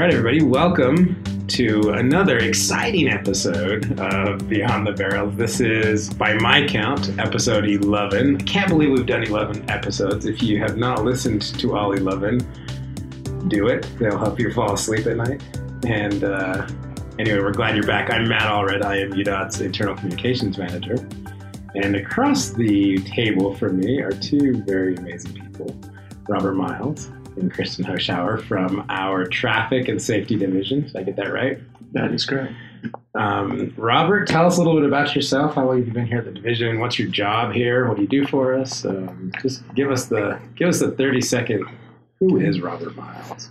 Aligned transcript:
right, 0.00 0.12
everybody, 0.12 0.42
welcome 0.42 1.22
to 1.46 1.90
another 1.90 2.38
exciting 2.38 3.08
episode 3.08 3.96
of 4.00 4.48
Beyond 4.48 4.88
the 4.88 4.92
Barrels. 4.92 5.36
This 5.36 5.60
is, 5.60 6.12
by 6.12 6.34
my 6.34 6.66
count, 6.66 7.16
episode 7.20 7.64
11. 7.64 8.38
I 8.38 8.42
can't 8.42 8.68
believe 8.68 8.90
we've 8.90 9.06
done 9.06 9.22
11 9.22 9.70
episodes. 9.70 10.26
If 10.26 10.42
you 10.42 10.58
have 10.58 10.76
not 10.76 11.04
listened 11.04 11.42
to 11.60 11.76
all 11.76 11.92
11, 11.92 12.38
do 13.46 13.68
it. 13.68 13.86
They'll 14.00 14.18
help 14.18 14.40
you 14.40 14.52
fall 14.52 14.74
asleep 14.74 15.06
at 15.06 15.16
night. 15.16 15.44
And 15.86 16.24
uh, 16.24 16.66
anyway, 17.20 17.38
we're 17.38 17.52
glad 17.52 17.76
you're 17.76 17.86
back. 17.86 18.12
I'm 18.12 18.28
Matt 18.28 18.50
Allred. 18.50 18.84
I 18.84 18.98
am 18.98 19.12
UDOT's 19.12 19.60
Internal 19.60 19.94
Communications 19.94 20.58
Manager. 20.58 20.96
And 21.76 21.94
across 21.94 22.50
the 22.50 22.98
table 23.04 23.54
from 23.54 23.78
me 23.78 24.00
are 24.00 24.10
two 24.10 24.60
very 24.66 24.96
amazing 24.96 25.34
people 25.34 25.72
Robert 26.26 26.54
Miles 26.54 27.12
and 27.36 27.52
Kristen 27.52 27.84
Hoschauer 27.84 28.42
from 28.42 28.84
our 28.88 29.26
Traffic 29.26 29.88
and 29.88 30.00
Safety 30.00 30.36
Division. 30.36 30.82
Did 30.82 30.96
I 30.96 31.02
get 31.02 31.16
that 31.16 31.32
right? 31.32 31.58
That 31.92 32.12
is 32.12 32.26
correct. 32.26 32.52
Um, 33.14 33.72
Robert, 33.76 34.26
tell 34.26 34.46
us 34.46 34.56
a 34.56 34.62
little 34.62 34.74
bit 34.74 34.86
about 34.86 35.14
yourself. 35.14 35.54
How 35.54 35.66
long 35.66 35.78
have 35.78 35.86
you 35.86 35.92
been 35.92 36.06
here 36.06 36.18
at 36.18 36.24
the 36.24 36.32
division? 36.32 36.80
What's 36.80 36.98
your 36.98 37.08
job 37.08 37.52
here? 37.52 37.88
What 37.88 37.96
do 37.96 38.02
you 38.02 38.08
do 38.08 38.26
for 38.26 38.54
us? 38.54 38.84
Um, 38.84 39.32
just 39.40 39.62
give 39.74 39.90
us 39.90 40.06
the 40.06 40.40
give 40.56 40.68
us 40.68 40.80
the 40.80 40.90
thirty 40.90 41.20
second. 41.20 41.64
Who 42.18 42.38
is 42.38 42.60
Robert 42.60 42.96
Miles? 42.96 43.50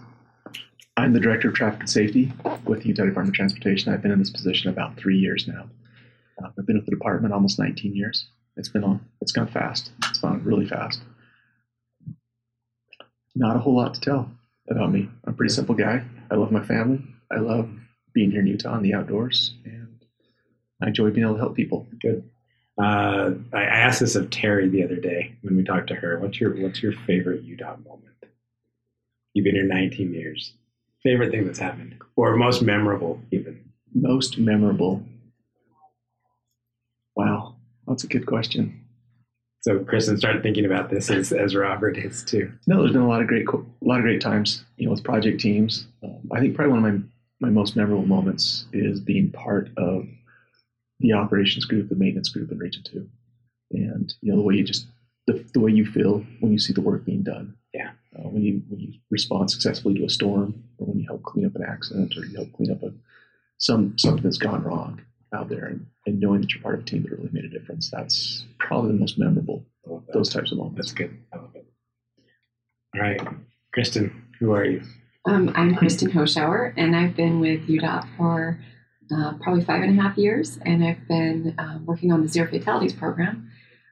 I'm 0.98 1.14
the 1.14 1.20
Director 1.20 1.50
of 1.50 1.56
Traffic 1.56 1.82
and 1.82 1.90
Safety 1.90 2.32
with 2.66 2.84
the 2.84 2.90
Utah 2.90 3.06
Department 3.06 3.30
of 3.30 3.36
Transportation. 3.36 3.92
I've 3.92 4.02
been 4.02 4.12
in 4.12 4.20
this 4.20 4.30
position 4.30 4.70
about 4.70 4.96
three 4.98 5.18
years 5.18 5.48
now. 5.48 5.68
Uh, 6.42 6.50
I've 6.58 6.66
been 6.66 6.76
with 6.76 6.86
the 6.86 6.92
department 6.92 7.34
almost 7.34 7.58
19 7.58 7.96
years. 7.96 8.28
It's 8.58 8.70
been 8.70 8.84
on. 8.84 9.04
It's 9.22 9.32
gone 9.32 9.48
fast. 9.48 9.92
It's 10.10 10.20
gone 10.20 10.44
really 10.44 10.68
fast. 10.68 11.02
Not 13.36 13.56
a 13.56 13.60
whole 13.60 13.76
lot 13.76 13.96
to 13.96 14.02
tell 14.02 14.30
about 14.70 14.92
me. 14.92 15.10
I'm 15.26 15.34
a 15.34 15.36
pretty 15.36 15.54
simple 15.54 15.76
guy. 15.76 16.04
I 16.30 16.36
love 16.36 16.52
my 16.52 16.64
family. 16.64 17.04
I 17.32 17.40
love 17.40 17.70
being 18.14 18.32
here 18.32 18.42
in 18.42 18.48
Utah 18.48 18.76
in 18.78 18.84
the 18.84 18.94
outdoors, 18.94 19.56
and 19.66 20.06
I 20.82 20.88
enjoy 20.88 21.10
being 21.10 21.26
able 21.26 21.36
to 21.36 21.40
help 21.40 21.56
people. 21.56 21.88
Good. 22.02 22.30
Uh, 22.80 23.32
I 23.52 23.58
I 23.58 23.64
asked 23.64 24.00
this 24.00 24.16
of 24.16 24.30
Terry 24.30 24.70
the 24.70 24.84
other 24.84 24.96
day 24.96 25.36
when 25.42 25.56
we 25.56 25.64
talked 25.64 25.88
to 25.88 25.96
her. 25.96 26.20
What's 26.20 26.40
your 26.40 26.56
What's 26.62 26.82
your 26.82 26.94
favorite 27.08 27.44
Utah 27.44 27.76
moment? 27.78 28.14
You've 29.34 29.46
been 29.46 29.56
here 29.56 29.66
19 29.66 30.14
years. 30.14 30.54
Favorite 31.02 31.32
thing 31.32 31.46
that's 31.46 31.60
happened, 31.60 31.96
or 32.16 32.36
most 32.36 32.62
memorable, 32.62 33.20
even. 33.32 33.72
Most 33.94 34.38
memorable. 34.38 35.04
Wow, 37.16 37.58
that's 37.88 38.04
a 38.04 38.08
good 38.08 38.26
question. 38.26 38.83
So 39.64 39.80
Kristen 39.80 40.18
started 40.18 40.44
thinking 40.44 40.66
about 40.66 40.90
this 40.90 41.10
as, 41.10 41.32
as 41.32 41.56
Robert 41.56 41.98
is 41.98 42.24
too. 42.24 42.52
No, 42.68 42.82
there's 42.82 42.92
been 42.92 43.02
a 43.02 43.08
lot 43.08 43.22
of 43.22 43.28
great, 43.28 43.48
a 43.48 43.58
lot 43.82 44.00
of 44.00 44.04
great 44.04 44.20
times, 44.20 44.66
you 44.76 44.86
know, 44.86 44.92
with 44.92 45.06
project 45.06 45.40
teams. 45.40 45.88
Um, 46.04 46.30
I 46.34 46.42
think 46.42 46.56
probably 46.56 46.74
one 46.74 46.86
of 46.86 46.94
my 46.94 47.08
my 47.40 47.50
most 47.50 47.76
memorable 47.76 48.06
moments 48.06 48.66
is 48.72 49.02
being 49.02 49.30
part 49.32 49.70
of 49.76 50.06
the 51.00 51.12
operations 51.12 51.66
group, 51.66 51.90
the 51.90 51.96
maintenance 51.96 52.30
group 52.30 52.52
in 52.52 52.58
Region 52.58 52.84
Two, 52.84 53.10
and 53.72 54.14
you 54.22 54.32
know 54.32 54.38
the 54.38 54.44
way 54.44 54.56
you 54.56 54.64
just 54.66 54.88
the, 55.28 55.46
the 55.54 55.60
way 55.62 55.72
you 55.72 55.86
feel 55.86 56.26
when 56.42 56.52
you 56.52 56.60
see 56.60 56.74
the 56.74 56.82
work 56.82 57.06
being 57.06 57.24
done. 57.24 57.56
Yeah. 57.74 57.92
Uh, 58.18 58.30
when 58.30 58.44
you 58.44 58.62
when 58.68 58.82
you 58.82 58.94
respond 59.12 59.50
successfully 59.50 59.96
to 59.96 60.06
a 60.06 60.10
storm, 60.10 60.62
or 60.78 60.88
when 60.88 61.00
you 61.00 61.08
help 61.08 61.24
clean 61.24 61.46
up 61.46 61.56
an 61.56 61.64
accident, 61.64 62.16
or 62.18 62.26
you 62.26 62.36
help 62.36 62.52
clean 62.52 62.72
up 62.72 62.84
a 62.84 62.94
some 63.60 63.98
something 63.98 64.24
that's 64.24 64.38
gone 64.38 64.64
wrong 64.64 65.02
out 65.34 65.50
there, 65.50 65.66
and, 65.66 65.86
and 66.06 66.20
knowing 66.20 66.42
that 66.42 66.54
you're 66.54 66.62
part 66.62 66.76
of 66.76 66.82
a 66.82 66.84
team 66.84 67.04
that 67.04 67.12
really 67.12 67.30
made 67.32 67.46
a 67.46 67.50
difference. 67.50 67.90
That's 67.90 68.46
probably 68.60 68.92
the 68.92 69.00
most 69.00 69.18
memorable. 69.18 69.66
I 69.86 69.92
love 69.92 70.06
that. 70.08 70.14
Those 70.14 70.30
types 70.30 70.52
of 70.52 70.58
moments. 70.58 70.78
That's 70.78 70.94
good. 70.94 71.18
I 71.34 71.38
love 71.38 71.56
it. 71.56 71.66
All 72.96 73.02
right, 73.02 73.22
Kristen, 73.74 74.26
who 74.40 74.52
are 74.52 74.66
you? 74.66 74.82
Um, 75.26 75.52
I'm 75.56 75.76
Kristen 75.76 76.12
Hoschauer, 76.12 76.74
and 76.78 76.96
I've 76.96 77.16
been 77.16 77.40
with 77.40 77.68
UDOT 77.68 78.18
for 78.18 78.60
uh, 79.12 79.34
probably 79.42 79.64
five 79.64 79.82
and 79.82 79.98
a 79.98 80.02
half 80.02 80.18
years, 80.18 80.60
and 80.66 80.84
I've 80.84 81.08
been 81.08 81.56
um, 81.58 81.86
working 81.86 82.12
on 82.12 82.22
the 82.22 82.28
Zero 82.28 82.50
Fatalities 82.50 82.94
program 82.94 83.50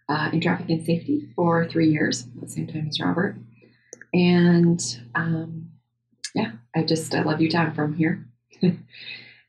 uh, 0.09 0.29
in 0.33 0.41
traffic 0.41 0.69
and 0.69 0.85
safety 0.85 1.29
for 1.35 1.67
three 1.67 1.89
years 1.89 2.27
at 2.35 2.41
the 2.41 2.49
same 2.49 2.67
time 2.67 2.87
as 2.87 2.99
Robert. 2.99 3.37
And 4.13 4.81
um, 5.15 5.71
yeah, 6.35 6.51
I 6.75 6.83
just 6.83 7.15
I 7.15 7.21
love 7.21 7.41
Utah. 7.41 7.59
I'm 7.59 7.73
from 7.73 7.93
here. 7.93 8.27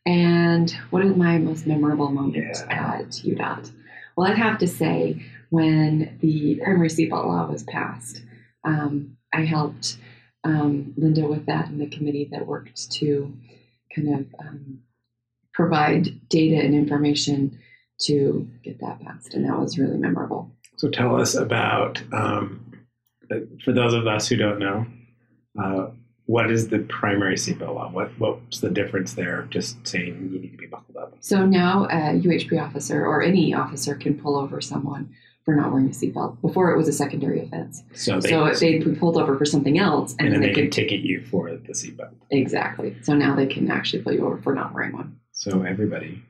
and 0.06 0.70
what 0.90 1.04
is 1.04 1.16
my 1.16 1.38
most 1.38 1.66
memorable 1.66 2.10
moment 2.10 2.56
Yeah. 2.68 2.94
at 3.00 3.08
UDOT? 3.24 3.70
Well, 4.16 4.30
I'd 4.30 4.38
have 4.38 4.58
to 4.58 4.66
say 4.66 5.22
when 5.50 6.18
the 6.20 6.56
primary 6.62 6.88
seatbelt 6.88 7.26
law 7.26 7.50
was 7.50 7.62
passed, 7.64 8.22
um, 8.64 9.16
I 9.32 9.44
helped 9.44 9.98
um, 10.44 10.92
Linda 10.96 11.26
with 11.26 11.46
that 11.46 11.68
and 11.68 11.80
the 11.80 11.86
committee 11.88 12.28
that 12.32 12.46
worked 12.46 12.90
to 12.92 13.32
kind 13.94 14.08
of 14.14 14.26
um, 14.40 14.80
provide 15.52 16.28
data 16.28 16.56
and 16.64 16.74
information 16.74 17.58
to 18.00 18.48
get 18.64 18.80
that 18.80 19.00
passed, 19.00 19.34
and 19.34 19.44
that 19.44 19.58
was 19.58 19.78
really 19.78 19.96
memorable. 19.98 20.50
So 20.76 20.90
tell 20.90 21.20
us 21.20 21.34
about, 21.36 22.02
um, 22.12 22.72
uh, 23.30 23.36
for 23.64 23.72
those 23.72 23.94
of 23.94 24.06
us 24.06 24.26
who 24.28 24.36
don't 24.36 24.58
know, 24.58 24.86
uh, 25.62 25.90
what 26.32 26.50
is 26.50 26.68
the 26.68 26.78
primary 26.78 27.34
seatbelt 27.34 27.74
law? 27.74 27.90
What 27.90 28.10
What's 28.18 28.60
the 28.60 28.70
difference 28.70 29.12
there? 29.12 29.46
Just 29.50 29.86
saying 29.86 30.30
you 30.32 30.38
need 30.40 30.52
to 30.52 30.56
be 30.56 30.66
buckled 30.66 30.96
up. 30.96 31.14
So 31.20 31.44
now 31.44 31.84
a 31.84 32.18
UHP 32.18 32.58
officer 32.58 33.04
or 33.04 33.22
any 33.22 33.52
officer 33.52 33.94
can 33.94 34.18
pull 34.18 34.38
over 34.38 34.62
someone 34.62 35.14
for 35.44 35.54
not 35.54 35.72
wearing 35.72 35.88
a 35.88 35.90
seatbelt. 35.90 36.40
Before 36.40 36.70
it 36.70 36.78
was 36.78 36.88
a 36.88 36.92
secondary 36.92 37.42
offense. 37.42 37.82
So 37.92 38.18
they, 38.18 38.30
so 38.30 38.46
if 38.46 38.60
they'd 38.60 38.82
be 38.82 38.94
pulled 38.94 39.18
over 39.18 39.36
for 39.36 39.44
something 39.44 39.78
else, 39.78 40.16
and 40.18 40.32
then 40.32 40.40
they 40.40 40.54
can 40.54 40.64
could 40.64 40.72
ticket 40.72 41.00
you 41.00 41.22
for 41.30 41.50
the 41.50 41.74
seatbelt. 41.74 42.14
exactly. 42.30 42.96
So 43.02 43.12
now 43.12 43.36
they 43.36 43.46
can 43.46 43.70
actually 43.70 44.02
pull 44.02 44.14
you 44.14 44.24
over 44.24 44.38
for 44.40 44.54
not 44.54 44.72
wearing 44.72 44.92
one. 44.92 45.18
So 45.32 45.62
everybody, 45.62 46.22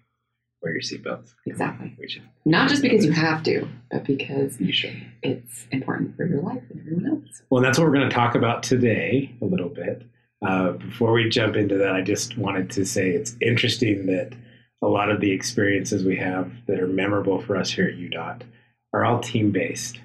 wear 0.62 0.72
your 0.72 0.82
seatbelts. 0.82 1.34
Exactly. 1.46 1.94
We 1.98 2.08
should. 2.08 2.22
Not 2.44 2.68
just 2.68 2.82
because 2.82 3.04
you 3.04 3.12
have 3.12 3.42
to, 3.44 3.68
but 3.90 4.04
because 4.04 4.60
You 4.60 4.72
should. 4.72 4.94
it's 5.22 5.66
important 5.70 6.16
for 6.16 6.26
your 6.26 6.40
life 6.42 6.62
and 6.70 6.80
everyone 6.80 7.06
else. 7.06 7.42
Well, 7.50 7.62
that's 7.62 7.78
what 7.78 7.86
we're 7.88 7.94
going 7.94 8.08
to 8.08 8.14
talk 8.14 8.34
about 8.34 8.62
today 8.62 9.34
a 9.42 9.44
little 9.44 9.68
bit. 9.68 10.02
Uh, 10.46 10.72
before 10.72 11.12
we 11.12 11.28
jump 11.28 11.56
into 11.56 11.76
that, 11.78 11.92
I 11.94 12.00
just 12.02 12.36
wanted 12.36 12.70
to 12.72 12.84
say 12.84 13.10
it's 13.10 13.36
interesting 13.40 14.06
that 14.06 14.32
a 14.82 14.88
lot 14.88 15.10
of 15.10 15.20
the 15.20 15.30
experiences 15.30 16.04
we 16.04 16.16
have 16.16 16.50
that 16.66 16.80
are 16.80 16.88
memorable 16.88 17.40
for 17.40 17.56
us 17.56 17.70
here 17.70 17.86
at 17.86 17.94
UDOT 17.94 18.42
are 18.92 19.04
all 19.04 19.20
team 19.20 19.52
based, 19.52 20.00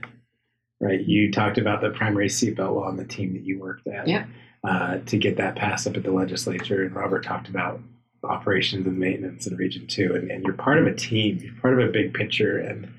right? 0.80 1.02
You 1.02 1.32
talked 1.32 1.58
about 1.58 1.82
the 1.82 1.90
primary 1.90 2.28
seatbelt 2.28 2.76
law 2.76 2.88
on 2.88 2.98
the 2.98 3.06
team 3.06 3.34
that 3.34 3.44
you 3.44 3.60
worked 3.60 3.88
at 3.88 4.08
Yeah. 4.08 4.26
uh, 4.64 5.00
to 5.08 5.18
get 5.18 5.38
that 5.38 5.56
passed 5.56 5.88
up 5.88 5.98
at 5.98 6.04
the 6.04 6.12
legislature, 6.12 6.84
and 6.84 6.96
Robert 6.96 7.24
talked 7.24 7.50
about 7.50 7.82
operations 8.24 8.86
and 8.88 8.98
maintenance 8.98 9.48
in 9.48 9.56
Region 9.56 9.88
Two, 9.88 10.16
and, 10.16 10.32
and 10.32 10.44
you're 10.44 10.54
part 10.54 10.80
of 10.80 10.88
a 10.88 10.94
team, 10.94 11.40
you're 11.42 11.54
part 11.62 11.80
of 11.80 11.88
a 11.88 11.92
big 11.92 12.14
picture, 12.14 12.58
and 12.58 12.92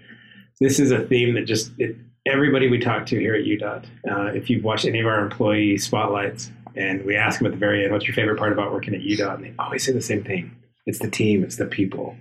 this 0.61 0.79
is 0.79 0.91
a 0.91 1.07
theme 1.07 1.35
that 1.35 1.45
just 1.45 1.73
it, 1.79 1.97
everybody 2.27 2.69
we 2.69 2.79
talk 2.79 3.07
to 3.07 3.19
here 3.19 3.35
at 3.35 3.45
UDOT, 3.45 3.85
uh, 4.11 4.33
if 4.35 4.51
you've 4.51 4.65
watched 4.65 4.85
any 4.85 5.01
of 5.01 5.07
our 5.07 5.21
employee 5.21 5.79
spotlights, 5.79 6.51
and 6.77 7.05
we 7.05 7.17
ask 7.17 7.39
them 7.39 7.47
at 7.47 7.53
the 7.53 7.59
very 7.59 7.85
end, 7.85 7.93
what's 7.93 8.07
your 8.07 8.15
favorite 8.15 8.39
part 8.39 8.53
about 8.53 8.73
working 8.73 8.95
at 8.95 9.01
UDOT? 9.01 9.35
And 9.35 9.45
they 9.45 9.55
always 9.59 9.85
say 9.85 9.93
the 9.93 10.01
same 10.01 10.25
thing. 10.25 10.55
It's 10.87 10.99
the 10.99 11.11
team, 11.11 11.43
it's 11.43 11.57
the 11.57 11.67
people. 11.67 12.17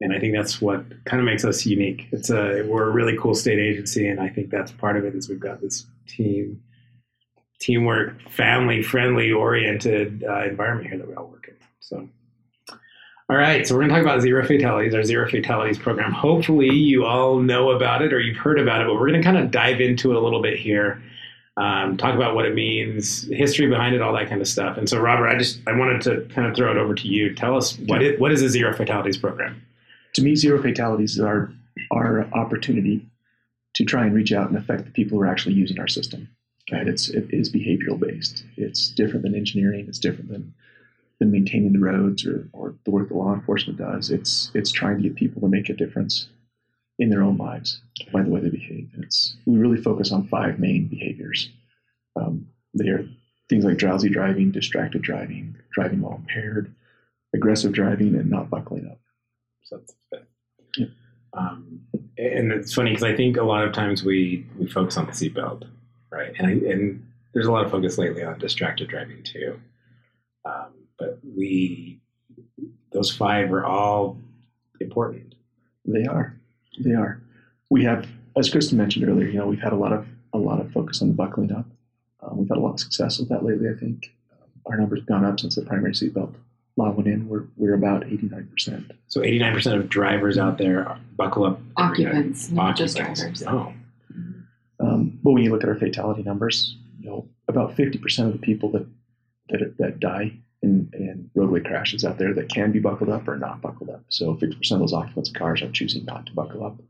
And 0.00 0.14
I 0.14 0.18
think 0.18 0.34
that's 0.34 0.62
what 0.62 0.84
kind 1.04 1.20
of 1.20 1.26
makes 1.26 1.44
us 1.44 1.66
unique. 1.66 2.08
It's 2.10 2.30
a 2.30 2.62
we're 2.66 2.88
a 2.88 2.90
really 2.90 3.16
cool 3.18 3.34
state 3.34 3.58
agency, 3.58 4.08
and 4.08 4.18
I 4.18 4.28
think 4.28 4.50
that's 4.50 4.72
part 4.72 4.96
of 4.96 5.04
it 5.04 5.14
is 5.14 5.28
we've 5.28 5.38
got 5.38 5.60
this 5.60 5.86
team, 6.08 6.62
teamwork, 7.60 8.30
family 8.30 8.82
friendly 8.82 9.30
oriented 9.30 10.24
uh, 10.24 10.44
environment 10.44 10.88
here 10.88 10.98
that 10.98 11.06
we 11.06 11.14
all 11.14 11.26
work. 11.26 11.39
So, 11.90 12.08
all 13.28 13.36
right, 13.36 13.66
so 13.66 13.74
we're 13.74 13.82
going 13.82 13.90
to 13.90 13.96
talk 13.96 14.04
about 14.04 14.22
zero 14.22 14.44
fatalities, 14.46 14.94
our 14.94 15.04
zero 15.04 15.28
fatalities 15.28 15.78
program. 15.78 16.12
Hopefully, 16.12 16.70
you 16.70 17.04
all 17.04 17.38
know 17.38 17.70
about 17.70 18.02
it 18.02 18.12
or 18.12 18.20
you've 18.20 18.38
heard 18.38 18.58
about 18.58 18.80
it, 18.80 18.86
but 18.86 18.94
we're 18.94 19.08
going 19.08 19.20
to 19.20 19.24
kind 19.24 19.36
of 19.36 19.50
dive 19.50 19.80
into 19.80 20.10
it 20.10 20.16
a 20.16 20.20
little 20.20 20.42
bit 20.42 20.58
here. 20.58 21.02
Um, 21.56 21.96
talk 21.96 22.14
about 22.14 22.34
what 22.34 22.46
it 22.46 22.54
means, 22.54 23.28
history 23.30 23.68
behind 23.68 23.94
it, 23.94 24.00
all 24.00 24.14
that 24.14 24.28
kind 24.28 24.40
of 24.40 24.48
stuff. 24.48 24.78
And 24.78 24.88
so, 24.88 24.98
Robert, 24.98 25.28
I 25.28 25.36
just 25.36 25.60
I 25.66 25.76
wanted 25.76 26.00
to 26.02 26.32
kind 26.34 26.48
of 26.48 26.56
throw 26.56 26.70
it 26.70 26.78
over 26.78 26.94
to 26.94 27.08
you. 27.08 27.34
Tell 27.34 27.56
us 27.56 27.78
what 27.80 28.02
it, 28.02 28.18
what 28.18 28.32
is 28.32 28.40
the 28.40 28.48
zero 28.48 28.74
fatalities 28.74 29.18
program? 29.18 29.60
to 30.14 30.22
me, 30.22 30.34
zero 30.34 30.60
fatalities 30.60 31.14
is 31.14 31.20
our 31.20 31.52
our 31.92 32.26
opportunity 32.34 33.06
to 33.74 33.84
try 33.84 34.04
and 34.04 34.14
reach 34.14 34.32
out 34.32 34.48
and 34.48 34.56
affect 34.56 34.84
the 34.84 34.90
people 34.90 35.18
who 35.18 35.24
are 35.24 35.28
actually 35.28 35.54
using 35.54 35.78
our 35.78 35.88
system. 35.88 36.28
Right? 36.72 36.86
It's 36.86 37.08
it 37.08 37.26
is 37.30 37.52
behavioral 37.52 37.98
based. 37.98 38.44
It's 38.56 38.88
different 38.90 39.22
than 39.22 39.34
engineering. 39.34 39.86
It's 39.88 39.98
different 39.98 40.30
than 40.30 40.54
than 41.20 41.30
maintaining 41.30 41.72
the 41.72 41.78
roads 41.78 42.26
or, 42.26 42.48
or 42.52 42.74
the 42.84 42.90
work 42.90 43.08
that 43.08 43.14
law 43.14 43.34
enforcement 43.34 43.78
does. 43.78 44.10
It's 44.10 44.50
it's 44.54 44.72
trying 44.72 44.96
to 44.96 45.02
get 45.02 45.14
people 45.14 45.40
to 45.42 45.48
make 45.48 45.68
a 45.68 45.74
difference 45.74 46.28
in 46.98 47.10
their 47.10 47.22
own 47.22 47.36
lives 47.36 47.80
by 48.12 48.22
the 48.22 48.30
way 48.30 48.40
they 48.40 48.48
behave. 48.48 48.90
And 48.94 49.04
it's 49.04 49.36
we 49.46 49.56
really 49.56 49.80
focus 49.80 50.10
on 50.10 50.26
five 50.28 50.58
main 50.58 50.88
behaviors. 50.88 51.50
Um, 52.16 52.46
they 52.74 52.88
are 52.88 53.06
things 53.48 53.64
like 53.64 53.78
drowsy 53.78 54.08
driving, 54.08 54.50
distracted 54.50 55.02
driving, 55.02 55.56
driving 55.72 56.00
while 56.00 56.16
impaired, 56.16 56.74
aggressive 57.34 57.72
driving, 57.72 58.14
and 58.16 58.30
not 58.30 58.50
buckling 58.50 58.86
up. 58.90 58.98
So. 59.62 59.80
Yeah. 60.76 60.86
Um, 61.32 61.80
and 62.16 62.52
it's 62.52 62.74
funny 62.74 62.90
because 62.90 63.04
I 63.04 63.14
think 63.14 63.36
a 63.36 63.42
lot 63.42 63.64
of 63.64 63.72
times 63.72 64.02
we 64.02 64.46
we 64.58 64.66
focus 64.66 64.96
on 64.96 65.06
the 65.06 65.12
seatbelt, 65.12 65.64
right? 66.10 66.32
And 66.38 66.46
I, 66.46 66.50
and 66.50 67.06
there's 67.32 67.46
a 67.46 67.52
lot 67.52 67.64
of 67.64 67.70
focus 67.70 67.98
lately 67.98 68.22
on 68.22 68.38
distracted 68.38 68.88
driving 68.88 69.22
too. 69.22 69.60
Um, 70.44 70.79
but 71.00 71.18
we, 71.36 71.98
those 72.92 73.10
five 73.10 73.50
are 73.52 73.64
all 73.64 74.18
important. 74.80 75.34
They 75.86 76.04
are. 76.06 76.36
They 76.78 76.92
are. 76.92 77.20
We 77.70 77.82
have, 77.84 78.06
as 78.36 78.48
Kristen 78.50 78.78
mentioned 78.78 79.08
earlier, 79.08 79.26
you 79.26 79.38
know, 79.38 79.46
we've 79.48 79.60
had 79.60 79.72
a 79.72 79.76
lot 79.76 79.92
of 79.92 80.06
a 80.32 80.38
lot 80.38 80.60
of 80.60 80.70
focus 80.72 81.02
on 81.02 81.08
the 81.08 81.14
buckling 81.14 81.50
up. 81.52 81.66
Um, 82.22 82.36
we've 82.38 82.48
had 82.48 82.58
a 82.58 82.60
lot 82.60 82.74
of 82.74 82.80
success 82.80 83.18
with 83.18 83.28
that 83.30 83.44
lately. 83.44 83.68
I 83.68 83.74
think 83.74 84.12
um, 84.30 84.48
our 84.66 84.76
numbers 84.76 85.00
have 85.00 85.06
gone 85.08 85.24
up 85.24 85.40
since 85.40 85.56
the 85.56 85.62
primary 85.62 85.92
seatbelt 85.92 86.34
law 86.76 86.90
went 86.90 87.08
in. 87.08 87.28
We're 87.28 87.44
we're 87.56 87.74
about 87.74 88.06
eighty 88.06 88.28
nine 88.28 88.46
percent. 88.52 88.92
So 89.08 89.22
89% 89.22 89.74
of 89.76 89.88
drivers 89.88 90.38
out 90.38 90.58
there 90.58 90.86
are- 90.88 91.00
buckle 91.16 91.44
up. 91.44 91.60
Occupants, 91.76 92.50
not 92.50 92.76
just 92.76 92.96
drivers. 92.96 93.42
Oh, 93.46 93.72
Um, 94.78 95.18
but 95.22 95.32
when 95.32 95.42
you 95.42 95.50
look 95.50 95.62
at 95.64 95.68
our 95.68 95.74
fatality 95.74 96.22
numbers, 96.22 96.76
you 97.00 97.08
know, 97.10 97.28
about 97.48 97.74
fifty 97.74 97.98
percent 97.98 98.28
of 98.28 98.32
the 98.34 98.44
people 98.46 98.70
that 98.72 98.86
that 99.48 99.76
that 99.78 100.00
die 100.00 100.32
in, 100.62 100.90
in 100.92 101.30
roadway 101.34 101.60
crashes 101.60 102.04
out 102.04 102.18
there 102.18 102.34
that 102.34 102.50
can 102.50 102.72
be 102.72 102.78
buckled 102.78 103.10
up 103.10 103.26
or 103.26 103.36
not 103.36 103.60
buckled 103.60 103.90
up. 103.90 104.04
So 104.08 104.34
fifty 104.36 104.56
percent 104.56 104.80
of 104.80 104.88
those 104.88 104.92
occupants 104.92 105.30
of 105.30 105.36
cars 105.36 105.62
are 105.62 105.70
choosing 105.70 106.04
not 106.04 106.26
to 106.26 106.32
buckle 106.32 106.64
up 106.64 106.80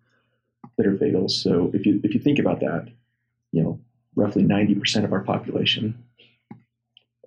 that 0.77 0.87
are 0.87 0.97
fatal. 0.97 1.29
So 1.29 1.71
if 1.75 1.87
you 1.87 2.01
if 2.03 2.15
you 2.15 2.21
think 2.21 2.39
about 2.39 2.61
that, 2.61 2.89
you 3.53 3.63
know, 3.63 3.81
roughly 4.17 4.43
ninety 4.43 4.75
percent 4.75 5.05
of 5.05 5.13
our 5.13 5.21
population 5.23 6.03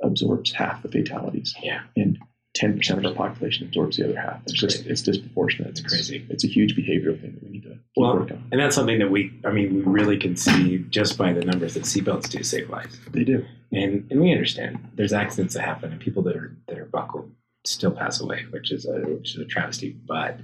absorbs 0.02 0.52
half 0.52 0.82
the 0.84 0.90
fatalities. 0.90 1.56
Yeah. 1.62 1.82
And 1.96 2.20
ten 2.54 2.78
percent 2.78 3.00
of 3.00 3.06
our 3.06 3.30
population 3.30 3.68
absorbs 3.68 3.98
the 3.98 4.06
other 4.06 4.20
half. 4.20 4.42
It's 4.44 4.54
just 4.54 4.78
crazy. 4.78 4.90
it's 4.90 5.02
disproportionate. 5.02 5.70
It's 5.72 5.82
crazy. 5.82 6.26
It's 6.30 6.44
a 6.44 6.48
huge 6.48 6.76
behavioral 6.76 7.20
thing 7.20 7.34
that 7.34 7.44
we 7.44 7.50
need 7.50 7.64
to 7.64 7.78
Well, 7.98 8.16
working 8.18 8.38
on. 8.38 8.48
and 8.52 8.62
that's 8.62 8.76
something 8.76 9.00
that 9.00 9.10
we, 9.12 9.34
I 9.46 9.52
mean, 9.52 9.74
we 9.76 9.82
really 9.82 10.18
can 10.18 10.36
see 10.36 10.80
just 10.90 11.18
by 11.18 11.34
the 11.34 11.44
numbers 11.44 11.74
that 11.74 11.84
seatbelts 11.84 12.30
do 12.30 12.44
save 12.44 12.70
lives. 12.70 13.00
They 13.12 13.24
do. 13.24 13.46
And, 13.72 14.06
and 14.12 14.22
we 14.22 14.32
understand 14.32 14.80
there's 14.94 15.14
accidents 15.14 15.56
that 15.56 15.62
happen 15.64 15.92
and 15.92 16.00
people 16.00 16.22
that 16.24 16.36
are, 16.36 16.56
that 16.68 16.78
are 16.78 16.86
buckled 16.86 17.32
still 17.66 17.92
pass 17.92 18.20
away, 18.22 18.44
which 18.52 18.72
is 18.72 18.86
a, 18.86 19.00
which 19.02 19.36
is 19.36 19.42
a 19.42 19.46
travesty. 19.46 19.92
But 20.06 20.40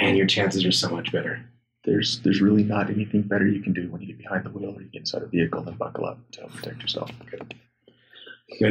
man, 0.00 0.16
your 0.16 0.26
chances 0.26 0.64
are 0.64 0.72
so 0.72 0.88
much 0.88 1.12
better. 1.12 1.44
there's 1.84 2.20
there's 2.20 2.40
really 2.40 2.62
not 2.62 2.88
anything 2.88 3.22
better 3.22 3.46
you 3.46 3.60
can 3.60 3.72
do 3.74 3.90
when 3.90 4.00
you 4.00 4.06
get 4.06 4.18
behind 4.18 4.44
the 4.44 4.50
wheel 4.50 4.70
or 4.74 4.80
you 4.80 4.88
get 4.88 5.00
inside 5.00 5.22
a 5.22 5.26
vehicle 5.26 5.62
than 5.62 5.74
buckle 5.74 6.06
up 6.06 6.18
to 6.30 6.40
help 6.40 6.52
protect 6.54 6.80
yourself. 6.80 7.10
Good. 7.30 7.54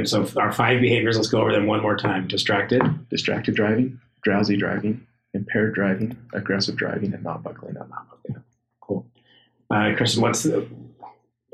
So 0.05 0.27
our 0.37 0.51
five 0.51 0.81
behaviors, 0.81 1.17
let's 1.17 1.29
go 1.29 1.41
over 1.41 1.51
them 1.51 1.67
one 1.67 1.81
more 1.81 1.97
time. 1.97 2.27
Distracted, 2.27 2.81
Distracted 3.09 3.55
driving, 3.55 3.99
drowsy 4.23 4.57
driving, 4.57 5.05
impaired 5.33 5.73
driving, 5.73 6.17
aggressive 6.33 6.75
driving, 6.75 7.13
and 7.13 7.23
not 7.23 7.43
buckling 7.43 7.77
up. 7.77 7.89
Cool. 8.81 9.05
Uh, 9.69 9.93
Kristen, 9.95 10.21
what's 10.21 10.43
the, 10.43 10.67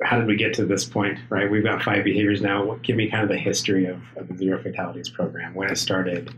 how 0.04 0.18
did 0.18 0.28
we 0.28 0.36
get 0.36 0.54
to 0.56 0.66
this 0.66 0.86
point? 0.86 1.20
Right, 1.30 1.50
we've 1.50 1.64
got 1.64 1.84
five 1.84 2.04
behaviors 2.04 2.42
now. 2.42 2.66
What, 2.66 2.82
give 2.82 2.96
me 2.96 3.10
kind 3.10 3.24
of 3.24 3.30
the 3.30 3.38
history 3.38 3.86
of, 3.86 4.02
of 4.16 4.28
the 4.28 4.38
Zero 4.38 4.62
Fatalities 4.62 5.10
program, 5.10 5.54
when 5.54 5.70
it 5.70 5.78
started, 5.78 6.34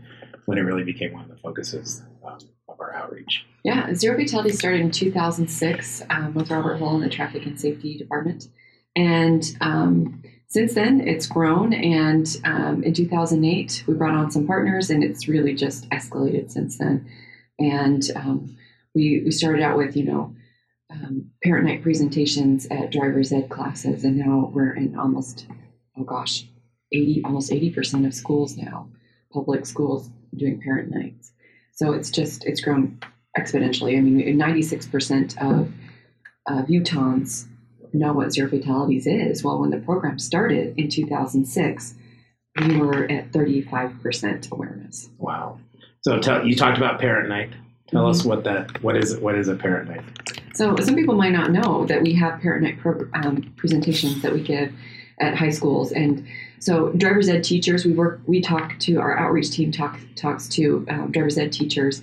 when 0.46 0.58
it 0.58 0.62
really 0.62 0.84
became 0.84 1.12
one 1.12 1.24
of 1.24 1.28
the 1.28 1.36
focuses 1.36 2.02
um, 2.26 2.38
of 2.68 2.80
our 2.80 2.94
outreach. 2.94 3.46
Yeah, 3.64 3.92
Zero 3.94 4.16
Fatalities 4.16 4.58
started 4.58 4.80
in 4.80 4.90
2006 4.90 6.02
um, 6.10 6.34
with 6.34 6.50
Robert 6.50 6.76
Hull 6.76 6.96
in 6.96 7.02
the 7.02 7.08
Traffic 7.08 7.46
and 7.46 7.60
Safety 7.60 7.96
Department. 7.96 8.48
And 8.96 9.44
um, 9.60 10.22
since 10.50 10.74
then, 10.74 11.00
it's 11.06 11.26
grown. 11.26 11.72
And 11.72 12.26
um, 12.44 12.82
in 12.82 12.92
2008, 12.92 13.84
we 13.86 13.94
brought 13.94 14.14
on 14.14 14.32
some 14.32 14.46
partners, 14.46 14.90
and 14.90 15.04
it's 15.04 15.28
really 15.28 15.54
just 15.54 15.88
escalated 15.90 16.50
since 16.50 16.76
then. 16.76 17.08
And 17.60 18.02
um, 18.16 18.56
we, 18.94 19.22
we 19.24 19.30
started 19.30 19.62
out 19.62 19.78
with, 19.78 19.96
you 19.96 20.04
know, 20.04 20.34
um, 20.90 21.30
parent 21.44 21.66
night 21.66 21.82
presentations 21.82 22.66
at 22.66 22.90
driver's 22.90 23.32
ed 23.32 23.48
classes, 23.48 24.02
and 24.02 24.16
now 24.16 24.50
we're 24.52 24.74
in 24.74 24.98
almost, 24.98 25.46
oh 25.96 26.02
gosh, 26.02 26.44
80, 26.92 27.22
almost 27.24 27.52
80% 27.52 28.04
of 28.04 28.12
schools 28.12 28.56
now, 28.56 28.88
public 29.32 29.66
schools 29.66 30.10
doing 30.36 30.60
parent 30.60 30.90
nights. 30.90 31.30
So 31.74 31.92
it's 31.92 32.10
just, 32.10 32.44
it's 32.44 32.60
grown 32.60 32.98
exponentially. 33.38 33.96
I 33.96 34.00
mean, 34.00 34.36
96% 34.36 35.38
of, 35.38 35.72
of 36.48 36.66
Utahns 36.66 37.46
know 37.92 38.12
what 38.12 38.32
zero 38.32 38.48
fatalities 38.48 39.06
is. 39.06 39.42
Well, 39.42 39.58
when 39.58 39.70
the 39.70 39.78
program 39.78 40.18
started 40.18 40.78
in 40.78 40.88
2006, 40.88 41.94
we 42.60 42.76
were 42.76 43.04
at 43.04 43.32
35% 43.32 44.50
awareness. 44.50 45.08
Wow. 45.18 45.58
So 46.02 46.18
tell 46.18 46.46
you 46.46 46.56
talked 46.56 46.78
about 46.78 47.00
parent 47.00 47.28
night. 47.28 47.50
Tell 47.88 48.06
us 48.06 48.24
what 48.24 48.44
that 48.44 48.82
what 48.82 48.96
is 48.96 49.16
what 49.18 49.34
is 49.34 49.48
a 49.48 49.56
parent 49.56 49.90
night? 49.90 50.04
So 50.54 50.76
some 50.76 50.94
people 50.94 51.14
might 51.14 51.32
not 51.32 51.50
know 51.50 51.86
that 51.86 52.02
we 52.02 52.14
have 52.14 52.40
parent 52.40 52.62
night 52.62 52.78
pro- 52.78 53.08
um, 53.14 53.52
presentations 53.56 54.22
that 54.22 54.32
we 54.32 54.42
give 54.42 54.72
at 55.20 55.36
high 55.36 55.50
schools, 55.50 55.92
and 55.92 56.26
so 56.60 56.90
driver's 56.90 57.28
ed 57.28 57.44
teachers. 57.44 57.84
We 57.84 57.92
work. 57.92 58.20
We 58.26 58.40
talk 58.40 58.78
to 58.80 58.96
our 58.96 59.18
outreach 59.18 59.50
team. 59.50 59.72
Talk 59.72 59.98
talks 60.14 60.48
to 60.50 60.86
um, 60.88 61.10
driver's 61.10 61.36
ed 61.36 61.52
teachers, 61.52 62.00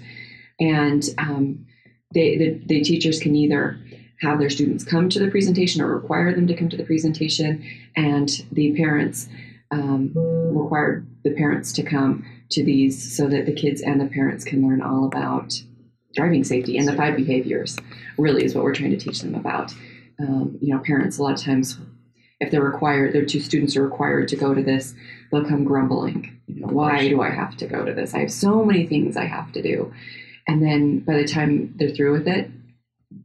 and 0.59 1.03
um, 1.17 1.65
they 2.13 2.37
the, 2.37 2.61
the 2.65 2.81
teachers 2.81 3.19
can 3.19 3.35
either 3.35 3.79
have 4.21 4.39
their 4.39 4.49
students 4.49 4.83
come 4.83 5.09
to 5.09 5.19
the 5.19 5.29
presentation 5.29 5.81
or 5.81 5.93
require 5.93 6.33
them 6.33 6.47
to 6.47 6.55
come 6.55 6.69
to 6.69 6.77
the 6.77 6.83
presentation, 6.83 7.63
and 7.95 8.29
the 8.51 8.75
parents 8.75 9.29
um, 9.71 10.11
require 10.15 11.05
the 11.23 11.31
parents 11.31 11.71
to 11.73 11.83
come 11.83 12.25
to 12.49 12.63
these 12.63 13.15
so 13.15 13.27
that 13.27 13.45
the 13.45 13.53
kids 13.53 13.81
and 13.81 13.99
the 13.99 14.05
parents 14.05 14.43
can 14.43 14.65
learn 14.65 14.81
all 14.81 15.05
about 15.05 15.53
driving 16.15 16.43
safety 16.43 16.77
and 16.77 16.87
the 16.87 16.93
five 16.93 17.15
behaviors 17.15 17.77
really 18.17 18.43
is 18.43 18.55
what 18.55 18.63
we're 18.63 18.73
trying 18.73 18.91
to 18.91 18.97
teach 18.97 19.21
them 19.21 19.35
about. 19.35 19.73
Um, 20.19 20.57
you 20.61 20.73
know, 20.73 20.81
parents 20.81 21.17
a 21.17 21.23
lot 21.23 21.33
of 21.33 21.43
times, 21.43 21.77
if 22.39 22.49
they're 22.49 22.61
required, 22.61 23.13
their 23.13 23.25
two 23.25 23.39
students 23.39 23.75
are 23.75 23.83
required 23.83 24.27
to 24.29 24.35
go 24.35 24.53
to 24.53 24.63
this, 24.63 24.95
they'll 25.31 25.45
come 25.45 25.63
grumbling. 25.63 26.39
You 26.47 26.61
know, 26.61 26.67
why 26.67 27.07
do 27.07 27.21
I 27.21 27.29
have 27.29 27.57
to 27.57 27.67
go 27.67 27.85
to 27.85 27.93
this? 27.93 28.15
I 28.15 28.19
have 28.19 28.31
so 28.31 28.63
many 28.63 28.87
things 28.87 29.17
I 29.17 29.25
have 29.25 29.51
to 29.51 29.61
do. 29.61 29.93
And 30.47 30.63
then 30.63 30.99
by 30.99 31.17
the 31.17 31.27
time 31.27 31.73
they're 31.75 31.89
through 31.89 32.13
with 32.13 32.27
it, 32.27 32.49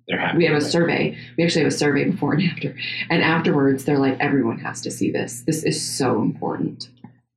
They're 0.09 0.19
happy. 0.19 0.39
we 0.39 0.45
have 0.45 0.53
a 0.53 0.57
with 0.57 0.67
it. 0.67 0.71
survey. 0.71 1.19
We 1.37 1.45
actually 1.45 1.63
have 1.65 1.73
a 1.73 1.77
survey 1.77 2.05
before 2.05 2.35
and 2.35 2.43
after. 2.51 2.77
And 3.11 3.23
afterwards, 3.23 3.85
they're 3.85 3.99
like, 3.99 4.17
everyone 4.21 4.59
has 4.59 4.81
to 4.83 4.91
see 4.91 5.11
this. 5.11 5.43
This 5.47 5.65
is 5.65 5.83
so 5.83 6.21
important. 6.23 6.89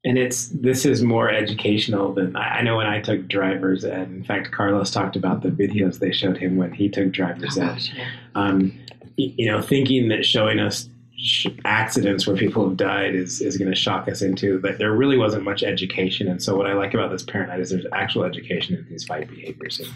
And 0.04 0.20
it's 0.20 0.50
this 0.50 0.86
is 0.86 1.02
more 1.02 1.32
educational 1.32 2.14
than 2.14 2.36
I 2.36 2.60
I 2.60 2.62
know 2.62 2.78
when 2.78 2.86
I 2.86 3.02
took 3.02 3.28
driver's 3.28 3.84
ed. 3.84 4.08
In 4.10 4.24
fact, 4.24 4.52
Carlos 4.52 4.92
talked 4.92 5.16
about 5.16 5.42
the 5.42 5.50
videos 5.50 5.98
they 5.98 6.12
showed 6.12 6.38
him 6.38 6.58
when 6.58 6.72
he 6.72 6.90
took 6.90 7.12
driver's 7.12 7.58
ed. 7.58 7.82
yeah. 7.96 8.08
um, 8.36 8.78
you 9.18 9.50
know, 9.50 9.62
thinking 9.62 10.10
that 10.10 10.24
showing 10.24 10.60
us 10.60 10.88
sh- 11.18 11.48
accidents 11.64 12.28
where 12.28 12.36
people 12.36 12.68
have 12.68 12.78
died 12.78 13.16
is, 13.16 13.42
is 13.42 13.58
going 13.58 13.72
to 13.72 13.76
shock 13.76 14.08
us 14.08 14.22
into 14.22 14.60
that 14.60 14.78
there 14.78 14.92
really 14.92 15.18
wasn't 15.18 15.44
much 15.44 15.64
education. 15.64 16.28
And 16.28 16.44
so 16.44 16.56
what 16.56 16.68
I 16.68 16.74
like 16.74 16.94
about 16.94 17.10
this 17.10 17.24
parent 17.24 17.50
night 17.50 17.62
is 17.62 17.70
there's 17.72 17.86
actual 17.94 18.26
education 18.26 18.76
in 18.76 18.86
these 18.90 19.06
five 19.06 19.28
behaviors 19.28 19.80
and, 19.80 19.90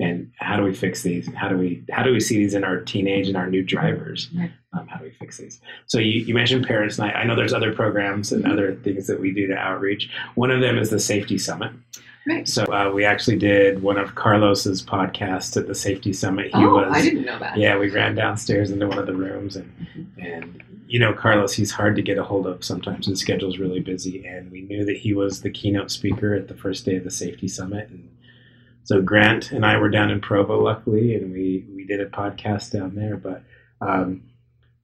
and 0.00 0.32
how 0.36 0.56
do 0.56 0.62
we 0.62 0.74
fix 0.74 1.02
these 1.02 1.26
and 1.26 1.36
how 1.36 1.48
do 1.48 1.56
we 1.56 1.84
how 1.90 2.02
do 2.02 2.12
we 2.12 2.20
see 2.20 2.38
these 2.38 2.54
in 2.54 2.64
our 2.64 2.80
teenage 2.80 3.28
and 3.28 3.36
our 3.36 3.48
new 3.48 3.62
drivers? 3.62 4.28
Right. 4.36 4.50
Um, 4.72 4.86
how 4.86 4.98
do 4.98 5.04
we 5.04 5.10
fix 5.10 5.38
these? 5.38 5.60
So 5.86 5.98
you, 5.98 6.20
you 6.22 6.34
mentioned 6.34 6.66
Parents 6.66 6.98
Night. 6.98 7.14
I 7.14 7.24
know 7.24 7.36
there's 7.36 7.52
other 7.52 7.74
programs 7.74 8.32
and 8.32 8.46
other 8.46 8.74
things 8.76 9.06
that 9.08 9.20
we 9.20 9.32
do 9.32 9.46
to 9.48 9.54
outreach. 9.54 10.08
One 10.36 10.50
of 10.50 10.60
them 10.60 10.78
is 10.78 10.90
the 10.90 11.00
Safety 11.00 11.38
Summit. 11.38 11.72
Right. 12.26 12.46
So 12.46 12.64
uh, 12.64 12.92
we 12.92 13.04
actually 13.04 13.38
did 13.38 13.82
one 13.82 13.98
of 13.98 14.14
Carlos's 14.14 14.82
podcasts 14.82 15.56
at 15.56 15.66
the 15.66 15.74
Safety 15.74 16.12
Summit. 16.12 16.46
He 16.46 16.64
oh, 16.64 16.76
was 16.76 16.92
I 16.92 17.02
didn't 17.02 17.24
know 17.24 17.38
that. 17.38 17.56
yeah, 17.56 17.76
we 17.78 17.90
ran 17.90 18.14
downstairs 18.14 18.70
into 18.70 18.86
one 18.86 18.98
of 18.98 19.06
the 19.06 19.14
rooms, 19.14 19.56
and 19.56 19.86
and 20.18 20.62
you 20.86 20.98
know, 20.98 21.14
Carlos, 21.14 21.54
he's 21.54 21.70
hard 21.70 21.96
to 21.96 22.02
get 22.02 22.18
a 22.18 22.24
hold 22.24 22.46
of 22.46 22.62
sometimes. 22.62 23.06
His 23.06 23.20
schedule's 23.20 23.58
really 23.58 23.80
busy, 23.80 24.26
and 24.26 24.50
we 24.50 24.62
knew 24.62 24.84
that 24.84 24.98
he 24.98 25.14
was 25.14 25.40
the 25.40 25.50
keynote 25.50 25.90
speaker 25.90 26.34
at 26.34 26.48
the 26.48 26.54
first 26.54 26.84
day 26.84 26.96
of 26.96 27.04
the 27.04 27.10
safety 27.10 27.48
summit, 27.48 27.88
and 27.88 28.09
so 28.90 29.00
Grant 29.00 29.52
and 29.52 29.64
I 29.64 29.76
were 29.76 29.88
down 29.88 30.10
in 30.10 30.20
Provo, 30.20 30.60
luckily, 30.60 31.14
and 31.14 31.32
we 31.32 31.64
we 31.72 31.84
did 31.84 32.00
a 32.00 32.06
podcast 32.06 32.72
down 32.72 32.96
there. 32.96 33.16
But 33.16 33.44
um, 33.80 34.24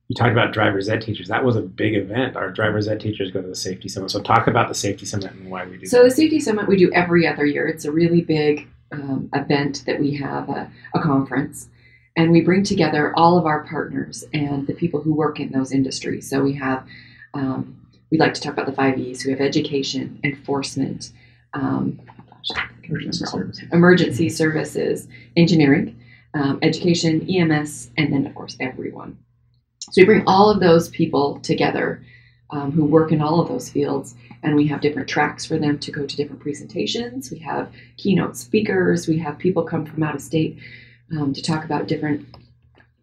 you 0.06 0.14
talked 0.14 0.30
about 0.30 0.52
driver's 0.52 0.88
ed 0.88 1.02
teachers. 1.02 1.26
That 1.26 1.44
was 1.44 1.56
a 1.56 1.60
big 1.60 1.96
event. 1.96 2.36
Our 2.36 2.52
driver's 2.52 2.86
ed 2.86 3.00
teachers 3.00 3.32
go 3.32 3.42
to 3.42 3.48
the 3.48 3.56
safety 3.56 3.88
summit. 3.88 4.12
So 4.12 4.22
talk 4.22 4.46
about 4.46 4.68
the 4.68 4.76
safety 4.76 5.06
summit 5.06 5.32
and 5.32 5.50
why 5.50 5.66
we 5.66 5.78
do. 5.78 5.86
So 5.86 6.04
the. 6.04 6.12
Safety 6.12 6.38
Summit 6.38 6.68
we 6.68 6.76
do 6.76 6.88
every 6.92 7.26
other 7.26 7.44
year. 7.44 7.66
It's 7.66 7.84
a 7.84 7.90
really 7.90 8.20
big 8.20 8.68
um, 8.92 9.28
event 9.34 9.82
that 9.88 9.98
we 9.98 10.14
have 10.14 10.48
a, 10.50 10.70
a 10.94 11.00
conference, 11.00 11.68
and 12.16 12.30
we 12.30 12.42
bring 12.42 12.62
together 12.62 13.12
all 13.16 13.36
of 13.36 13.44
our 13.44 13.64
partners 13.64 14.22
and 14.32 14.68
the 14.68 14.74
people 14.74 15.00
who 15.00 15.14
work 15.14 15.40
in 15.40 15.50
those 15.50 15.72
industries. 15.72 16.30
So 16.30 16.44
we 16.44 16.52
have 16.52 16.86
um, 17.34 17.76
we 18.12 18.18
like 18.18 18.34
to 18.34 18.40
talk 18.40 18.52
about 18.52 18.66
the 18.66 18.72
five 18.72 19.00
E's. 19.00 19.24
We 19.24 19.32
have 19.32 19.40
education, 19.40 20.20
enforcement, 20.22 21.10
um, 21.54 21.98
gosh, 22.30 22.62
Emergency 22.88 23.24
services. 23.26 23.68
emergency 23.72 24.28
services, 24.28 25.08
engineering, 25.36 25.98
um, 26.34 26.58
education, 26.62 27.28
EMS, 27.28 27.90
and 27.96 28.12
then 28.12 28.26
of 28.26 28.34
course 28.34 28.56
everyone. 28.60 29.18
So 29.90 30.02
we 30.02 30.06
bring 30.06 30.24
all 30.26 30.50
of 30.50 30.60
those 30.60 30.88
people 30.88 31.38
together 31.40 32.02
um, 32.50 32.72
who 32.72 32.84
work 32.84 33.12
in 33.12 33.20
all 33.20 33.40
of 33.40 33.48
those 33.48 33.70
fields, 33.70 34.14
and 34.42 34.54
we 34.54 34.66
have 34.68 34.80
different 34.80 35.08
tracks 35.08 35.44
for 35.44 35.58
them 35.58 35.78
to 35.80 35.90
go 35.90 36.06
to 36.06 36.16
different 36.16 36.42
presentations. 36.42 37.30
We 37.30 37.38
have 37.40 37.72
keynote 37.96 38.36
speakers. 38.36 39.08
We 39.08 39.18
have 39.18 39.38
people 39.38 39.62
come 39.62 39.84
from 39.84 40.02
out 40.02 40.14
of 40.14 40.20
state 40.20 40.58
um, 41.12 41.32
to 41.32 41.42
talk 41.42 41.64
about 41.64 41.88
different 41.88 42.26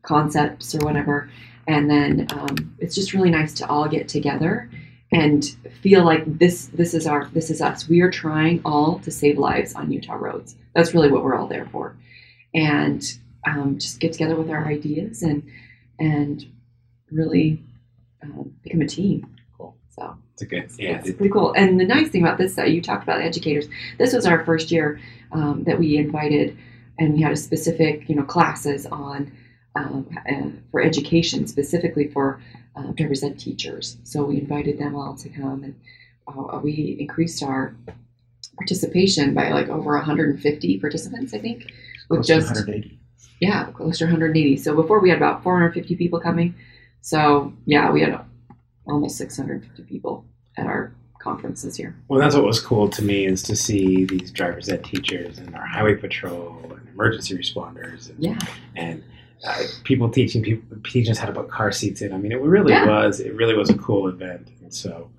concepts 0.03 0.75
or 0.75 0.79
whatever. 0.79 1.29
And 1.67 1.89
then 1.89 2.27
um, 2.33 2.75
it's 2.79 2.95
just 2.95 3.13
really 3.13 3.29
nice 3.29 3.53
to 3.55 3.67
all 3.67 3.87
get 3.87 4.07
together 4.07 4.69
and 5.13 5.43
feel 5.81 6.03
like 6.03 6.23
this 6.39 6.65
this 6.67 6.93
is 6.93 7.05
our 7.07 7.29
this 7.33 7.49
is 7.49 7.61
us. 7.61 7.87
We 7.87 8.01
are 8.01 8.11
trying 8.11 8.61
all 8.65 8.99
to 8.99 9.11
save 9.11 9.37
lives 9.37 9.73
on 9.75 9.91
Utah 9.91 10.15
roads. 10.15 10.55
That's 10.73 10.93
really 10.93 11.11
what 11.11 11.23
we're 11.23 11.35
all 11.35 11.47
there 11.47 11.67
for, 11.71 11.95
and 12.53 13.03
um, 13.45 13.77
just 13.77 13.99
get 13.99 14.13
together 14.13 14.35
with 14.35 14.49
our 14.49 14.65
ideas 14.65 15.21
and 15.21 15.43
and 15.99 16.45
really 17.11 17.63
um, 18.23 18.53
become 18.63 18.81
a 18.81 18.87
team. 18.87 19.27
Cool. 19.57 19.77
So 19.89 20.17
It's 20.33 20.41
a 20.41 20.45
good. 20.45 20.71
Yeah. 20.77 20.99
it's 20.99 21.11
pretty 21.11 21.31
cool. 21.31 21.53
And 21.53 21.79
the 21.79 21.85
nice 21.85 22.09
thing 22.09 22.23
about 22.23 22.37
this, 22.37 22.55
that 22.55 22.71
you 22.71 22.81
talked 22.81 23.03
about 23.03 23.19
the 23.19 23.25
educators. 23.25 23.67
This 23.99 24.13
was 24.13 24.25
our 24.25 24.43
first 24.43 24.71
year 24.71 24.99
um, 25.31 25.63
that 25.65 25.77
we 25.77 25.97
invited, 25.97 26.57
and 26.97 27.13
we 27.13 27.21
had 27.21 27.31
a 27.31 27.37
specific, 27.37 28.09
you 28.09 28.15
know, 28.15 28.23
classes 28.23 28.85
on 28.87 29.31
um, 29.75 30.09
uh, 30.29 30.49
for 30.71 30.81
education, 30.81 31.47
specifically 31.47 32.07
for 32.07 32.41
uh, 32.75 32.91
driver's 32.93 33.23
ed 33.23 33.39
teachers. 33.39 33.97
So 34.03 34.23
we 34.23 34.39
invited 34.39 34.77
them 34.79 34.95
all 34.95 35.15
to 35.17 35.29
come, 35.29 35.63
and 35.63 35.75
uh, 36.27 36.59
we 36.63 36.97
increased 36.99 37.43
our 37.43 37.75
participation 38.57 39.33
by 39.33 39.51
like 39.51 39.69
over 39.69 39.95
150 39.95 40.79
participants, 40.79 41.33
I 41.33 41.39
think, 41.39 41.71
with 42.09 42.19
Close 42.25 42.27
to 42.27 42.33
just 42.35 42.47
180. 42.49 42.99
yeah, 43.39 43.65
close 43.71 43.97
to 43.99 44.05
180. 44.05 44.57
So 44.57 44.75
before 44.75 44.99
we 44.99 45.09
had 45.09 45.17
about 45.17 45.43
450 45.43 45.95
people 45.95 46.19
coming. 46.19 46.55
So 47.01 47.53
yeah, 47.65 47.91
we 47.91 48.01
had 48.01 48.19
almost 48.87 49.17
650 49.17 49.83
people 49.83 50.25
at 50.57 50.65
our 50.65 50.93
conference 51.19 51.61
this 51.63 51.79
year. 51.79 51.95
Well, 52.09 52.19
that's 52.19 52.35
what 52.35 52.43
was 52.43 52.59
cool 52.59 52.89
to 52.89 53.01
me 53.01 53.25
is 53.25 53.41
to 53.43 53.55
see 53.55 54.05
these 54.05 54.29
driver's 54.31 54.69
ed 54.69 54.83
teachers 54.83 55.37
and 55.39 55.55
our 55.55 55.65
highway 55.65 55.95
patrol 55.95 56.73
and 56.77 56.87
emergency 56.89 57.35
responders 57.37 58.09
and, 58.09 58.19
Yeah, 58.23 58.39
and 58.75 59.03
uh, 59.45 59.63
people 59.83 60.09
teaching 60.09 60.41
people 60.41 60.77
teaching 60.85 61.11
us 61.11 61.17
how 61.17 61.27
to 61.27 61.33
put 61.33 61.49
car 61.49 61.71
seats 61.71 62.01
in. 62.01 62.13
I 62.13 62.17
mean, 62.17 62.31
it 62.31 62.39
really 62.41 62.71
Yeah. 62.73 62.85
was 62.85 63.19
it 63.19 63.33
really 63.35 63.55
was 63.55 63.69
a 63.69 63.77
cool 63.77 64.07
event, 64.07 64.47
and 64.61 64.73
so 64.73 65.09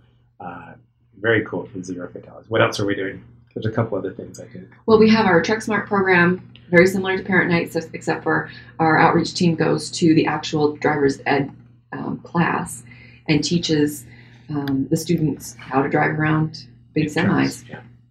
uh, 0.41 0.73
very 1.21 1.45
cool 1.45 1.67
for 1.67 1.83
zero 1.83 2.09
fatalities. 2.11 2.51
What 2.51 2.61
else 2.63 2.81
are 2.81 2.87
we 2.87 2.95
doing? 2.95 3.23
There's 3.55 3.67
a 3.67 3.71
couple 3.71 3.97
other 3.97 4.13
things 4.13 4.41
I 4.41 4.47
did. 4.47 4.69
well, 4.87 4.99
we 4.99 5.09
have 5.11 5.27
our 5.27 5.41
Truck 5.41 5.63
Smart 5.63 5.87
program, 5.87 6.51
very 6.71 6.87
similar 6.89 7.17
to 7.17 7.23
Parent 7.23 7.51
Nights, 7.51 7.77
except 7.77 8.25
for 8.25 8.51
our 8.81 8.99
outreach 8.99 9.33
team 9.35 9.55
goes 9.55 9.91
to 9.93 10.13
the 10.15 10.27
actual 10.27 10.75
driver's 10.77 11.21
ed 11.27 11.53
um, 11.93 12.19
class 12.25 12.83
and 13.29 13.45
teaches 13.45 14.05
um, 14.51 14.89
the 14.91 14.97
students 14.97 15.55
how 15.55 15.83
to 15.83 15.89
drive 15.89 16.19
around 16.19 16.67
big 16.95 17.07
semis. 17.07 17.65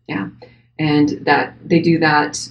Yeah. 0.08 0.30
and 0.80 1.10
that 1.26 1.56
they 1.64 1.80
do 1.82 2.00
that 2.00 2.50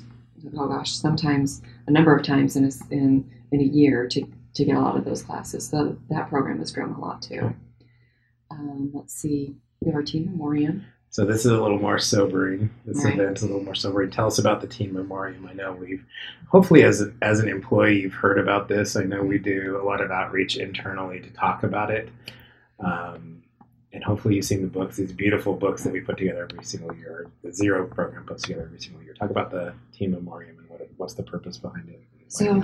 oh 0.56 0.68
gosh 0.68 0.92
sometimes 0.92 1.60
a 1.86 1.90
number 1.90 2.14
of 2.16 2.24
times 2.24 2.56
in 2.56 2.64
a, 2.64 2.70
in, 2.94 3.30
in 3.52 3.60
a 3.60 3.64
year 3.64 4.08
to, 4.08 4.26
to 4.54 4.64
get 4.64 4.76
a 4.76 4.80
lot 4.80 4.96
of 4.96 5.04
those 5.04 5.22
classes 5.22 5.68
so 5.68 5.96
that 6.10 6.28
program 6.28 6.58
has 6.58 6.72
grown 6.72 6.92
a 6.92 7.00
lot 7.00 7.22
too 7.22 7.38
Okay. 7.40 7.54
um, 8.50 8.90
let's 8.94 9.14
see 9.14 9.54
we 9.80 9.86
have 9.88 9.94
our 9.96 10.02
teen 10.02 10.26
memoriam 10.26 10.84
So 11.10 11.24
this 11.26 11.44
is 11.44 11.52
a 11.52 11.60
little 11.60 11.78
more 11.78 11.98
sobering. 11.98 12.70
This 12.86 13.04
Right. 13.04 13.12
event's 13.18 13.42
a 13.42 13.46
little 13.46 13.62
more 13.62 13.74
sobering. 13.74 14.10
Tell 14.10 14.26
us 14.26 14.38
about 14.38 14.62
the 14.62 14.66
teen 14.66 14.94
Memoriam. 14.94 15.46
I 15.46 15.52
know 15.52 15.72
we've, 15.74 16.02
hopefully, 16.48 16.84
as 16.84 17.02
a, 17.02 17.12
as 17.20 17.38
an 17.40 17.48
employee, 17.50 18.00
you've 18.00 18.14
heard 18.14 18.38
about 18.38 18.68
this. 18.68 18.96
I 18.96 19.02
know 19.04 19.22
we 19.22 19.36
do 19.38 19.78
a 19.78 19.84
lot 19.84 20.00
of 20.00 20.10
outreach 20.10 20.56
internally 20.56 21.20
to 21.20 21.28
talk 21.30 21.64
about 21.64 21.90
it, 21.90 22.08
um, 22.80 23.42
and 23.92 24.02
hopefully, 24.02 24.36
you've 24.36 24.46
seen 24.46 24.62
the 24.62 24.68
books. 24.68 24.96
These 24.96 25.12
beautiful 25.12 25.52
books 25.54 25.84
that 25.84 25.92
we 25.92 26.00
put 26.00 26.16
together 26.16 26.48
every 26.50 26.64
single 26.64 26.94
year. 26.96 27.26
The 27.44 27.52
Zero 27.52 27.86
program 27.86 28.24
puts 28.24 28.44
together 28.44 28.62
every 28.64 28.80
single 28.80 29.02
year. 29.02 29.12
Talk 29.12 29.28
about 29.28 29.50
the 29.50 29.74
teen 29.92 30.12
Memoriam 30.12 30.56
and 30.60 30.68
what 30.70 30.80
it, 30.80 30.90
what's 30.96 31.12
the 31.12 31.24
purpose 31.24 31.58
behind 31.58 31.90
it. 31.90 32.00
So- 32.28 32.62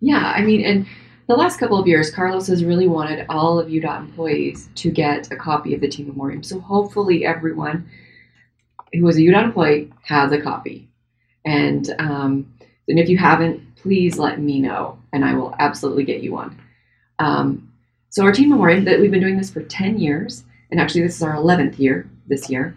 yeah 0.00 0.32
i 0.36 0.42
mean 0.42 0.64
and 0.64 0.86
the 1.28 1.34
last 1.34 1.58
couple 1.58 1.78
of 1.78 1.86
years 1.86 2.10
carlos 2.10 2.46
has 2.46 2.64
really 2.64 2.88
wanted 2.88 3.26
all 3.28 3.58
of 3.58 3.68
udot 3.68 4.00
employees 4.00 4.68
to 4.74 4.90
get 4.90 5.30
a 5.32 5.36
copy 5.36 5.74
of 5.74 5.80
the 5.80 5.88
teen 5.88 6.06
memoriam. 6.06 6.42
So 6.42 6.60
hopefully 6.60 7.24
everyone 7.26 7.88
who 8.92 9.08
is 9.08 9.16
a 9.16 9.20
udot 9.20 9.44
employee 9.44 9.92
has 10.04 10.30
a 10.32 10.40
copy. 10.40 10.88
And 11.44 11.94
um, 11.98 12.54
and 12.88 12.98
if 12.98 13.08
you 13.08 13.18
haven't 13.18 13.76
please 13.76 14.18
let 14.18 14.40
me 14.40 14.60
know 14.60 14.98
and 15.12 15.24
i 15.24 15.34
will 15.34 15.54
absolutely 15.58 16.04
get 16.04 16.22
you 16.22 16.32
one. 16.32 16.58
Um, 17.18 17.72
so 18.10 18.24
our 18.24 18.32
teen 18.32 18.48
memoriam 18.48 18.84
that 18.84 19.00
we've 19.00 19.10
been 19.10 19.20
doing 19.20 19.36
this 19.36 19.50
for 19.50 19.62
10 19.62 19.98
years 19.98 20.44
and 20.70 20.80
actually 20.80 21.02
this 21.02 21.16
is 21.16 21.22
our 21.22 21.34
11th 21.34 21.78
year 21.78 22.08
this 22.26 22.48
year 22.50 22.74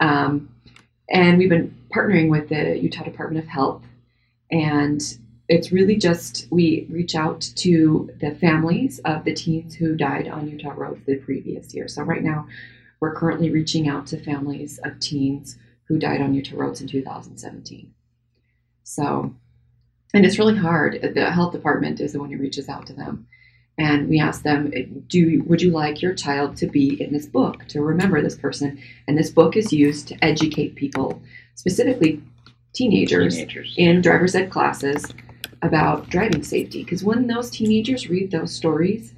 um, 0.00 0.48
and 1.10 1.38
we've 1.38 1.48
been 1.48 1.74
partnering 1.94 2.30
with 2.30 2.48
the 2.48 2.78
utah 2.78 3.04
department 3.04 3.44
of 3.44 3.50
health. 3.50 3.82
And 4.50 5.00
it's 5.50 5.72
really 5.72 5.96
just 5.96 6.46
we 6.50 6.86
reach 6.88 7.16
out 7.16 7.40
to 7.56 8.08
the 8.20 8.30
families 8.36 9.00
of 9.00 9.24
the 9.24 9.34
teens 9.34 9.74
who 9.74 9.96
died 9.96 10.28
on 10.28 10.48
Utah 10.48 10.72
roads 10.76 11.04
the 11.06 11.16
previous 11.16 11.74
year. 11.74 11.88
So 11.88 12.02
right 12.04 12.22
now, 12.22 12.46
we're 13.00 13.16
currently 13.16 13.50
reaching 13.50 13.88
out 13.88 14.06
to 14.08 14.16
families 14.16 14.78
of 14.84 15.00
teens 15.00 15.58
who 15.88 15.98
died 15.98 16.20
on 16.20 16.34
Utah 16.34 16.56
roads 16.56 16.80
in 16.80 16.86
2017. 16.86 17.92
So, 18.84 19.34
and 20.14 20.24
it's 20.24 20.38
really 20.38 20.56
hard. 20.56 21.00
The 21.14 21.32
health 21.32 21.52
department 21.52 21.98
is 21.98 22.12
the 22.12 22.20
one 22.20 22.30
who 22.30 22.38
reaches 22.38 22.68
out 22.68 22.86
to 22.86 22.92
them, 22.92 23.26
and 23.76 24.08
we 24.08 24.20
ask 24.20 24.44
them, 24.44 24.70
"Do 25.08 25.42
would 25.48 25.62
you 25.62 25.72
like 25.72 26.00
your 26.00 26.14
child 26.14 26.56
to 26.58 26.68
be 26.68 27.02
in 27.02 27.12
this 27.12 27.26
book 27.26 27.66
to 27.68 27.82
remember 27.82 28.22
this 28.22 28.36
person?" 28.36 28.78
And 29.08 29.18
this 29.18 29.30
book 29.30 29.56
is 29.56 29.72
used 29.72 30.06
to 30.08 30.24
educate 30.24 30.76
people, 30.76 31.20
specifically 31.56 32.22
teenagers 32.72 33.34
Teenagers. 33.34 33.74
in 33.76 34.00
driver's 34.00 34.36
ed 34.36 34.48
classes 34.48 35.04
about 35.62 36.08
driving 36.08 36.42
safety 36.42 36.82
because 36.84 37.04
when 37.04 37.26
those 37.26 37.50
teenagers 37.50 38.08
read 38.08 38.30
those 38.30 38.54
stories 38.54 39.14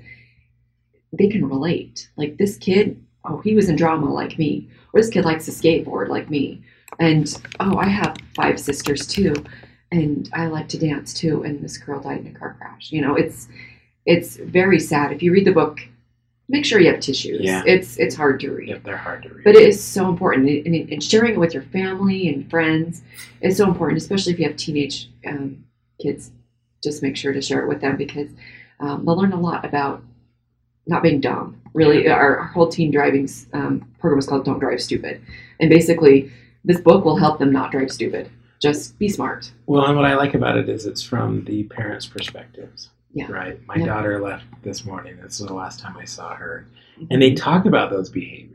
they 1.12 1.28
can 1.28 1.46
relate. 1.48 2.08
Like 2.16 2.36
this 2.38 2.56
kid 2.56 3.02
oh 3.24 3.38
he 3.40 3.54
was 3.54 3.68
in 3.68 3.76
drama 3.76 4.12
like 4.12 4.38
me 4.38 4.68
or 4.92 5.00
this 5.00 5.10
kid 5.10 5.24
likes 5.24 5.44
to 5.46 5.50
skateboard 5.50 6.08
like 6.08 6.30
me. 6.30 6.62
And 6.98 7.32
oh 7.60 7.76
i 7.78 7.86
have 7.86 8.16
five 8.34 8.60
sisters 8.60 9.06
too 9.06 9.34
and 9.90 10.28
i 10.32 10.46
like 10.46 10.68
to 10.68 10.78
dance 10.78 11.12
too 11.14 11.42
and 11.42 11.62
this 11.62 11.78
girl 11.78 12.00
died 12.00 12.20
in 12.20 12.34
a 12.34 12.38
car 12.38 12.56
crash. 12.58 12.92
You 12.92 13.02
know 13.02 13.14
it's 13.14 13.48
it's 14.04 14.36
very 14.36 14.80
sad. 14.80 15.12
If 15.12 15.22
you 15.22 15.32
read 15.32 15.46
the 15.46 15.52
book 15.52 15.80
make 16.48 16.64
sure 16.64 16.80
you 16.80 16.90
have 16.90 17.00
tissues. 17.00 17.40
Yeah. 17.42 17.62
it's 17.66 17.98
it's 17.98 18.14
hard 18.14 18.40
to 18.40 18.50
read. 18.50 18.68
Yep, 18.68 18.82
they're 18.82 18.96
hard 18.96 19.22
to 19.22 19.28
read. 19.30 19.44
but 19.44 19.54
it 19.54 19.62
is 19.62 19.82
so 19.82 20.08
important 20.08 20.48
and, 20.48 20.66
and, 20.66 20.90
and 20.90 21.02
sharing 21.02 21.34
it 21.34 21.38
with 21.38 21.54
your 21.54 21.62
family 21.62 22.28
and 22.28 22.48
friends 22.50 23.02
is 23.40 23.56
so 23.56 23.66
important 23.68 23.98
especially 23.98 24.32
if 24.32 24.38
you 24.38 24.46
have 24.48 24.56
teenage 24.56 25.10
um, 25.26 25.64
kids 26.02 26.30
just 26.82 27.02
make 27.02 27.16
sure 27.16 27.32
to 27.32 27.40
share 27.42 27.62
it 27.62 27.68
with 27.68 27.80
them 27.80 27.96
because 27.96 28.28
um, 28.80 29.04
they'll 29.04 29.16
learn 29.16 29.32
a 29.32 29.40
lot 29.40 29.64
about 29.64 30.02
not 30.86 31.02
being 31.02 31.20
dumb 31.20 31.60
really 31.74 32.08
our, 32.08 32.38
our 32.38 32.46
whole 32.48 32.68
teen 32.68 32.90
driving 32.90 33.28
um, 33.52 33.86
program 34.00 34.18
is 34.18 34.26
called 34.26 34.44
don't 34.44 34.58
drive 34.58 34.80
stupid 34.80 35.20
and 35.60 35.70
basically 35.70 36.30
this 36.64 36.80
book 36.80 37.04
will 37.04 37.16
help 37.16 37.38
them 37.38 37.52
not 37.52 37.70
drive 37.70 37.90
stupid 37.90 38.28
just 38.60 38.98
be 38.98 39.08
smart 39.08 39.50
Well, 39.66 39.84
and 39.86 39.96
what 39.96 40.04
I 40.04 40.14
like 40.14 40.34
about 40.34 40.56
it 40.56 40.68
is 40.68 40.86
it's 40.86 41.02
from 41.02 41.44
the 41.46 41.64
parents' 41.64 42.06
perspectives. 42.06 42.90
Yeah. 43.12 43.26
Right. 43.28 43.58
My 43.66 43.74
Yeah. 43.74 43.86
daughter 43.86 44.20
left 44.20 44.44
this 44.62 44.84
morning. 44.84 45.16
This 45.16 45.40
was 45.40 45.48
the 45.48 45.52
last 45.54 45.80
time 45.80 45.96
I 45.98 46.04
saw 46.04 46.34
her, 46.36 46.66
and 47.10 47.20
they 47.20 47.34
talk 47.34 47.66
about 47.66 47.90
those 47.90 48.08
behaviors. 48.08 48.51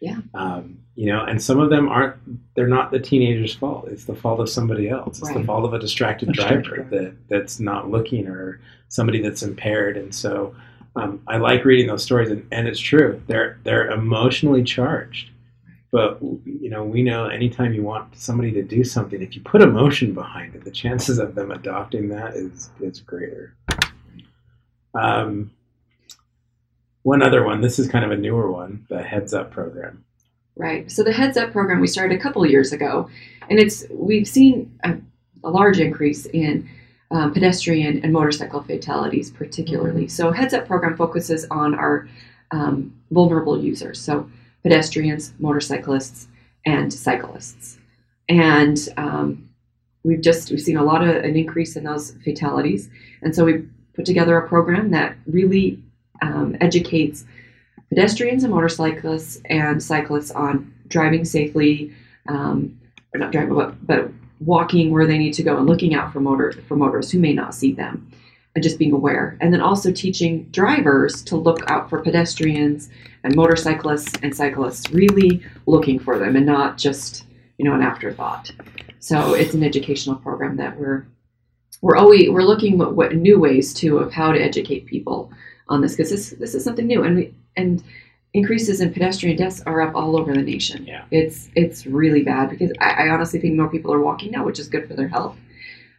Yeah. 0.00 0.18
Um, 0.34 0.78
you 0.94 1.06
know, 1.06 1.24
and 1.24 1.42
some 1.42 1.60
of 1.60 1.70
them 1.70 1.88
aren't. 1.88 2.16
They're 2.54 2.66
not 2.66 2.90
the 2.90 2.98
teenager's 2.98 3.54
fault. 3.54 3.88
It's 3.88 4.04
the 4.04 4.14
fault 4.14 4.40
of 4.40 4.48
somebody 4.48 4.88
else. 4.88 5.18
It's 5.18 5.32
the 5.32 5.44
fault 5.44 5.64
of 5.64 5.74
a 5.74 5.78
distracted 5.78 6.30
A 6.30 6.32
distracted 6.32 6.64
driver 6.64 6.88
driver. 6.88 7.04
that 7.04 7.28
that's 7.28 7.60
not 7.60 7.90
looking 7.90 8.26
or 8.26 8.60
somebody 8.88 9.20
that's 9.22 9.42
impaired. 9.42 9.96
And 9.96 10.14
so, 10.14 10.54
um, 10.96 11.22
I 11.26 11.36
like 11.36 11.64
reading 11.64 11.86
those 11.86 12.02
stories, 12.02 12.30
and, 12.30 12.46
and 12.50 12.66
it's 12.66 12.80
true. 12.80 13.22
They're 13.26 13.58
they're 13.64 13.90
emotionally 13.90 14.62
charged. 14.64 15.30
But 15.92 16.18
you 16.22 16.70
know, 16.70 16.84
we 16.84 17.02
know 17.02 17.26
anytime 17.26 17.74
you 17.74 17.82
want 17.82 18.16
somebody 18.16 18.52
to 18.52 18.62
do 18.62 18.84
something, 18.84 19.20
if 19.20 19.34
you 19.34 19.42
put 19.42 19.60
emotion 19.60 20.14
behind 20.14 20.54
it, 20.54 20.64
the 20.64 20.70
chances 20.70 21.18
of 21.18 21.34
them 21.34 21.50
adopting 21.50 22.08
that 22.08 22.34
is 22.34 22.70
is 22.80 23.00
greater. 23.00 23.54
Um, 24.94 25.50
one 27.02 27.22
other 27.22 27.44
one. 27.44 27.60
This 27.60 27.78
is 27.78 27.88
kind 27.88 28.04
of 28.04 28.10
a 28.10 28.16
newer 28.16 28.50
one, 28.50 28.86
the 28.88 29.02
Heads 29.02 29.34
Up 29.34 29.50
program. 29.50 30.04
Right. 30.56 30.90
So 30.90 31.02
the 31.02 31.12
Heads 31.12 31.36
Up 31.36 31.52
program 31.52 31.80
we 31.80 31.86
started 31.86 32.18
a 32.18 32.22
couple 32.22 32.44
years 32.46 32.72
ago, 32.72 33.08
and 33.48 33.58
it's 33.58 33.84
we've 33.90 34.28
seen 34.28 34.78
a, 34.84 34.96
a 35.44 35.50
large 35.50 35.80
increase 35.80 36.26
in 36.26 36.68
um, 37.10 37.32
pedestrian 37.32 38.02
and 38.04 38.12
motorcycle 38.12 38.62
fatalities, 38.62 39.30
particularly. 39.30 40.06
So 40.08 40.30
Heads 40.32 40.54
Up 40.54 40.66
program 40.66 40.96
focuses 40.96 41.46
on 41.50 41.74
our 41.74 42.08
um, 42.50 42.94
vulnerable 43.10 43.62
users, 43.62 44.00
so 44.00 44.30
pedestrians, 44.62 45.32
motorcyclists, 45.38 46.28
and 46.66 46.92
cyclists. 46.92 47.78
And 48.28 48.78
um, 48.96 49.48
we've 50.04 50.20
just 50.20 50.50
we've 50.50 50.60
seen 50.60 50.76
a 50.76 50.84
lot 50.84 51.02
of 51.02 51.16
an 51.24 51.36
increase 51.36 51.76
in 51.76 51.84
those 51.84 52.12
fatalities, 52.22 52.90
and 53.22 53.34
so 53.34 53.44
we 53.44 53.64
put 53.94 54.04
together 54.04 54.36
a 54.36 54.46
program 54.46 54.90
that 54.90 55.16
really 55.26 55.82
um, 56.22 56.56
educates 56.60 57.24
pedestrians 57.88 58.44
and 58.44 58.52
motorcyclists 58.52 59.40
and 59.46 59.82
cyclists 59.82 60.30
on 60.30 60.72
driving 60.88 61.24
safely, 61.24 61.92
um, 62.28 62.78
or 63.12 63.18
not 63.18 63.32
driving, 63.32 63.54
but, 63.54 63.86
but 63.86 64.10
walking 64.40 64.90
where 64.90 65.06
they 65.06 65.18
need 65.18 65.34
to 65.34 65.42
go 65.42 65.56
and 65.56 65.66
looking 65.66 65.94
out 65.94 66.12
for 66.12 66.20
motor 66.20 66.52
for 66.68 66.76
motorists 66.76 67.12
who 67.12 67.18
may 67.18 67.32
not 67.32 67.54
see 67.54 67.72
them. 67.72 68.10
and 68.54 68.64
just 68.64 68.78
being 68.78 68.92
aware. 68.92 69.36
And 69.40 69.52
then 69.52 69.60
also 69.60 69.92
teaching 69.92 70.44
drivers 70.50 71.22
to 71.24 71.36
look 71.36 71.58
out 71.70 71.88
for 71.88 72.02
pedestrians 72.02 72.88
and 73.22 73.36
motorcyclists 73.36 74.18
and 74.22 74.34
cyclists, 74.34 74.90
really 74.90 75.42
looking 75.66 75.98
for 75.98 76.18
them 76.18 76.36
and 76.36 76.46
not 76.46 76.76
just, 76.76 77.24
you 77.58 77.64
know, 77.64 77.74
an 77.74 77.82
afterthought. 77.82 78.50
So 78.98 79.34
it's 79.34 79.54
an 79.54 79.62
educational 79.62 80.16
program 80.16 80.56
that 80.56 80.78
we're 80.78 81.06
we're 81.82 81.96
always 81.96 82.28
we're 82.28 82.42
looking 82.42 82.80
at 82.82 82.92
what 82.92 83.14
new 83.14 83.38
ways 83.38 83.72
too 83.72 83.98
of 83.98 84.12
how 84.12 84.32
to 84.32 84.38
educate 84.38 84.84
people 84.84 85.32
on 85.70 85.80
this 85.80 85.96
because 85.96 86.10
this 86.10 86.30
this 86.30 86.54
is 86.54 86.64
something 86.64 86.86
new 86.86 87.02
and 87.02 87.16
we, 87.16 87.34
and 87.56 87.82
increases 88.32 88.80
in 88.80 88.92
pedestrian 88.92 89.36
deaths 89.36 89.62
are 89.66 89.80
up 89.80 89.94
all 89.94 90.16
over 90.16 90.32
the 90.32 90.42
nation. 90.42 90.84
Yeah. 90.84 91.04
It's 91.10 91.48
it's 91.54 91.86
really 91.86 92.22
bad 92.22 92.50
because 92.50 92.72
I, 92.80 93.06
I 93.06 93.08
honestly 93.08 93.40
think 93.40 93.56
more 93.56 93.68
people 93.68 93.92
are 93.92 94.00
walking 94.00 94.30
now, 94.30 94.44
which 94.44 94.58
is 94.58 94.68
good 94.68 94.86
for 94.86 94.94
their 94.94 95.08
health. 95.08 95.36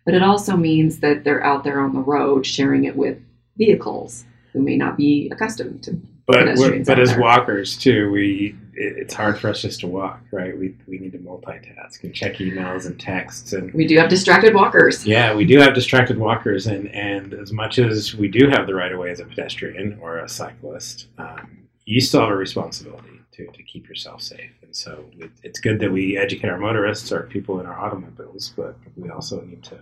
But 0.05 0.13
it 0.13 0.23
also 0.23 0.57
means 0.57 0.99
that 0.99 1.23
they're 1.23 1.43
out 1.43 1.63
there 1.63 1.79
on 1.79 1.93
the 1.93 1.99
road 1.99 2.45
sharing 2.45 2.85
it 2.85 2.95
with 2.95 3.17
vehicles 3.57 4.25
who 4.53 4.61
may 4.61 4.75
not 4.75 4.97
be 4.97 5.29
accustomed 5.31 5.83
to. 5.83 5.99
But 6.27 6.55
but 6.85 6.99
as 6.99 7.17
walkers 7.17 7.77
too, 7.77 8.11
we 8.11 8.55
it, 8.73 8.97
it's 8.97 9.13
hard 9.13 9.39
for 9.39 9.49
us 9.49 9.61
just 9.61 9.79
to 9.81 9.87
walk, 9.87 10.21
right? 10.31 10.57
We 10.57 10.75
we 10.87 10.97
need 10.97 11.11
to 11.13 11.19
multitask 11.19 12.03
and 12.03 12.13
check 12.13 12.35
emails 12.35 12.85
and 12.85 12.99
texts 12.99 13.53
and 13.53 13.73
We 13.73 13.87
do 13.87 13.97
have 13.97 14.09
distracted 14.09 14.53
walkers. 14.53 15.05
yeah, 15.05 15.33
we 15.35 15.45
do 15.45 15.59
have 15.59 15.73
distracted 15.73 16.17
walkers, 16.17 16.67
and 16.67 16.87
and 16.89 17.33
as 17.33 17.51
much 17.51 17.79
as 17.79 18.15
we 18.15 18.27
do 18.27 18.49
have 18.49 18.67
the 18.67 18.75
right 18.75 18.91
of 18.91 18.99
way 18.99 19.11
as 19.11 19.19
a 19.19 19.25
pedestrian 19.25 19.97
or 20.01 20.19
a 20.19 20.29
cyclist, 20.29 21.07
um, 21.17 21.67
you 21.85 22.01
still 22.01 22.21
have 22.21 22.29
a 22.29 22.35
responsibility 22.35 23.19
to 23.33 23.47
to 23.47 23.63
keep 23.63 23.87
yourself 23.87 24.21
safe. 24.21 24.51
And 24.61 24.75
so 24.75 25.05
it, 25.17 25.31
it's 25.43 25.59
good 25.59 25.79
that 25.79 25.91
we 25.91 26.17
educate 26.17 26.49
our 26.49 26.57
motorists 26.57 27.11
or 27.11 27.23
people 27.23 27.59
in 27.59 27.65
our 27.65 27.77
automobiles, 27.79 28.53
but 28.55 28.75
we 28.95 29.09
also 29.09 29.41
need 29.41 29.63
to. 29.63 29.79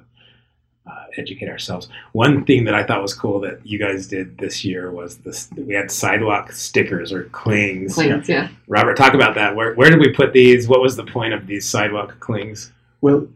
Uh, 0.92 1.06
educate 1.18 1.50
ourselves. 1.50 1.88
One 2.14 2.46
thing 2.46 2.64
that 2.66 2.74
I 2.74 2.84
thought 2.84 3.04
was 3.04 3.14
cool 3.14 3.40
that 3.42 3.64
you 3.64 3.78
guys 3.78 4.08
did 4.08 4.40
this 4.40 4.66
year 4.66 4.92
was 4.92 5.18
this: 5.18 5.48
we 5.56 5.76
had 5.76 5.92
sidewalk 5.92 6.52
stickers 6.52 7.14
or 7.14 7.26
clings. 7.26 7.94
Claims, 7.94 8.28
yeah. 8.28 8.48
Robert, 8.68 8.98
talk 8.98 9.14
about 9.14 9.36
that. 9.36 9.56
Where, 9.56 9.76
where 9.76 9.92
did 9.92 10.00
we 10.00 10.12
put 10.12 10.34
these? 10.34 10.68
What 10.68 10.82
was 10.82 10.96
the 10.96 11.06
point 11.06 11.34
of 11.34 11.46
these 11.46 11.70
sidewalk 11.70 12.20
clings? 12.20 12.72
Well, 13.02 13.28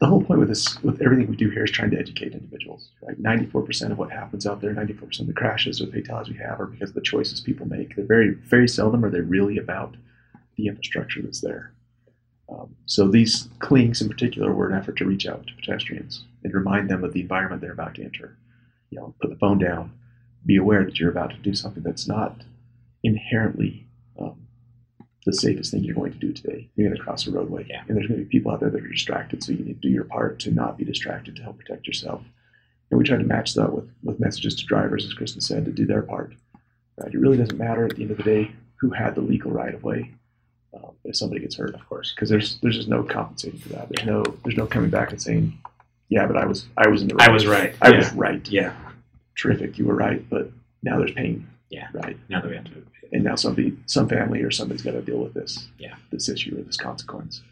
the 0.00 0.06
whole 0.06 0.24
point 0.24 0.40
with 0.40 0.48
this, 0.48 0.82
with 0.82 1.00
everything 1.00 1.28
we 1.28 1.36
do 1.36 1.50
here, 1.50 1.64
is 1.64 1.70
trying 1.70 1.92
to 1.92 1.98
educate 1.98 2.32
individuals. 2.32 2.90
Right, 3.00 3.18
ninety-four 3.18 3.62
percent 3.62 3.92
of 3.92 3.98
what 3.98 4.10
happens 4.10 4.44
out 4.44 4.60
there, 4.60 4.72
ninety-four 4.72 5.06
percent 5.08 5.28
of 5.28 5.34
the 5.34 5.40
crashes 5.40 5.80
or 5.80 5.86
fatalities 5.86 6.32
we 6.32 6.40
have 6.40 6.58
are 6.60 6.66
because 6.66 6.90
of 6.90 6.96
the 6.96 7.00
choices 7.12 7.40
people 7.40 7.66
make. 7.68 7.94
They're 7.94 8.06
very, 8.16 8.30
very 8.34 8.66
seldom 8.66 9.04
are 9.04 9.10
they 9.10 9.20
really 9.20 9.58
about 9.58 9.96
the 10.56 10.66
infrastructure 10.66 11.22
that's 11.22 11.42
there. 11.42 11.74
Um, 12.48 12.74
so 12.86 13.06
these 13.06 13.48
clings, 13.60 14.02
in 14.02 14.08
particular, 14.08 14.52
were 14.52 14.68
an 14.68 14.76
effort 14.76 14.96
to 14.96 15.04
reach 15.04 15.26
out 15.26 15.46
to 15.46 15.54
pedestrians 15.54 16.24
and 16.44 16.54
remind 16.54 16.88
them 16.88 17.04
of 17.04 17.12
the 17.12 17.20
environment 17.20 17.60
they're 17.62 17.72
about 17.72 17.94
to 17.96 18.04
enter. 18.04 18.36
You 18.90 18.98
know, 19.00 19.14
put 19.20 19.30
the 19.30 19.36
phone 19.36 19.58
down, 19.58 19.92
be 20.46 20.56
aware 20.56 20.84
that 20.84 20.98
you're 20.98 21.10
about 21.10 21.30
to 21.30 21.36
do 21.36 21.54
something 21.54 21.82
that's 21.82 22.08
not 22.08 22.42
inherently 23.02 23.86
um, 24.18 24.46
the 25.26 25.32
safest 25.32 25.70
thing 25.70 25.84
you're 25.84 25.94
going 25.94 26.12
to 26.12 26.18
do 26.18 26.32
today. 26.32 26.68
You're 26.74 26.88
going 26.88 26.96
to 26.96 27.02
cross 27.02 27.26
a 27.26 27.30
roadway, 27.30 27.66
Yeah. 27.68 27.82
and 27.86 27.96
there's 27.96 28.06
going 28.08 28.20
to 28.20 28.24
be 28.24 28.30
people 28.30 28.50
out 28.50 28.60
there 28.60 28.70
that 28.70 28.82
are 28.82 28.88
distracted. 28.88 29.42
So 29.42 29.52
you 29.52 29.64
need 29.64 29.80
to 29.80 29.88
do 29.88 29.92
your 29.92 30.04
part 30.04 30.38
to 30.40 30.50
not 30.50 30.78
be 30.78 30.84
distracted 30.84 31.36
to 31.36 31.42
help 31.42 31.58
protect 31.58 31.86
yourself. 31.86 32.22
And 32.90 32.96
we 32.98 33.04
try 33.04 33.18
to 33.18 33.24
match 33.24 33.54
that 33.54 33.72
with 33.72 33.90
with 34.02 34.18
messages 34.20 34.54
to 34.56 34.64
drivers, 34.64 35.04
as 35.04 35.12
Kristen 35.12 35.42
said, 35.42 35.66
to 35.66 35.70
do 35.70 35.84
their 35.84 36.02
part. 36.02 36.34
Right? 36.96 37.12
It 37.12 37.18
really 37.18 37.36
doesn't 37.36 37.58
matter 37.58 37.84
at 37.84 37.96
the 37.96 38.02
end 38.02 38.10
of 38.10 38.16
the 38.16 38.22
day 38.22 38.50
who 38.80 38.90
had 38.90 39.14
the 39.14 39.20
legal 39.20 39.50
right 39.50 39.74
of 39.74 39.82
way 39.84 40.10
um, 40.74 40.92
if 41.04 41.16
somebody 41.16 41.40
gets 41.42 41.56
hurt, 41.56 41.74
of 41.74 41.86
course, 41.86 42.12
because 42.14 42.30
there's 42.30 42.58
there's 42.62 42.76
just 42.76 42.88
no 42.88 43.02
compensating 43.02 43.60
for 43.60 43.68
that. 43.70 43.88
There's 43.90 44.06
no 44.06 44.22
there's 44.44 44.56
no 44.56 44.66
coming 44.66 44.88
back 44.90 45.10
and 45.10 45.20
saying, 45.20 45.58
yeah, 46.08 46.26
but 46.26 46.36
I 46.36 46.44
was 46.46 46.66
I 46.76 46.88
was 46.88 47.02
in 47.02 47.08
the 47.08 47.14
right. 47.14 47.28
I 47.28 47.32
was 47.32 47.46
right. 47.46 47.74
I 47.82 47.90
Yeah. 47.90 47.96
was 47.98 48.12
right. 48.12 48.48
Yeah. 48.48 48.72
Terrific. 49.36 49.78
You 49.78 49.86
were 49.86 49.94
right, 49.94 50.28
but 50.28 50.50
now 50.82 50.98
there's 50.98 51.12
pain. 51.12 51.46
Yeah. 51.70 51.88
Right 51.92 52.16
Now 52.28 52.40
that 52.40 52.48
we 52.48 52.56
have 52.56 52.64
to. 52.64 52.82
and 53.12 53.24
now 53.24 53.34
somebody, 53.36 53.76
some 53.86 54.08
family 54.08 54.42
or 54.42 54.50
somebody's 54.50 54.82
got 54.82 54.92
to 54.92 55.02
deal 55.02 55.18
with 55.18 55.34
this, 55.34 55.68
Yeah. 55.78 55.94
this 56.10 56.28
issue 56.28 56.58
or 56.58 56.62
this 56.62 56.76
consequence. 56.76 57.42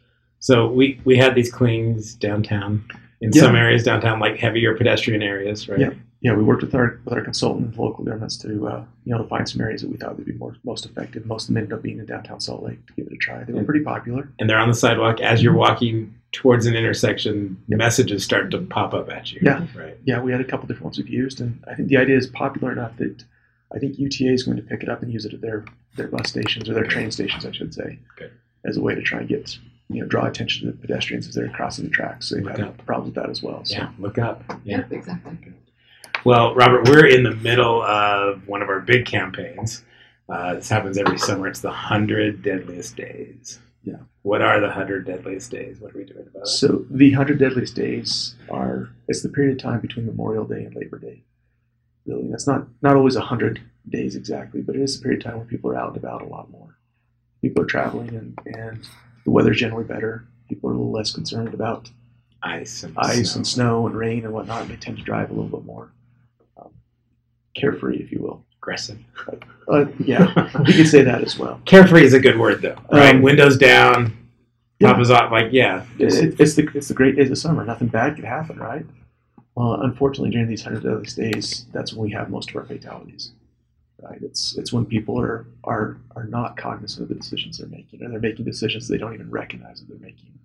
So 0.41 0.69
we 0.71 1.01
we 1.05 1.17
had 1.17 1.35
these 1.35 1.51
clings 1.53 2.15
downtown. 2.15 2.85
In 3.21 3.31
Yeah. 3.33 3.43
some 3.43 3.57
areas 3.57 3.83
downtown, 3.83 4.21
like 4.21 4.37
heavier 4.37 4.75
pedestrian 4.75 5.23
areas, 5.23 5.69
right? 5.69 5.79
Yeah. 5.81 5.91
Yeah, 6.23 6.35
we 6.35 6.43
worked 6.43 6.63
with 6.63 6.75
our 6.75 6.99
with 7.05 7.13
our 7.15 7.21
consultant, 7.21 7.79
local 7.79 8.03
governments, 8.05 8.37
to 8.39 8.67
uh, 8.67 8.85
you 9.05 9.13
know 9.13 9.19
to 9.23 9.29
find 9.29 9.49
some 9.49 9.61
areas 9.61 9.83
that 9.83 9.91
we 9.91 9.97
thought 9.97 10.17
would 10.17 10.27
be 10.27 10.33
more 10.33 10.57
most 10.65 10.85
effective. 10.87 11.25
Most 11.27 11.43
of 11.45 11.49
them 11.49 11.59
ended 11.59 11.73
up 11.75 11.83
being 11.83 11.99
in 11.99 12.07
downtown 12.07 12.41
Salt 12.41 12.63
Lake 12.63 12.85
to 12.87 12.93
give 12.95 13.07
it 13.07 13.13
a 13.13 13.17
try. 13.17 13.45
They 13.45 13.53
were 13.53 13.65
pretty 13.65 13.85
popular. 13.85 14.29
And 14.39 14.49
they're 14.51 14.59
on 14.59 14.69
the 14.69 14.75
sidewalk 14.75 15.21
as 15.21 15.43
you're 15.43 15.55
walking 15.55 16.15
towards 16.33 16.67
an 16.67 16.75
intersection. 16.75 17.57
Yep. 17.69 17.79
Messages 17.79 18.25
start 18.25 18.51
to 18.53 18.59
pop 18.59 18.93
up 18.95 19.11
at 19.11 19.31
you. 19.33 19.41
Yeah. 19.43 19.67
Right. 19.77 19.97
Yeah, 20.05 20.21
we 20.21 20.33
had 20.33 20.41
a 20.41 20.45
couple 20.45 20.67
different 20.67 20.85
ones 20.85 20.99
we've 20.99 21.09
used, 21.09 21.41
and 21.41 21.63
I 21.69 21.75
think 21.75 21.89
the 21.91 21.99
idea 21.99 22.17
is 22.17 22.27
popular 22.27 22.73
enough 22.73 22.97
that 22.97 23.23
I 23.75 23.79
think 23.79 23.99
UTA 23.99 24.33
is 24.33 24.43
going 24.43 24.57
to 24.57 24.63
pick 24.63 24.83
it 24.83 24.89
up 24.89 25.03
and 25.03 25.13
use 25.13 25.27
it 25.27 25.35
at 25.35 25.43
their 25.43 25.65
their 25.97 26.09
bus 26.09 26.29
stations 26.29 26.69
or 26.69 26.75
their 26.75 26.85
train 26.87 27.11
stations, 27.11 27.45
I 27.47 27.53
should 27.53 27.73
say, 27.75 27.99
Good. 28.17 28.33
as 28.65 28.77
a 28.79 28.81
way 28.83 28.95
to 28.95 29.03
try 29.03 29.21
and 29.21 29.29
get 29.29 29.59
you 29.89 30.01
know 30.03 30.07
draw 30.09 30.27
attention 30.27 30.67
to 30.67 30.73
the 30.73 30.79
pedestrians 30.79 31.29
as 31.29 31.35
they're 31.35 31.49
crossing 31.51 31.85
the 31.85 31.91
tracks. 31.91 32.29
So 32.29 32.37
they 32.37 32.43
Look 32.43 32.59
have 32.59 32.69
up. 32.69 32.87
problems 32.87 33.15
with 33.15 33.23
that 33.23 33.31
as 33.31 33.43
well. 33.43 33.65
So 33.65 33.77
Yeah. 33.77 33.91
Look 33.99 34.19
up. 34.19 34.43
Yeah. 34.65 34.79
Yep, 34.79 34.93
exactly. 34.93 35.39
Well, 36.25 36.55
Robert, 36.55 36.89
we're 36.89 37.07
in 37.07 37.23
the 37.23 37.35
middle 37.37 37.83
of 37.83 38.49
one 38.49 38.63
of 38.63 38.69
our 38.69 38.81
big 38.81 39.07
campaigns. 39.07 39.85
Uh, 40.29 40.55
this 40.55 40.69
happens 40.69 40.99
every 40.99 41.19
summer. 41.19 41.47
It's 41.47 41.61
the 41.61 41.69
100 41.69 42.43
Deadliest 42.43 42.97
Days. 42.97 43.61
Yeah. 43.85 43.99
What 44.23 44.43
are 44.43 44.59
the 44.59 44.67
100 44.67 45.07
Deadliest 45.07 45.53
Days? 45.53 45.79
What 45.81 45.95
are 45.95 45.99
we 45.99 46.05
doing 46.05 46.27
about 46.27 46.43
it? 46.43 46.49
So 46.49 46.85
the 46.91 47.13
hundred 47.13 47.39
deadliest 47.39 47.77
days 47.77 48.35
are 48.51 48.89
it's 49.07 49.23
the 49.23 49.29
period 49.29 49.53
of 49.57 49.63
time 49.63 49.81
between 49.81 50.05
Memorial 50.07 50.45
Day 50.45 50.65
and 50.65 50.75
Labor 50.75 50.99
Day. 50.99 51.23
Really, 52.07 52.29
that's 52.29 52.49
not 52.49 52.67
not 52.83 52.97
always 52.97 53.15
hundred 53.15 53.61
days 53.89 54.17
exactly, 54.17 54.63
but 54.63 54.75
it 54.75 54.83
is 54.83 54.99
a 54.99 55.03
period 55.03 55.21
of 55.21 55.25
time 55.31 55.37
where 55.39 55.47
people 55.47 55.71
are 55.71 55.77
out 55.79 55.91
and 55.91 55.99
about 55.99 56.23
a 56.23 56.27
lot 56.27 56.51
more. 56.51 56.77
People 57.41 57.63
are 57.63 57.67
traveling, 57.67 58.09
and 58.17 58.37
and 58.47 58.89
the 59.27 59.31
weather's 59.33 59.59
generally 59.59 59.85
better. 59.85 60.25
People 60.49 60.71
are 60.71 60.73
a 60.73 60.77
little 60.77 60.93
less 60.93 61.13
concerned 61.13 61.53
about 61.53 61.91
Ice 62.43 62.85
and 62.85 62.95
ice 62.99 63.33
snow. 63.33 63.37
and 63.39 63.47
snow 63.47 63.87
and 63.87 63.97
rain 63.97 64.25
and 64.25 64.33
whatnot. 64.33 64.63
And 64.63 64.71
they 64.71 64.77
tend 64.77 64.97
to 64.99 65.03
drive 65.03 65.31
a 65.31 65.35
little 65.35 65.49
bit 65.59 65.67
more 65.67 65.91
um, 66.57 66.71
carefree, 67.55 67.97
if 67.97 68.13
you 68.13 68.21
will. 68.21 68.45
Aggressive. 68.63 68.99
Uh, 69.69 69.87
yeah, 69.99 70.29
you 70.65 70.75
could 70.75 70.87
say 70.89 71.03
that 71.03 71.23
as 71.25 71.37
well. 71.39 71.61
Carefree 71.67 72.05
is 72.05 72.15
a 72.15 72.21
good 72.21 72.39
word, 72.39 72.63
though. 72.63 72.77
Right? 72.93 73.17
Um, 73.17 73.23
Windows 73.23 73.57
down, 73.57 74.17
yeah. 74.79 74.93
top 74.93 75.01
is 75.01 75.11
off. 75.11 75.33
Like, 75.33 75.53
yeah. 75.53 75.85
just- 75.99 76.23
It, 76.23 76.39
it's 76.41 76.55
the 76.55 76.69
it's 76.75 76.87
the 76.89 76.95
great 76.95 77.17
days 77.17 77.31
of 77.31 77.39
summer. 77.39 77.65
Nothing 77.65 77.89
bad 77.89 78.15
could 78.17 78.25
happen, 78.25 78.59
right? 78.59 78.87
Well, 79.57 79.81
unfortunately, 79.83 80.31
during 80.31 80.47
these 80.49 80.63
hundred 80.63 80.83
deadliest 80.85 81.17
days, 81.17 81.67
that's 81.73 81.93
when 81.95 82.05
we 82.05 82.13
have 82.13 82.29
most 82.31 82.51
of 82.51 82.57
our 82.57 82.65
fatalities. 82.65 83.33
Right? 84.03 84.21
It's 84.23 84.57
it's 84.59 84.73
when 84.73 84.85
people 84.85 85.19
are 85.19 85.47
are 85.65 85.97
are 86.15 86.25
not 86.25 86.57
cognizant 86.57 87.03
of 87.03 87.09
the 87.09 87.15
decisions 87.15 87.59
they're 87.59 87.67
making, 87.69 88.03
or 88.03 88.11
they're 88.11 88.21
making 88.21 88.45
decisions 88.45 88.89
they 88.89 88.99
don't 88.99 89.15
even 89.15 89.31
recognize 89.31 89.81
that 89.81 89.89
they're 89.89 89.99
making. 89.99 90.39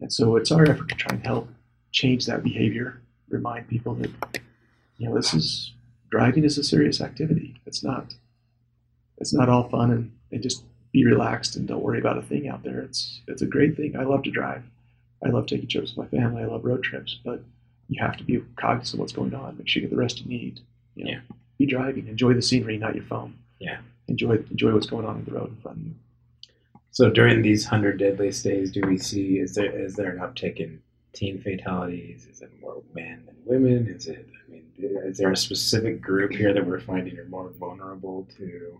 And 0.00 0.12
so, 0.12 0.36
it's 0.36 0.52
our 0.52 0.68
effort 0.68 0.88
to 0.90 0.94
try 0.94 1.14
and 1.16 1.24
help 1.24 1.48
change 1.92 2.26
that 2.26 2.42
behavior. 2.42 3.00
Remind 3.30 3.68
people 3.68 3.94
that 3.94 4.10
you 4.98 5.08
know 5.08 5.14
this 5.14 5.32
is 5.32 5.72
driving 6.10 6.44
is 6.44 6.58
a 6.58 6.64
serious 6.64 7.00
activity. 7.00 7.60
It's 7.64 7.82
not 7.82 8.14
it's 9.18 9.32
not 9.32 9.48
all 9.48 9.68
fun 9.68 9.90
and, 9.90 10.12
and 10.30 10.42
just 10.42 10.62
be 10.92 11.04
relaxed 11.06 11.56
and 11.56 11.66
don't 11.66 11.82
worry 11.82 11.98
about 11.98 12.18
a 12.18 12.22
thing 12.22 12.48
out 12.48 12.62
there. 12.62 12.80
It's 12.80 13.20
it's 13.26 13.42
a 13.42 13.46
great 13.46 13.76
thing. 13.76 13.96
I 13.96 14.04
love 14.04 14.22
to 14.24 14.30
drive. 14.30 14.62
I 15.24 15.30
love 15.30 15.46
taking 15.46 15.68
trips 15.68 15.96
with 15.96 16.12
my 16.12 16.18
family. 16.18 16.42
I 16.42 16.46
love 16.46 16.64
road 16.64 16.82
trips, 16.82 17.18
but 17.24 17.42
you 17.88 18.02
have 18.02 18.16
to 18.18 18.24
be 18.24 18.42
cognizant 18.56 18.94
of 18.94 19.00
what's 19.00 19.12
going 19.12 19.34
on. 19.34 19.56
Make 19.56 19.68
sure 19.68 19.82
you 19.82 19.88
get 19.88 19.94
the 19.94 20.00
rest 20.00 20.20
you 20.20 20.28
need. 20.28 20.60
You 20.94 21.04
know, 21.04 21.10
Yeah. 21.12 21.20
Be 21.58 21.66
driving. 21.66 22.08
Enjoy 22.08 22.34
the 22.34 22.42
scenery, 22.42 22.78
not 22.78 22.94
your 22.94 23.04
phone. 23.04 23.38
Yeah. 23.58 23.78
Enjoy 24.08 24.36
enjoy 24.50 24.72
what's 24.74 24.86
going 24.86 25.06
on 25.06 25.18
in 25.18 25.24
the 25.24 25.32
road 25.32 25.50
in 25.50 25.56
front 25.56 25.78
of 25.78 25.84
you. 25.84 25.94
So 26.90 27.10
during 27.10 27.42
these 27.42 27.64
100 27.64 27.98
Deadliest 27.98 28.44
Days, 28.44 28.70
do 28.70 28.80
we 28.86 28.98
see, 28.98 29.38
is 29.38 29.56
there 29.56 29.70
is 29.70 29.96
there 29.96 30.10
an 30.10 30.18
uptick 30.18 30.58
in 30.58 30.80
teen 31.12 31.40
fatalities? 31.40 32.26
Is 32.30 32.40
it 32.40 32.50
more 32.60 32.82
men 32.94 33.24
than 33.26 33.36
women? 33.44 33.88
Is 33.88 34.06
it, 34.06 34.28
I 34.46 34.52
mean, 34.52 34.64
is 34.78 35.18
there 35.18 35.32
a 35.32 35.36
specific 35.36 36.00
group 36.00 36.32
here 36.32 36.52
that 36.54 36.64
we're 36.64 36.78
finding 36.80 37.18
are 37.18 37.24
more 37.24 37.50
vulnerable 37.58 38.28
to 38.36 38.78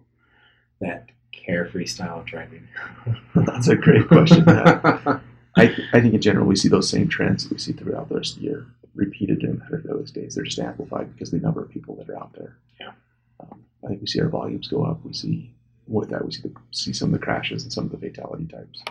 that 0.80 1.08
carefree 1.32 1.87
style 1.87 2.20
of 2.20 2.26
driving? 2.26 2.68
That's 3.34 3.66
a 3.66 3.74
great 3.74 4.06
question. 4.06 4.44
I, 4.48 5.20
I 5.56 6.00
think 6.00 6.14
in 6.14 6.20
general 6.20 6.46
we 6.46 6.54
see 6.54 6.68
those 6.68 6.88
same 6.88 7.08
trends 7.08 7.44
that 7.44 7.52
we 7.52 7.58
see 7.58 7.72
throughout 7.72 8.08
the 8.08 8.16
rest 8.16 8.34
of 8.34 8.42
the 8.42 8.46
year 8.46 8.66
repeated 8.94 9.40
the 9.40 9.62
hundred 9.62 9.85
those 9.85 10.11
days. 10.11 10.35
They're 10.35 10.44
just 10.44 10.59
amplified 10.59 11.12
because 11.12 11.30
the 11.30 11.38
number 11.38 11.62
of 11.62 11.70
people 11.70 11.96
that 11.96 12.09
are 12.09 12.16
out 12.16 12.33
there. 12.35 12.57
Yeah. 12.80 12.92
Um, 13.40 13.64
I 13.85 13.88
think 13.88 14.00
we 14.00 14.07
see 14.07 14.20
our 14.20 14.28
volumes 14.28 14.68
go 14.68 14.85
up. 14.85 15.04
We 15.04 15.12
see 15.12 15.54
with 15.87 16.11
that 16.11 16.24
we 16.24 16.33
see 16.33 16.42
the, 16.42 16.52
see 16.70 16.92
some 16.92 17.12
of 17.12 17.20
the 17.20 17.24
crashes 17.24 17.62
and 17.62 17.72
some 17.72 17.85
of 17.85 17.90
the 17.90 17.98
fatality 17.98 18.46
types 18.46 18.83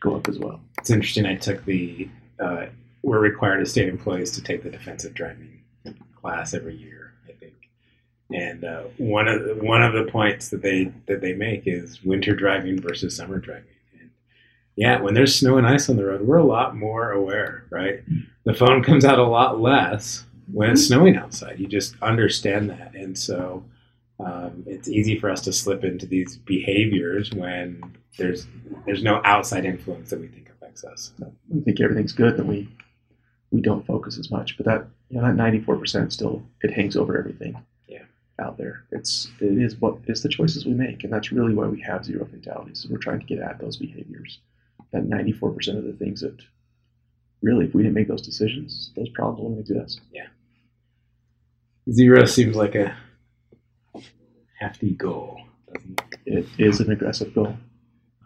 go 0.00 0.16
up 0.16 0.28
as 0.28 0.38
well. 0.38 0.60
It's 0.78 0.90
interesting. 0.90 1.26
I 1.26 1.36
took 1.36 1.64
the, 1.64 2.08
uh, 2.40 2.66
we're 3.02 3.20
required 3.20 3.60
as 3.60 3.70
state 3.70 3.88
employees 3.88 4.30
to 4.32 4.42
take 4.42 4.62
the 4.62 4.70
defensive 4.70 5.14
driving 5.14 5.62
class 6.20 6.54
every 6.54 6.74
year, 6.74 7.12
I 7.28 7.32
think. 7.32 7.54
And 8.32 8.64
uh, 8.64 8.84
one 8.98 9.28
of 9.28 9.44
the, 9.44 9.54
one 9.54 9.82
of 9.82 9.92
the 9.92 10.10
points 10.10 10.48
that 10.48 10.62
they 10.62 10.92
that 11.06 11.20
they 11.20 11.34
make 11.34 11.64
is 11.66 12.02
winter 12.02 12.34
driving 12.34 12.80
versus 12.80 13.16
summer 13.16 13.38
driving. 13.38 13.64
And 14.00 14.10
yeah, 14.76 15.00
when 15.00 15.14
there's 15.14 15.34
snow 15.34 15.58
and 15.58 15.66
ice 15.66 15.88
on 15.88 15.96
the 15.96 16.06
road, 16.06 16.22
we're 16.22 16.38
a 16.38 16.44
lot 16.44 16.74
more 16.74 17.12
aware, 17.12 17.66
right? 17.70 18.02
The 18.44 18.54
phone 18.54 18.82
comes 18.82 19.04
out 19.04 19.18
a 19.18 19.24
lot 19.24 19.60
less, 19.60 20.24
when 20.52 20.70
it's 20.70 20.86
snowing 20.86 21.16
outside. 21.16 21.58
You 21.58 21.66
just 21.66 21.94
understand 22.02 22.70
that, 22.70 22.94
and 22.94 23.18
so 23.18 23.64
um, 24.20 24.64
it's 24.66 24.88
easy 24.88 25.18
for 25.18 25.30
us 25.30 25.40
to 25.42 25.52
slip 25.52 25.84
into 25.84 26.06
these 26.06 26.36
behaviors 26.36 27.32
when 27.32 27.82
there's 28.18 28.46
there's 28.86 29.02
no 29.02 29.20
outside 29.24 29.64
influence 29.64 30.10
that 30.10 30.20
we 30.20 30.28
think 30.28 30.50
affects 30.50 30.84
us. 30.84 31.12
We 31.48 31.62
think 31.62 31.80
everything's 31.80 32.12
good, 32.12 32.36
then 32.36 32.46
we 32.46 32.68
we 33.50 33.60
don't 33.60 33.86
focus 33.86 34.18
as 34.18 34.30
much. 34.30 34.56
But 34.56 34.66
that 34.66 34.86
you 35.08 35.16
know 35.16 35.26
that 35.26 35.36
ninety 35.36 35.60
four 35.60 35.76
percent 35.76 36.12
still 36.12 36.42
it 36.62 36.72
hangs 36.72 36.96
over 36.96 37.18
everything. 37.18 37.56
Yeah. 37.88 38.02
Out 38.38 38.58
there, 38.58 38.84
it's 38.90 39.30
it 39.40 39.58
is 39.58 39.76
what 39.76 39.96
it's 40.06 40.22
the 40.22 40.28
choices 40.28 40.66
we 40.66 40.72
make, 40.74 41.04
and 41.04 41.12
that's 41.12 41.32
really 41.32 41.54
why 41.54 41.66
we 41.66 41.80
have 41.82 42.04
zero 42.04 42.26
fatalities. 42.26 42.86
We're 42.90 42.98
trying 42.98 43.20
to 43.20 43.26
get 43.26 43.38
at 43.38 43.58
those 43.58 43.76
behaviors. 43.76 44.40
That 44.92 45.06
ninety 45.06 45.32
four 45.32 45.50
percent 45.50 45.78
of 45.78 45.84
the 45.84 45.92
things 45.92 46.20
that 46.20 46.40
really, 47.44 47.66
if 47.66 47.74
we 47.74 47.82
didn't 47.82 47.94
make 47.94 48.08
those 48.08 48.22
decisions, 48.22 48.90
those 48.96 49.08
problems 49.10 49.40
wouldn't 49.40 49.60
exist. 49.60 50.00
Yeah. 50.12 50.26
Zero 51.90 52.24
seems 52.24 52.56
like 52.56 52.74
a 52.74 52.96
hefty 54.58 54.94
goal. 54.94 55.38
It? 56.26 56.46
It 56.58 56.64
is 56.66 56.80
an 56.80 56.90
aggressive 56.90 57.34
goal. 57.34 57.56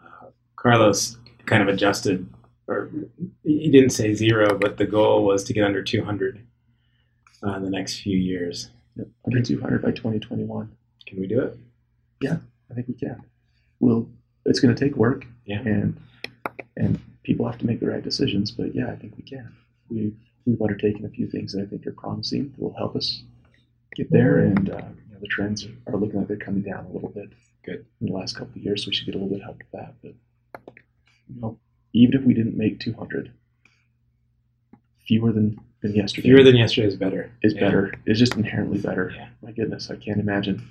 Uh, 0.01 0.27
Carlos 0.55 1.17
kind 1.45 1.61
of 1.61 1.67
adjusted, 1.67 2.27
or 2.67 2.89
he 3.43 3.69
didn't 3.69 3.89
say 3.91 4.13
zero, 4.13 4.57
but 4.57 4.77
the 4.77 4.85
goal 4.85 5.25
was 5.25 5.43
to 5.45 5.53
get 5.53 5.65
under 5.65 5.83
200 5.83 6.39
uh, 7.45 7.55
in 7.55 7.63
the 7.63 7.69
next 7.69 7.99
few 7.99 8.17
years. 8.17 8.69
Yep, 8.95 9.07
Under 9.25 9.41
200 9.41 9.81
by 9.81 9.91
2021. 9.91 10.71
Can 11.07 11.19
we 11.19 11.27
do 11.27 11.41
it? 11.41 11.57
Yeah, 12.21 12.37
I 12.69 12.73
think 12.73 12.87
we 12.87 12.93
can. 12.93 13.21
We'll. 13.79 14.09
It's 14.45 14.59
going 14.59 14.73
to 14.73 14.79
take 14.85 14.95
work, 14.95 15.25
Yeah. 15.45 15.59
and 15.59 15.97
and 16.77 16.99
people 17.29 17.45
have 17.45 17.59
to 17.59 17.65
make 17.67 17.79
the 17.79 17.85
right 17.87 18.03
decisions. 18.03 18.49
But 18.49 18.73
yeah, 18.73 18.89
I 18.91 18.95
think 18.95 19.13
we 19.15 19.21
can. 19.23 19.55
We've 19.89 20.15
we've 20.45 20.61
undertaken 20.61 21.05
a 21.05 21.09
few 21.09 21.27
things 21.27 21.53
that 21.53 21.61
I 21.61 21.65
think 21.67 21.85
are 21.85 21.91
promising 21.91 22.49
that 22.49 22.59
will 22.59 22.73
help 22.73 22.95
us 22.95 23.21
get 23.95 24.09
there, 24.11 24.39
and 24.39 24.67
uh, 24.69 24.77
you 25.07 25.13
know, 25.13 25.19
the 25.21 25.27
trends 25.27 25.67
are 25.87 25.95
looking 25.95 26.17
like 26.19 26.27
they're 26.27 26.37
coming 26.37 26.63
down 26.63 26.85
a 26.85 26.91
little 26.91 27.09
bit. 27.09 27.29
Good. 27.65 27.85
in 28.01 28.07
the 28.07 28.13
last 28.13 28.35
couple 28.37 28.53
of 28.55 28.63
years, 28.63 28.83
so 28.83 28.89
we 28.89 28.93
should 28.95 29.05
get 29.05 29.15
a 29.15 29.17
little 29.19 29.29
bit 29.29 29.41
of 29.41 29.45
help 29.45 29.57
with 29.59 29.71
that. 29.73 29.93
But 30.01 30.13
you 31.27 31.39
know, 31.41 31.59
even 31.93 32.15
if 32.19 32.23
we 32.25 32.33
didn't 32.33 32.57
make 32.57 32.79
200, 32.79 33.31
fewer 35.05 35.31
than 35.31 35.59
than 35.81 35.93
yesterday 35.93 36.27
Fewer 36.29 36.43
than 36.43 36.55
yesterday 36.57 36.87
is 36.87 36.95
better. 36.97 37.31
is 37.43 37.53
Yeah. 37.53 37.59
better. 37.61 37.93
It's 38.05 38.17
just 38.19 38.35
inherently 38.35 38.79
better. 38.79 39.11
Yeah. 39.15 39.29
My 39.41 39.51
goodness, 39.51 39.89
I 39.91 39.95
can't 39.97 40.19
imagine 40.19 40.61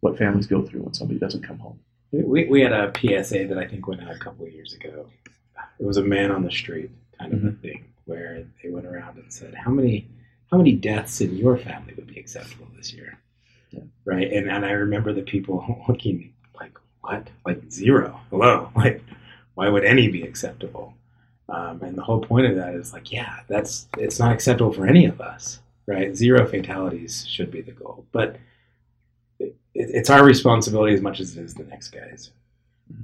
what 0.00 0.18
families 0.18 0.46
go 0.46 0.62
through 0.62 0.82
when 0.82 0.94
somebody 0.94 1.18
doesn't 1.18 1.42
come 1.42 1.58
home. 1.58 1.78
We, 2.12 2.44
we 2.46 2.60
had 2.60 2.72
a 2.72 2.92
PSA 2.94 3.46
that 3.48 3.58
I 3.58 3.66
think 3.66 3.86
went 3.88 4.02
out 4.02 4.14
a 4.14 4.18
couple 4.18 4.44
of 4.46 4.52
years 4.52 4.72
ago. 4.74 5.06
It 5.78 5.86
was 5.86 5.96
a 5.96 6.02
man 6.02 6.30
on 6.30 6.42
the 6.42 6.50
street 6.50 6.90
kind 7.18 7.32
of 7.32 7.44
a 7.44 7.52
thing 7.52 7.84
where 8.04 8.44
they 8.62 8.70
went 8.70 8.86
around 8.86 9.18
and 9.18 9.32
said, 9.32 9.54
"How 9.54 9.70
many 9.70 10.08
how 10.50 10.58
many 10.58 10.72
deaths 10.72 11.20
in 11.20 11.36
your 11.36 11.56
family 11.56 11.94
would 11.96 12.06
be 12.06 12.18
acceptable 12.18 12.66
this 12.76 12.92
year?" 12.92 13.18
Yeah. 13.70 13.80
Right, 14.04 14.32
and 14.32 14.50
and 14.50 14.64
I 14.64 14.72
remember 14.72 15.12
the 15.12 15.22
people 15.22 15.84
looking 15.88 16.32
like, 16.58 16.76
"What? 17.00 17.28
Like 17.46 17.70
zero? 17.70 18.20
Hello? 18.30 18.70
Like, 18.76 19.02
why 19.54 19.68
would 19.68 19.84
any 19.84 20.08
be 20.08 20.22
acceptable?" 20.22 20.94
Um, 21.48 21.82
and 21.82 21.96
the 21.98 22.02
whole 22.02 22.20
point 22.20 22.46
of 22.46 22.56
that 22.56 22.74
is 22.74 22.92
like, 22.92 23.12
yeah, 23.12 23.40
that's 23.48 23.86
it's 23.98 24.18
not 24.18 24.32
acceptable 24.32 24.72
for 24.72 24.86
any 24.86 25.04
of 25.04 25.20
us, 25.20 25.60
right? 25.86 26.16
Zero 26.16 26.46
fatalities 26.46 27.26
should 27.28 27.50
be 27.50 27.60
the 27.60 27.72
goal, 27.72 28.06
but 28.12 28.36
it, 29.38 29.54
it, 29.74 29.90
it's 29.92 30.08
our 30.10 30.24
responsibility 30.24 30.94
as 30.94 31.02
much 31.02 31.20
as 31.20 31.36
it 31.36 31.42
is 31.42 31.54
the 31.54 31.64
next 31.64 31.88
guy's, 31.88 32.30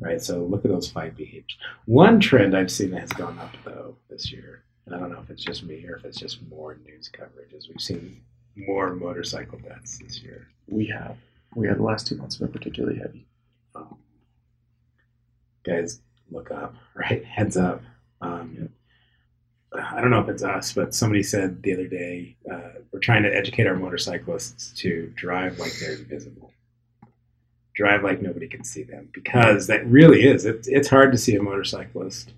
right? 0.01 0.20
So 0.20 0.44
look 0.44 0.64
at 0.64 0.70
those 0.70 0.90
five 0.90 1.16
behaviors. 1.16 1.57
One 1.87 2.20
trend 2.20 2.57
I've 2.57 2.70
seen 2.70 2.90
that 2.90 3.01
has 3.01 3.12
gone 3.12 3.38
up 3.38 3.55
though 3.64 3.96
this 4.09 4.33
year, 4.33 4.64
and 4.87 4.94
I 4.94 4.98
don't 4.98 5.12
know 5.12 5.20
if 5.20 5.31
it's 5.31 5.44
just 5.44 5.62
me 5.62 5.85
or 5.87 5.96
if 5.96 6.05
it's 6.05 6.18
just 6.18 6.40
more 6.48 6.79
news 6.85 7.09
coverage, 7.09 7.53
is 7.53 7.68
we've 7.68 7.81
seen 7.81 8.20
more 8.57 8.94
motorcycle 8.94 9.59
deaths 9.59 9.98
this 9.98 10.20
year. 10.22 10.48
We 10.66 10.87
have. 10.87 11.16
We 11.55 11.66
had 11.66 11.79
the 11.79 11.83
last 11.83 12.07
two 12.07 12.16
months 12.16 12.37
been 12.37 12.48
particularly 12.48 12.98
heavy. 12.98 13.27
Um, 13.74 13.96
guys, 15.64 16.01
look 16.31 16.51
up, 16.51 16.74
right? 16.94 17.24
Heads 17.24 17.57
up. 17.57 17.83
Um, 18.20 18.70
I 19.72 20.01
don't 20.01 20.11
know 20.11 20.20
if 20.20 20.29
it's 20.29 20.42
us, 20.42 20.72
but 20.72 20.94
somebody 20.94 21.22
said 21.22 21.62
the 21.62 21.74
other 21.74 21.87
day 21.87 22.37
uh, 22.51 22.81
we're 22.90 23.01
trying 23.01 23.22
to 23.24 23.35
educate 23.35 23.66
our 23.66 23.77
motorcyclists 23.77 24.72
to 24.81 25.12
drive 25.14 25.59
like 25.59 25.72
they're 25.79 25.96
invisible, 25.96 26.53
drive 27.78 28.02
like 28.02 28.20
nobody 28.20 28.48
can 28.48 28.64
see 28.64 28.82
them, 28.82 29.08
because 29.14 29.68
that 29.68 29.86
really 29.86 30.26
is. 30.26 30.44
It's 30.44 30.66
it's 30.68 30.88
hard 30.88 31.12
to 31.12 31.18
see 31.18 31.36
a 31.36 31.42
motorcyclist, 31.42 32.32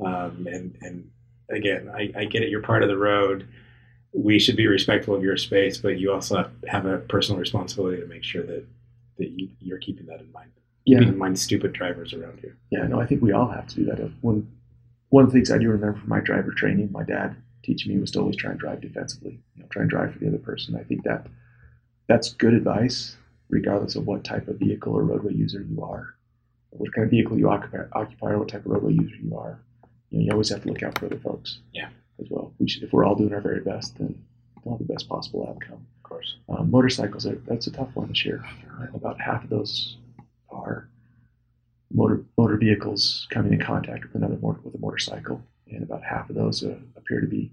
um, 0.00 0.46
and 0.50 0.76
and 0.80 1.10
again, 1.50 1.90
I, 2.00 2.02
I 2.20 2.24
get 2.24 2.42
it. 2.42 2.48
You're 2.48 2.62
part 2.62 2.82
of 2.84 2.88
the 2.88 2.96
road. 2.96 3.46
We 4.12 4.38
should 4.38 4.56
be 4.56 4.68
respectful 4.68 5.14
of 5.16 5.22
your 5.24 5.36
space, 5.36 5.76
but 5.76 5.98
you 5.98 6.12
also 6.12 6.36
have, 6.36 6.52
have 6.68 6.86
a 6.86 6.98
personal 6.98 7.40
responsibility 7.40 8.00
to 8.00 8.06
make 8.06 8.22
sure 8.22 8.44
that 8.44 8.64
that 9.18 9.28
you, 9.30 9.48
you're 9.58 9.78
keeping 9.86 10.06
that 10.06 10.20
in 10.20 10.30
mind 10.32 10.50
Yeah, 10.84 10.98
keeping 10.98 11.14
in 11.14 11.18
mind 11.18 11.38
stupid 11.38 11.72
drivers 11.72 12.12
around 12.14 12.38
you. 12.42 12.52
yeah. 12.70 12.86
No, 12.86 13.00
I 13.00 13.06
think 13.06 13.20
we 13.22 13.32
all 13.32 13.48
have 13.48 13.66
to 13.68 13.74
do 13.74 13.84
that. 13.86 13.98
When 14.20 14.48
one 15.10 15.24
of 15.24 15.30
the 15.30 15.34
things 15.36 15.50
I 15.50 15.58
do 15.58 15.68
remember 15.68 15.98
from 15.98 16.08
my 16.08 16.20
driver 16.20 16.52
training, 16.52 16.90
my 16.92 17.02
dad 17.02 17.36
teaching 17.64 17.92
me 17.92 18.00
was 18.00 18.10
to 18.12 18.20
always 18.20 18.36
try 18.36 18.50
and 18.52 18.60
drive 18.60 18.80
defensively. 18.80 19.40
You 19.54 19.62
know, 19.62 19.68
try 19.70 19.82
and 19.82 19.90
drive 19.90 20.12
for 20.12 20.18
the 20.20 20.28
other 20.28 20.38
person. 20.38 20.76
I 20.76 20.84
think 20.84 21.02
that 21.04 21.26
that's 22.08 22.32
good 22.34 22.54
advice, 22.54 23.16
regardless 23.48 23.96
of 23.96 24.06
what 24.06 24.24
type 24.24 24.48
of 24.48 24.58
vehicle 24.58 24.94
or 24.94 25.02
roadway 25.02 25.32
user 25.32 25.62
you 25.62 25.82
are, 25.82 26.14
what 26.70 26.92
kind 26.92 27.04
of 27.04 27.10
vehicle 27.10 27.38
you 27.38 27.50
occupy, 27.50 27.78
occupy 27.92 28.30
or 28.30 28.38
what 28.38 28.48
type 28.48 28.64
of 28.64 28.72
roadway 28.72 28.92
user 28.92 29.16
you 29.16 29.36
are. 29.36 29.60
You 30.10 30.18
know, 30.18 30.24
you 30.24 30.32
always 30.32 30.50
have 30.50 30.62
to 30.62 30.68
look 30.68 30.82
out 30.82 30.98
for 30.98 31.06
other 31.06 31.18
folks. 31.18 31.58
Yeah. 31.72 31.88
As 32.20 32.28
well. 32.30 32.54
We 32.58 32.68
should, 32.68 32.84
if 32.84 32.92
we're 32.92 33.04
all 33.04 33.16
doing 33.16 33.34
our 33.34 33.40
very 33.40 33.60
best, 33.60 33.98
then 33.98 34.14
we'll 34.62 34.76
have 34.76 34.86
the 34.86 34.92
best 34.92 35.08
possible 35.08 35.48
outcome. 35.48 35.84
Of 35.96 36.02
course. 36.04 36.36
Um, 36.48 36.70
motorcycles 36.70 37.26
are 37.26 37.34
that's 37.46 37.66
a 37.66 37.72
tough 37.72 37.88
one 37.94 38.08
this 38.08 38.24
year. 38.24 38.44
About 38.94 39.20
half 39.20 39.42
of 39.42 39.50
those 39.50 39.96
are 40.48 40.88
motor 41.92 42.24
motor 42.38 42.56
vehicles 42.56 43.26
coming 43.30 43.52
in 43.52 43.60
contact 43.60 44.04
with 44.04 44.14
another 44.14 44.38
motor 44.40 44.60
with 44.62 44.76
a 44.76 44.78
motorcycle, 44.78 45.42
and 45.68 45.82
about 45.82 46.04
half 46.04 46.30
of 46.30 46.36
those 46.36 46.62
uh, 46.62 46.76
appear 46.96 47.20
to 47.20 47.26
be 47.26 47.52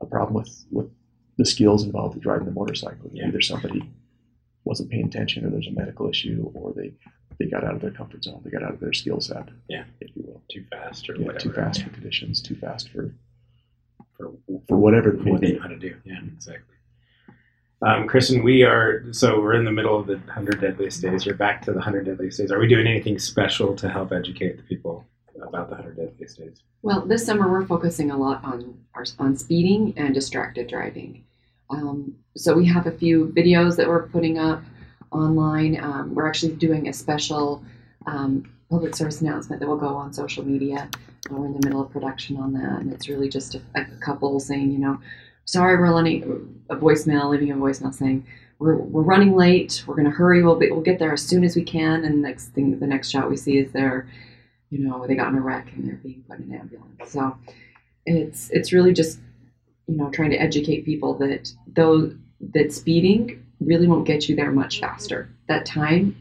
a 0.00 0.06
problem 0.06 0.34
with 0.34 0.64
with 0.70 0.88
the 1.36 1.44
skills 1.44 1.82
involved 1.82 2.14
with 2.14 2.22
driving 2.22 2.46
the 2.46 2.52
motorcycle. 2.52 3.10
Yeah. 3.12 3.26
Either 3.26 3.40
somebody 3.40 3.90
wasn't 4.68 4.90
paying 4.90 5.06
attention, 5.06 5.44
or 5.46 5.50
there's 5.50 5.66
a 5.66 5.72
medical 5.72 6.08
issue, 6.08 6.50
or 6.54 6.72
they 6.74 6.92
they 7.38 7.46
got 7.46 7.64
out 7.64 7.74
of 7.74 7.80
their 7.80 7.92
comfort 7.92 8.22
zone, 8.24 8.40
they 8.44 8.50
got 8.50 8.62
out 8.64 8.74
of 8.74 8.80
their 8.80 8.92
skill 8.92 9.20
set, 9.20 9.48
Yeah. 9.68 9.84
if 10.00 10.08
you 10.16 10.24
will. 10.26 10.42
Too 10.50 10.64
fast 10.70 11.08
or 11.08 11.14
Yeah, 11.14 11.26
whatever. 11.26 11.38
too 11.44 11.52
fast 11.52 11.82
for 11.82 11.90
conditions, 11.90 12.42
too 12.42 12.56
fast 12.56 12.88
for 12.90 13.14
for 14.16 14.32
for 14.68 14.76
whatever 14.76 15.10
it 15.14 15.24
what 15.24 15.40
they 15.40 15.48
be. 15.48 15.52
know 15.54 15.62
how 15.62 15.68
to 15.68 15.78
do. 15.78 15.94
Yeah, 16.04 16.20
exactly. 16.36 16.74
Um, 17.80 18.08
Kristen, 18.08 18.42
we 18.42 18.64
are 18.64 19.04
so 19.12 19.40
we're 19.40 19.54
in 19.54 19.64
the 19.64 19.70
middle 19.70 19.96
of 19.98 20.06
the 20.08 20.16
100 20.16 20.60
deadliest 20.60 21.00
days. 21.00 21.24
You're 21.24 21.36
back 21.36 21.62
to 21.62 21.70
the 21.70 21.78
100 21.78 22.06
deadliest 22.06 22.38
days. 22.38 22.50
Are 22.50 22.58
we 22.58 22.66
doing 22.66 22.86
anything 22.88 23.18
special 23.20 23.74
to 23.76 23.88
help 23.88 24.10
educate 24.12 24.56
the 24.56 24.64
people 24.64 25.06
about 25.40 25.68
the 25.70 25.76
100 25.76 25.96
deadliest 25.96 26.38
days? 26.38 26.62
Well, 26.82 27.06
this 27.06 27.24
summer 27.24 27.48
we're 27.48 27.64
focusing 27.66 28.10
a 28.10 28.16
lot 28.18 28.42
on 28.44 28.80
our, 28.94 29.04
on 29.20 29.36
speeding 29.36 29.94
and 29.96 30.12
distracted 30.12 30.66
driving. 30.66 31.22
Um, 31.70 32.16
so 32.36 32.54
we 32.54 32.66
have 32.66 32.86
a 32.86 32.92
few 32.92 33.32
videos 33.36 33.76
that 33.76 33.88
we're 33.88 34.08
putting 34.08 34.38
up 34.38 34.62
online. 35.10 35.78
Um, 35.80 36.14
we're 36.14 36.26
actually 36.26 36.54
doing 36.54 36.88
a 36.88 36.92
special 36.92 37.62
um, 38.06 38.50
public 38.70 38.94
service 38.94 39.20
announcement 39.20 39.60
that 39.60 39.68
will 39.68 39.76
go 39.76 39.88
on 39.88 40.12
social 40.12 40.44
media. 40.44 40.88
Uh, 41.30 41.34
We're 41.34 41.46
in 41.46 41.52
the 41.58 41.66
middle 41.66 41.80
of 41.80 41.90
production 41.90 42.36
on 42.36 42.52
that, 42.54 42.80
and 42.80 42.92
it's 42.92 43.08
really 43.08 43.28
just 43.28 43.54
a, 43.54 43.60
a 43.74 43.84
couple 44.00 44.38
saying, 44.40 44.70
you 44.70 44.78
know, 44.78 45.00
sorry, 45.44 45.78
we're 45.78 45.90
letting 45.90 46.22
a 46.70 46.76
voicemail, 46.76 47.30
leaving 47.30 47.50
a 47.50 47.56
voicemail 47.56 47.92
saying 47.94 48.26
we're, 48.58 48.76
we're 48.76 49.02
running 49.02 49.34
late. 49.34 49.84
We're 49.86 49.94
going 49.94 50.04
to 50.04 50.10
hurry. 50.10 50.42
We'll 50.42 50.56
be, 50.56 50.70
we'll 50.70 50.80
get 50.82 50.98
there 50.98 51.12
as 51.12 51.22
soon 51.22 51.44
as 51.44 51.56
we 51.56 51.62
can. 51.62 52.04
And 52.04 52.22
next 52.22 52.48
thing, 52.48 52.78
the 52.78 52.86
next 52.86 53.10
shot 53.10 53.30
we 53.30 53.36
see 53.36 53.58
is 53.58 53.72
they're, 53.72 54.08
you 54.70 54.78
know, 54.80 55.06
they 55.06 55.14
got 55.14 55.28
in 55.28 55.38
a 55.38 55.40
wreck 55.40 55.72
and 55.74 55.86
they're 55.86 55.96
being 55.96 56.24
put 56.28 56.38
in 56.38 56.52
an 56.52 56.60
ambulance. 56.60 57.12
So 57.12 57.36
it's 58.04 58.50
it's 58.50 58.72
really 58.72 58.92
just 58.92 59.18
you 59.88 59.96
know 59.96 60.10
trying 60.10 60.30
to 60.30 60.36
educate 60.36 60.84
people 60.84 61.14
that 61.18 61.50
though 61.74 62.12
that 62.54 62.72
speeding 62.72 63.44
really 63.60 63.88
won't 63.88 64.06
get 64.06 64.28
you 64.28 64.36
there 64.36 64.52
much 64.52 64.78
faster. 64.80 65.28
That 65.48 65.66
time, 65.66 66.16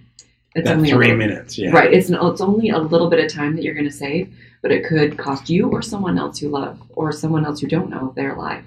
it's 0.55 0.67
that 0.67 0.77
only 0.77 0.89
a 0.89 0.95
three 0.95 1.07
little- 1.07 1.17
minutes. 1.17 1.57
Yeah. 1.57 1.71
Right. 1.71 1.93
It's 1.93 2.09
it's 2.09 2.41
only 2.41 2.69
a 2.69 2.79
little 2.79 3.09
bit 3.09 3.23
of 3.23 3.31
time 3.31 3.55
that 3.55 3.63
you're 3.63 3.75
going 3.75 3.85
to 3.85 3.91
save, 3.91 4.33
but 4.63 4.71
it 4.71 4.85
could 4.85 5.17
cost 5.17 5.49
you 5.49 5.69
or 5.69 5.81
someone 5.81 6.17
else 6.17 6.41
you 6.41 6.49
love 6.49 6.81
or 6.89 7.11
someone 7.11 7.45
else 7.45 7.61
you 7.61 7.67
don't 7.67 7.89
know 7.91 8.13
their 8.15 8.35
life. 8.35 8.65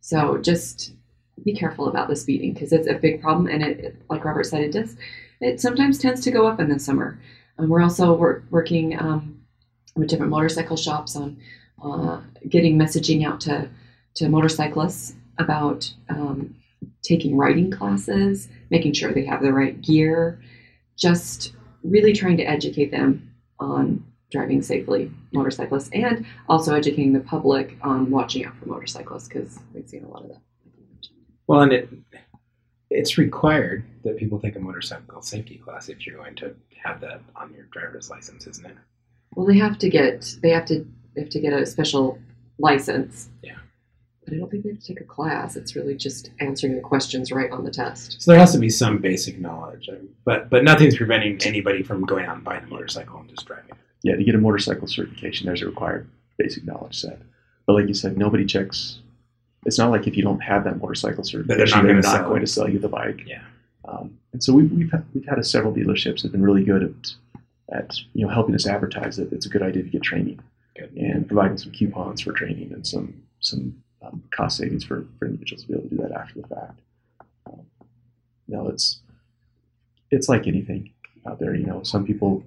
So 0.00 0.38
just 0.38 0.92
be 1.44 1.54
careful 1.54 1.88
about 1.88 2.08
the 2.08 2.16
speeding 2.16 2.52
because 2.52 2.72
it's 2.72 2.86
a 2.88 2.94
big 2.94 3.20
problem, 3.20 3.46
and 3.48 3.62
it, 3.62 3.80
it- 3.80 4.02
like 4.10 4.24
Robert 4.24 4.44
said, 4.44 4.60
it 4.62 4.72
does. 4.72 4.96
It 5.40 5.60
sometimes 5.60 5.98
tends 5.98 6.20
to 6.22 6.30
go 6.30 6.46
up 6.46 6.60
in 6.60 6.68
the 6.68 6.78
summer. 6.78 7.18
And 7.58 7.68
we're 7.68 7.82
also 7.82 8.14
work, 8.14 8.44
working 8.50 8.96
um, 9.00 9.40
with 9.96 10.08
different 10.08 10.30
motorcycle 10.30 10.76
shops 10.76 11.16
on 11.16 11.36
uh, 11.82 12.20
getting 12.48 12.78
messaging 12.78 13.26
out 13.26 13.40
to 13.42 13.68
to 14.18 14.28
motorcyclists 14.28 15.14
about 15.38 15.92
um, 16.08 16.54
taking 17.02 17.36
riding 17.36 17.70
classes, 17.70 18.48
making 18.70 18.92
sure 18.92 19.12
they 19.12 19.24
have 19.24 19.42
the 19.42 19.52
right 19.52 19.80
gear, 19.80 20.40
just 20.96 21.52
really 21.84 22.12
trying 22.12 22.36
to 22.36 22.42
educate 22.42 22.90
them 22.90 23.32
on 23.60 24.04
driving 24.30 24.60
safely, 24.60 25.10
motorcyclists, 25.32 25.90
and 25.92 26.26
also 26.48 26.74
educating 26.74 27.12
the 27.12 27.20
public 27.20 27.78
on 27.82 28.10
watching 28.10 28.44
out 28.44 28.56
for 28.56 28.66
motorcyclists 28.66 29.28
because 29.28 29.58
we've 29.72 29.88
seen 29.88 30.04
a 30.04 30.08
lot 30.08 30.22
of 30.22 30.28
that. 30.28 30.40
Well, 31.46 31.62
and 31.62 31.72
it 31.72 31.88
it's 32.90 33.18
required 33.18 33.84
that 34.02 34.16
people 34.16 34.40
take 34.40 34.56
a 34.56 34.60
motorcycle 34.60 35.22
safety 35.22 35.56
class 35.58 35.88
if 35.88 36.06
you're 36.06 36.16
going 36.16 36.34
to 36.34 36.54
have 36.82 37.00
that 37.00 37.20
on 37.36 37.52
your 37.52 37.64
driver's 37.66 38.10
license, 38.10 38.46
isn't 38.46 38.66
it? 38.66 38.76
Well, 39.34 39.46
they 39.46 39.58
have 39.58 39.78
to 39.78 39.88
get 39.88 40.36
they 40.42 40.50
have 40.50 40.66
to 40.66 40.86
they 41.14 41.22
have 41.22 41.30
to 41.30 41.40
get 41.40 41.52
a 41.52 41.64
special 41.64 42.18
license. 42.58 43.28
Yeah. 43.42 43.58
But 44.28 44.34
I 44.36 44.38
don't 44.38 44.50
think 44.50 44.64
they 44.64 44.70
have 44.70 44.80
to 44.80 44.86
take 44.86 45.00
a 45.00 45.04
class. 45.04 45.56
It's 45.56 45.74
really 45.74 45.94
just 45.94 46.30
answering 46.40 46.74
the 46.74 46.80
questions 46.80 47.32
right 47.32 47.50
on 47.50 47.64
the 47.64 47.70
test. 47.70 48.20
So 48.22 48.30
there 48.30 48.38
has 48.40 48.52
to 48.52 48.58
be 48.58 48.70
some 48.70 48.98
basic 48.98 49.38
knowledge, 49.38 49.88
I 49.92 49.96
but 50.24 50.50
but 50.50 50.64
nothing's 50.64 50.96
preventing 50.96 51.40
anybody 51.42 51.82
from 51.82 52.04
going 52.04 52.26
out 52.26 52.36
and 52.36 52.44
buying 52.44 52.64
a 52.64 52.66
motorcycle 52.66 53.18
and 53.20 53.28
just 53.28 53.46
driving. 53.46 53.70
it. 53.70 53.76
Yeah, 54.02 54.16
to 54.16 54.24
get 54.24 54.34
a 54.34 54.38
motorcycle 54.38 54.86
certification, 54.86 55.46
there's 55.46 55.62
a 55.62 55.66
required 55.66 56.08
basic 56.38 56.64
knowledge 56.64 57.00
set. 57.00 57.18
But 57.66 57.74
like 57.74 57.88
you 57.88 57.94
said, 57.94 58.16
nobody 58.16 58.44
checks. 58.46 59.00
It's 59.66 59.78
not 59.78 59.90
like 59.90 60.06
if 60.06 60.16
you 60.16 60.22
don't 60.22 60.40
have 60.40 60.64
that 60.64 60.80
motorcycle 60.80 61.24
certification, 61.24 61.78
not 61.78 61.86
they're 61.86 62.00
not 62.00 62.24
going 62.26 62.42
it. 62.42 62.46
to 62.46 62.52
sell 62.52 62.68
you 62.68 62.78
the 62.78 62.88
bike. 62.88 63.22
Yeah. 63.26 63.42
Um, 63.86 64.18
and 64.32 64.42
so 64.42 64.52
we've 64.52 64.70
we've 64.70 64.90
had, 64.90 65.04
we've 65.14 65.26
had 65.26 65.38
a 65.38 65.44
several 65.44 65.72
dealerships 65.72 66.16
that 66.16 66.24
have 66.24 66.32
been 66.32 66.42
really 66.42 66.64
good 66.64 66.82
at 66.82 67.12
at 67.70 67.96
you 68.14 68.24
know 68.26 68.32
helping 68.32 68.54
us 68.54 68.66
advertise 68.66 69.16
that 69.16 69.32
it's 69.32 69.46
a 69.46 69.48
good 69.48 69.62
idea 69.62 69.82
to 69.82 69.88
get 69.88 70.02
training 70.02 70.40
Good. 70.76 70.92
and 70.96 71.26
providing 71.26 71.58
some 71.58 71.72
coupons 71.72 72.20
for 72.20 72.32
training 72.32 72.72
and 72.72 72.86
some 72.86 73.22
some 73.40 73.82
um, 74.02 74.22
cost 74.30 74.58
savings 74.58 74.84
for, 74.84 75.06
for 75.18 75.26
individuals 75.26 75.62
to 75.62 75.68
be 75.68 75.74
able 75.74 75.88
to 75.88 75.96
do 75.96 76.02
that 76.02 76.12
after 76.12 76.40
the 76.40 76.48
fact. 76.48 76.80
Um, 77.46 77.66
no, 78.46 78.68
it's 78.68 79.00
it's 80.10 80.28
like 80.28 80.46
anything 80.46 80.92
out 81.26 81.38
there. 81.38 81.54
You 81.54 81.66
know, 81.66 81.82
some 81.82 82.06
people 82.06 82.42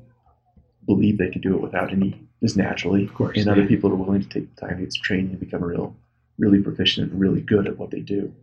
believe 0.85 1.17
they 1.17 1.29
can 1.29 1.41
do 1.41 1.55
it 1.55 1.61
without 1.61 1.91
any 1.91 2.19
just 2.41 2.57
naturally, 2.57 3.03
Of 3.05 3.13
course, 3.13 3.37
and 3.37 3.47
other 3.47 3.65
people 3.65 3.91
are 3.91 3.95
willing 3.95 4.21
to 4.21 4.29
take 4.29 4.55
the 4.55 4.61
time 4.61 4.77
to 4.77 4.83
get 4.83 4.93
training 4.95 5.31
and 5.31 5.39
become 5.39 5.63
real, 5.63 5.95
really 6.39 6.59
proficient 6.59 7.11
and 7.11 7.19
really 7.21 7.41
good 7.41 7.67
at 7.67 7.77
what 7.77 7.91
they 7.91 7.99
do. 7.99 8.33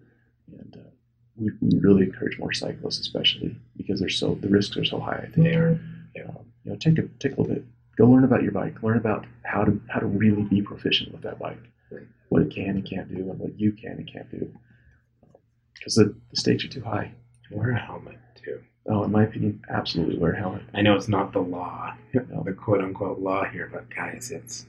And 0.52 0.76
uh, 0.76 0.90
we, 1.36 1.50
we 1.60 1.78
really 1.80 2.04
encourage 2.04 2.38
more 2.38 2.52
cyclists, 2.52 3.00
especially 3.00 3.56
because 3.76 3.98
they're 3.98 4.08
so 4.08 4.36
the 4.36 4.48
risks 4.48 4.76
are 4.76 4.84
so 4.84 5.00
high. 5.00 5.24
I 5.24 5.32
think. 5.32 5.46
They 5.46 5.54
are. 5.54 5.80
Um, 6.24 6.46
you 6.64 6.72
know, 6.72 6.76
take 6.76 6.98
a 6.98 7.02
take 7.18 7.36
a 7.36 7.40
little 7.40 7.54
bit. 7.54 7.64
Go 7.96 8.06
learn 8.06 8.24
about 8.24 8.42
your 8.42 8.52
bike. 8.52 8.82
Learn 8.82 8.96
about 8.96 9.26
how 9.42 9.64
to 9.64 9.80
how 9.88 10.00
to 10.00 10.06
really 10.06 10.42
be 10.42 10.62
proficient 10.62 11.12
with 11.12 11.22
that 11.22 11.38
bike. 11.38 11.62
What 12.28 12.42
it 12.42 12.54
can 12.54 12.70
and 12.70 12.88
can't 12.88 13.08
do, 13.08 13.30
and 13.30 13.38
what 13.38 13.58
you 13.58 13.72
can 13.72 13.92
and 13.92 14.10
can't 14.12 14.30
do. 14.30 14.52
Because 15.74 15.94
the, 15.94 16.14
the 16.30 16.36
stakes 16.36 16.64
are 16.64 16.68
too 16.68 16.82
high. 16.82 17.12
Wear 17.50 17.70
a 17.70 17.78
helmet 17.78 18.18
too. 18.34 18.60
Oh, 18.86 19.04
in 19.04 19.12
my 19.12 19.24
opinion, 19.24 19.62
absolutely 19.70 20.18
wear 20.18 20.32
a 20.32 20.38
helmet. 20.38 20.62
I 20.74 20.82
know 20.82 20.94
it's 20.94 21.08
not 21.08 21.32
the 21.32 21.40
law, 21.40 21.94
No. 22.12 22.42
the 22.44 22.52
quote 22.52 22.82
unquote 22.82 23.20
law 23.20 23.44
here, 23.44 23.68
but 23.72 23.88
guys, 23.94 24.30
it's 24.30 24.66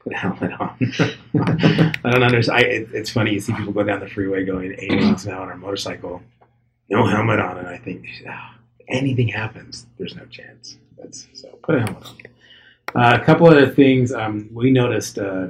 put 0.00 0.12
a 0.12 0.16
helmet 0.16 0.52
on. 0.60 0.76
I 2.04 2.10
don't 2.10 2.22
understand. 2.22 2.58
I, 2.58 2.60
it, 2.62 2.88
it's 2.92 3.10
funny 3.10 3.32
you 3.32 3.40
see 3.40 3.52
people 3.54 3.72
go 3.72 3.82
down 3.82 4.00
the 4.00 4.08
freeway 4.08 4.44
going 4.44 4.72
80 4.72 4.96
miles 5.00 5.26
an 5.26 5.32
hour 5.32 5.42
on 5.42 5.52
a 5.52 5.56
motorcycle, 5.56 6.22
no 6.88 7.06
helmet 7.06 7.38
on, 7.40 7.58
and 7.58 7.68
I 7.68 7.78
think 7.78 8.06
ah, 8.28 8.56
anything 8.88 9.28
happens, 9.28 9.86
there's 9.98 10.16
no 10.16 10.24
chance. 10.26 10.76
That's 10.98 11.26
so 11.34 11.48
put 11.62 11.76
a 11.76 11.80
helmet 11.80 12.04
on. 12.04 12.16
Uh, 12.94 13.18
a 13.20 13.24
couple 13.24 13.46
other 13.46 13.68
things 13.68 14.12
um, 14.12 14.48
we 14.52 14.70
noticed. 14.70 15.18
Uh, 15.18 15.48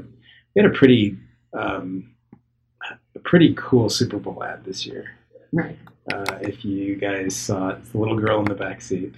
we 0.55 0.63
had 0.63 0.71
a 0.71 0.75
pretty 0.75 1.17
um, 1.53 2.15
a 3.15 3.19
pretty 3.21 3.55
cool 3.57 3.89
Super 3.89 4.19
Bowl 4.19 4.43
ad 4.43 4.65
this 4.65 4.87
year. 4.87 5.11
Right. 5.53 5.79
Uh, 6.13 6.39
if 6.41 6.65
you 6.65 6.97
guys 6.97 7.37
saw 7.37 7.71
it, 7.71 7.79
it's 7.81 7.91
the 7.91 7.99
little 7.99 8.19
girl 8.19 8.39
in 8.41 8.45
the 8.47 8.55
back 8.55 8.81
seat. 8.81 9.15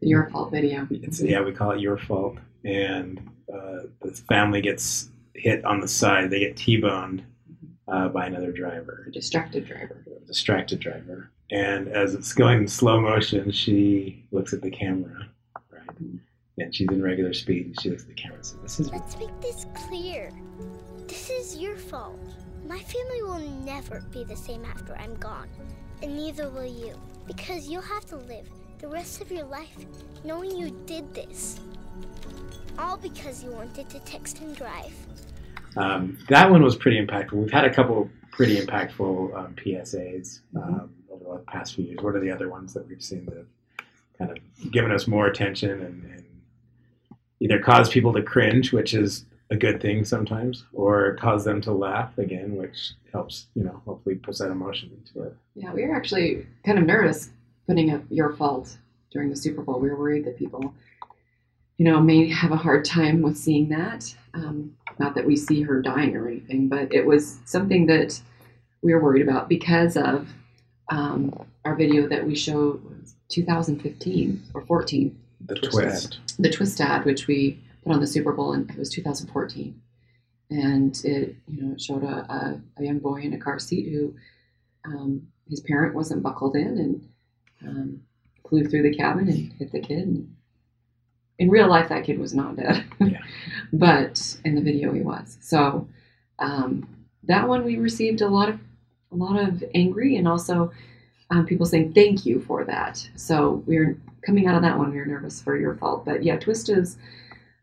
Your 0.00 0.28
fault 0.30 0.50
video. 0.52 0.86
It's, 0.90 1.20
yeah, 1.20 1.40
we 1.42 1.52
call 1.52 1.72
it 1.72 1.80
your 1.80 1.98
fault. 1.98 2.36
And 2.64 3.18
uh, 3.52 3.82
the 4.02 4.12
family 4.28 4.60
gets 4.60 5.08
hit 5.34 5.64
on 5.64 5.80
the 5.80 5.88
side. 5.88 6.30
They 6.30 6.40
get 6.40 6.56
T-boned 6.56 7.24
uh, 7.86 8.08
by 8.08 8.26
another 8.26 8.52
driver, 8.52 9.04
A 9.08 9.10
distracted 9.12 9.66
driver. 9.66 10.04
a 10.06 10.26
distracted 10.26 10.80
driver. 10.80 11.30
And 11.50 11.88
as 11.88 12.14
it's 12.14 12.32
going 12.34 12.58
in 12.58 12.68
slow 12.68 13.00
motion, 13.00 13.50
she 13.50 14.26
looks 14.32 14.52
at 14.52 14.60
the 14.60 14.70
camera, 14.70 15.28
right? 15.70 15.98
And 16.58 16.74
she's 16.74 16.88
in 16.90 17.02
regular 17.02 17.32
speed. 17.32 17.66
And 17.66 17.80
she 17.80 17.88
looks 17.90 18.02
at 18.02 18.08
the 18.08 18.14
camera 18.14 18.36
and 18.36 18.44
says, 18.46 18.58
"This 18.62 18.80
is 18.80 18.90
Let's 18.90 19.16
make 19.16 19.40
this 19.40 19.64
clear. 19.74 20.30
This 21.08 21.30
is 21.30 21.56
your 21.56 21.74
fault. 21.74 22.20
My 22.66 22.78
family 22.78 23.22
will 23.22 23.40
never 23.64 24.02
be 24.12 24.24
the 24.24 24.36
same 24.36 24.62
after 24.66 24.94
I'm 24.96 25.16
gone, 25.16 25.48
and 26.02 26.14
neither 26.14 26.50
will 26.50 26.66
you. 26.66 26.94
Because 27.26 27.66
you'll 27.66 27.80
have 27.80 28.04
to 28.06 28.16
live 28.16 28.46
the 28.78 28.88
rest 28.88 29.22
of 29.22 29.32
your 29.32 29.44
life 29.44 29.86
knowing 30.22 30.54
you 30.54 30.70
did 30.84 31.14
this. 31.14 31.60
All 32.78 32.98
because 32.98 33.42
you 33.42 33.50
wanted 33.50 33.88
to 33.88 34.00
text 34.00 34.42
and 34.42 34.54
drive. 34.54 34.92
Um, 35.78 36.18
that 36.28 36.50
one 36.50 36.62
was 36.62 36.76
pretty 36.76 37.02
impactful. 37.02 37.32
We've 37.32 37.50
had 37.50 37.64
a 37.64 37.72
couple 37.72 38.10
pretty 38.30 38.60
impactful 38.60 39.34
um, 39.34 39.54
PSAs 39.54 40.40
um, 40.56 40.90
over 41.10 41.38
the 41.38 41.44
past 41.44 41.74
few 41.74 41.86
years. 41.86 42.00
What 42.02 42.16
are 42.16 42.20
the 42.20 42.30
other 42.30 42.50
ones 42.50 42.74
that 42.74 42.86
we've 42.86 43.02
seen 43.02 43.24
that 43.24 43.36
have 43.38 43.46
kind 44.18 44.30
of 44.30 44.70
given 44.70 44.92
us 44.92 45.06
more 45.06 45.26
attention 45.26 45.70
and, 45.70 46.04
and 46.04 46.24
either 47.40 47.60
cause 47.60 47.88
people 47.88 48.12
to 48.12 48.22
cringe, 48.22 48.74
which 48.74 48.92
is 48.92 49.24
a 49.50 49.56
good 49.56 49.80
thing 49.80 50.04
sometimes, 50.04 50.64
or 50.72 51.14
cause 51.16 51.44
them 51.44 51.60
to 51.62 51.72
laugh 51.72 52.16
again, 52.18 52.56
which 52.56 52.92
helps, 53.12 53.46
you 53.54 53.64
know, 53.64 53.80
hopefully 53.86 54.14
puts 54.14 54.38
that 54.40 54.50
emotion 54.50 54.90
into 54.96 55.26
it. 55.26 55.34
Yeah, 55.54 55.72
we 55.72 55.86
were 55.86 55.94
actually 55.96 56.46
kind 56.64 56.78
of 56.78 56.84
nervous 56.84 57.30
putting 57.66 57.90
up 57.92 58.02
your 58.10 58.34
fault 58.36 58.76
during 59.10 59.30
the 59.30 59.36
Super 59.36 59.62
Bowl. 59.62 59.80
We 59.80 59.88
were 59.88 59.96
worried 59.98 60.26
that 60.26 60.36
people, 60.38 60.74
you 61.78 61.84
know, 61.86 62.00
may 62.00 62.28
have 62.30 62.52
a 62.52 62.56
hard 62.56 62.84
time 62.84 63.22
with 63.22 63.38
seeing 63.38 63.70
that. 63.70 64.14
Um, 64.34 64.74
not 64.98 65.14
that 65.14 65.24
we 65.26 65.36
see 65.36 65.62
her 65.62 65.80
dying 65.80 66.14
or 66.16 66.28
anything, 66.28 66.68
but 66.68 66.92
it 66.92 67.06
was 67.06 67.38
something 67.46 67.86
that 67.86 68.20
we 68.82 68.92
were 68.92 69.02
worried 69.02 69.26
about 69.26 69.48
because 69.48 69.96
of 69.96 70.28
um, 70.90 71.46
our 71.64 71.74
video 71.74 72.06
that 72.08 72.26
we 72.26 72.34
showed 72.34 72.82
2015 73.30 74.42
or 74.54 74.62
14, 74.66 75.18
The 75.46 75.54
Twist 75.54 75.72
twist. 75.72 76.18
the 76.38 76.50
twist 76.50 76.80
ad, 76.80 77.04
which 77.04 77.26
we 77.26 77.62
put 77.84 77.92
on 77.92 78.00
the 78.00 78.06
Super 78.06 78.32
Bowl, 78.32 78.52
and 78.52 78.68
it 78.70 78.78
was 78.78 78.90
2014. 78.90 79.80
And 80.50 80.98
it, 81.04 81.36
you 81.46 81.62
know, 81.62 81.76
showed 81.78 82.04
a, 82.04 82.06
a, 82.32 82.60
a 82.78 82.84
young 82.84 83.00
boy 83.00 83.20
in 83.20 83.34
a 83.34 83.38
car 83.38 83.58
seat 83.58 83.90
who 83.90 84.14
um, 84.86 85.26
his 85.48 85.60
parent 85.60 85.94
wasn't 85.94 86.22
buckled 86.22 86.56
in 86.56 86.78
and 86.78 87.08
um, 87.66 88.00
flew 88.48 88.64
through 88.64 88.82
the 88.82 88.96
cabin 88.96 89.28
and 89.28 89.52
hit 89.54 89.72
the 89.72 89.80
kid. 89.80 90.06
And 90.06 90.34
in 91.38 91.50
real 91.50 91.68
life, 91.68 91.88
that 91.90 92.04
kid 92.04 92.18
was 92.18 92.34
not 92.34 92.56
dead, 92.56 92.84
Yeah. 93.00 93.20
but 93.72 94.38
in 94.44 94.54
the 94.54 94.62
video, 94.62 94.92
he 94.92 95.00
was. 95.00 95.38
So 95.40 95.88
um, 96.38 96.88
that 97.24 97.46
one 97.46 97.64
we 97.64 97.76
received 97.76 98.20
a 98.20 98.28
lot 98.28 98.48
of 98.48 98.58
a 99.10 99.16
lot 99.16 99.38
of 99.38 99.64
angry 99.74 100.16
and 100.16 100.28
also 100.28 100.70
um, 101.30 101.46
people 101.46 101.66
saying 101.66 101.92
thank 101.92 102.26
you 102.26 102.40
for 102.40 102.64
that. 102.64 103.08
So 103.16 103.62
we 103.66 103.76
are 103.76 103.96
coming 104.24 104.46
out 104.46 104.54
of 104.56 104.62
that 104.62 104.76
one. 104.76 104.90
We 104.90 104.98
were 104.98 105.06
nervous 105.06 105.40
for 105.40 105.56
your 105.56 105.76
fault, 105.76 106.04
but 106.04 106.22
yeah, 106.22 106.38
Twist 106.38 106.68
is 106.68 106.98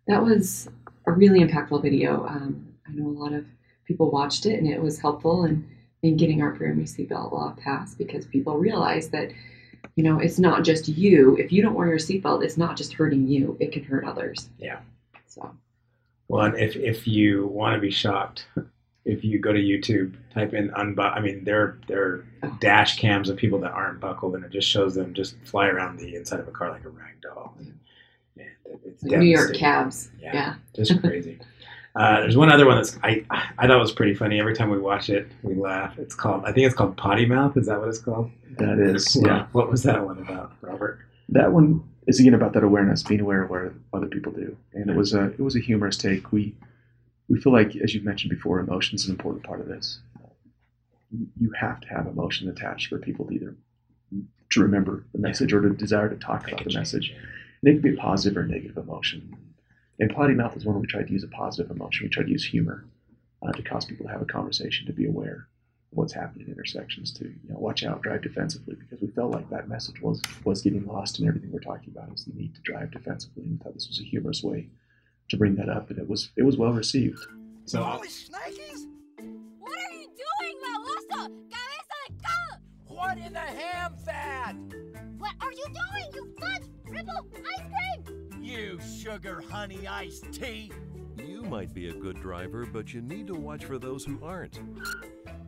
that 0.07 0.23
was 0.23 0.69
a 1.05 1.11
really 1.11 1.39
impactful 1.39 1.81
video. 1.81 2.25
Um, 2.25 2.67
I 2.87 2.91
know 2.91 3.07
a 3.07 3.17
lot 3.19 3.33
of 3.33 3.45
people 3.85 4.09
watched 4.11 4.45
it 4.45 4.59
and 4.59 4.67
it 4.67 4.81
was 4.81 4.99
helpful 4.99 5.45
in, 5.45 5.67
in 6.01 6.17
getting 6.17 6.41
our 6.41 6.55
family 6.55 6.83
seatbelt 6.85 7.31
law 7.31 7.55
passed 7.63 7.97
because 7.97 8.25
people 8.25 8.57
realize 8.57 9.09
that 9.09 9.31
you 9.95 10.03
know 10.03 10.19
it's 10.19 10.39
not 10.39 10.63
just 10.63 10.87
you. 10.87 11.35
If 11.37 11.51
you 11.51 11.61
don't 11.61 11.75
wear 11.75 11.87
your 11.87 11.97
seatbelt, 11.97 12.43
it's 12.43 12.57
not 12.57 12.75
just 12.77 12.93
hurting 12.93 13.27
you; 13.27 13.55
it 13.59 13.71
can 13.71 13.83
hurt 13.83 14.05
others. 14.05 14.49
Yeah. 14.57 14.79
So 15.27 15.55
Well, 16.27 16.45
and 16.45 16.57
if, 16.57 16.75
if 16.75 17.07
you 17.07 17.47
want 17.47 17.75
to 17.75 17.79
be 17.81 17.91
shocked, 17.91 18.47
if 19.05 19.23
you 19.23 19.39
go 19.39 19.53
to 19.53 19.59
YouTube, 19.59 20.15
type 20.33 20.53
in 20.53 20.69
unbu 20.71 20.99
I 21.15 21.19
mean, 21.21 21.43
there 21.43 21.77
there 21.87 22.03
are 22.03 22.25
Oh. 22.43 22.57
dash 22.59 22.99
cams 22.99 23.29
of 23.29 23.37
people 23.37 23.59
that 23.59 23.71
aren't 23.71 23.99
buckled, 23.99 24.35
and 24.35 24.43
it 24.43 24.51
just 24.51 24.67
shows 24.69 24.93
them 24.95 25.13
just 25.13 25.35
fly 25.45 25.67
around 25.67 25.97
the 25.97 26.15
inside 26.15 26.39
of 26.39 26.47
a 26.47 26.51
car 26.51 26.69
like 26.71 26.83
a 26.85 26.89
rag 26.89 27.21
doll. 27.21 27.55
And 27.59 27.79
it- 28.37 28.47
it's 28.85 29.03
like 29.03 29.19
New 29.19 29.25
York 29.25 29.53
cabs, 29.55 30.09
Yeah. 30.19 30.33
yeah. 30.33 30.53
just 30.75 30.99
crazy. 31.01 31.39
Uh, 31.95 32.19
there's 32.19 32.35
one 32.35 32.51
other 32.51 32.65
one 32.65 32.75
that's 32.75 32.97
I 33.03 33.23
I 33.57 33.67
thought 33.67 33.79
was 33.79 33.91
pretty 33.93 34.13
funny. 34.15 34.39
Every 34.39 34.53
time 34.53 34.69
we 34.69 34.77
watch 34.79 35.09
it, 35.09 35.27
we 35.43 35.55
laugh. 35.55 35.97
It's 35.97 36.13
called 36.15 36.43
I 36.43 36.51
think 36.51 36.65
it's 36.67 36.75
called 36.75 36.97
Potty 36.97 37.25
Mouth. 37.25 37.55
Is 37.55 37.67
that 37.67 37.79
what 37.79 37.87
it's 37.87 37.99
called? 37.99 38.31
That 38.57 38.79
is, 38.79 39.15
yeah. 39.25 39.47
What 39.53 39.69
was 39.71 39.83
that 39.83 40.05
one 40.05 40.17
about, 40.19 40.51
Robert? 40.61 40.99
That 41.29 41.51
one 41.53 41.83
is 42.07 42.19
again 42.19 42.33
about 42.33 42.53
that 42.53 42.63
awareness, 42.63 43.01
being 43.03 43.21
aware 43.21 43.43
of 43.43 43.49
what 43.49 43.71
other 43.93 44.07
people 44.07 44.31
do, 44.33 44.55
and 44.73 44.89
it 44.89 44.95
was 44.95 45.13
a 45.13 45.25
it 45.31 45.39
was 45.39 45.55
a 45.55 45.59
humorous 45.59 45.95
take. 45.97 46.31
We 46.33 46.53
we 47.29 47.39
feel 47.39 47.53
like, 47.53 47.75
as 47.77 47.95
you 47.95 48.01
mentioned 48.01 48.29
before, 48.29 48.59
emotion 48.59 48.95
is 48.95 49.05
an 49.05 49.11
important 49.11 49.43
part 49.45 49.61
of 49.61 49.67
this. 49.67 49.99
You- 51.11 51.27
You 51.39 51.51
have 51.59 51.79
to 51.81 51.87
have 51.87 52.07
emotion 52.07 52.49
attached 52.49 52.87
for 52.89 52.97
people 52.99 53.25
to 53.25 53.33
either 53.33 53.55
to 54.51 54.59
remember 54.61 55.03
the 55.13 55.19
message 55.19 55.53
or 55.53 55.61
to 55.61 55.69
desire 55.69 56.09
to 56.09 56.15
talk 56.17 56.43
Make 56.43 56.53
about 56.53 56.63
the 56.65 56.69
change. 56.71 56.75
message. 56.77 57.15
And 57.65 57.73
it 57.73 57.81
can 57.81 57.91
be 57.91 57.97
a 57.97 58.01
positive 58.01 58.37
or 58.37 58.45
negative 58.45 58.77
emotion. 58.77 59.35
And 59.99 60.13
potty 60.13 60.35
mouth 60.35 60.55
is 60.55 60.65
one 60.65 60.75
where 60.75 60.81
we 60.81 60.87
tried 60.87 61.07
to 61.07 61.13
use 61.13 61.23
a 61.23 61.27
positive 61.29 61.71
emotion. 61.71 62.05
We 62.05 62.09
tried 62.09 62.27
to 62.27 62.31
use 62.31 62.45
humor 62.45 62.85
uh, 63.41 63.51
to 63.53 63.63
cause 63.63 63.85
people 63.85 64.05
to 64.05 64.11
have 64.11 64.21
a 64.21 64.25
conversation, 64.25 64.85
to 64.85 64.93
be 64.93 65.07
aware 65.07 65.47
of 65.91 65.97
what's 65.97 66.13
happening 66.13 66.45
in 66.45 66.53
intersections, 66.53 67.11
to 67.13 67.23
you 67.25 67.49
know, 67.49 67.57
watch 67.57 67.83
out, 67.83 68.03
drive 68.03 68.21
defensively, 68.21 68.75
because 68.75 69.01
we 69.01 69.07
felt 69.07 69.31
like 69.31 69.49
that 69.49 69.67
message 69.67 69.99
was 69.99 70.21
was 70.43 70.61
getting 70.61 70.85
lost 70.85 71.19
in 71.19 71.27
everything 71.27 71.51
we're 71.51 71.59
talking 71.59 71.91
about. 71.95 72.13
Is 72.13 72.25
the 72.25 72.33
need 72.33 72.53
to 72.53 72.61
drive 72.61 72.91
defensively, 72.91 73.41
and 73.43 73.53
we 73.53 73.57
thought 73.57 73.73
this 73.73 73.87
was 73.87 73.99
a 73.99 74.03
humorous 74.03 74.43
way 74.43 74.69
to 75.29 75.37
bring 75.37 75.55
that 75.55 75.69
up, 75.69 75.89
and 75.89 75.97
it 75.97 76.07
was 76.07 76.29
it 76.35 76.43
was 76.43 76.57
well 76.57 76.73
received. 76.73 77.25
So 77.65 77.81
fudge 87.05 87.43
ice 87.57 88.03
cream? 88.05 88.43
You 88.43 88.79
sugar 88.79 89.43
honey 89.49 89.87
iced 89.87 90.31
tea! 90.33 90.71
You 91.17 91.41
might 91.43 91.73
be 91.73 91.89
a 91.89 91.93
good 91.93 92.21
driver, 92.21 92.65
but 92.65 92.93
you 92.93 93.01
need 93.01 93.27
to 93.27 93.35
watch 93.35 93.65
for 93.65 93.79
those 93.79 94.05
who 94.05 94.19
aren't. 94.23 94.59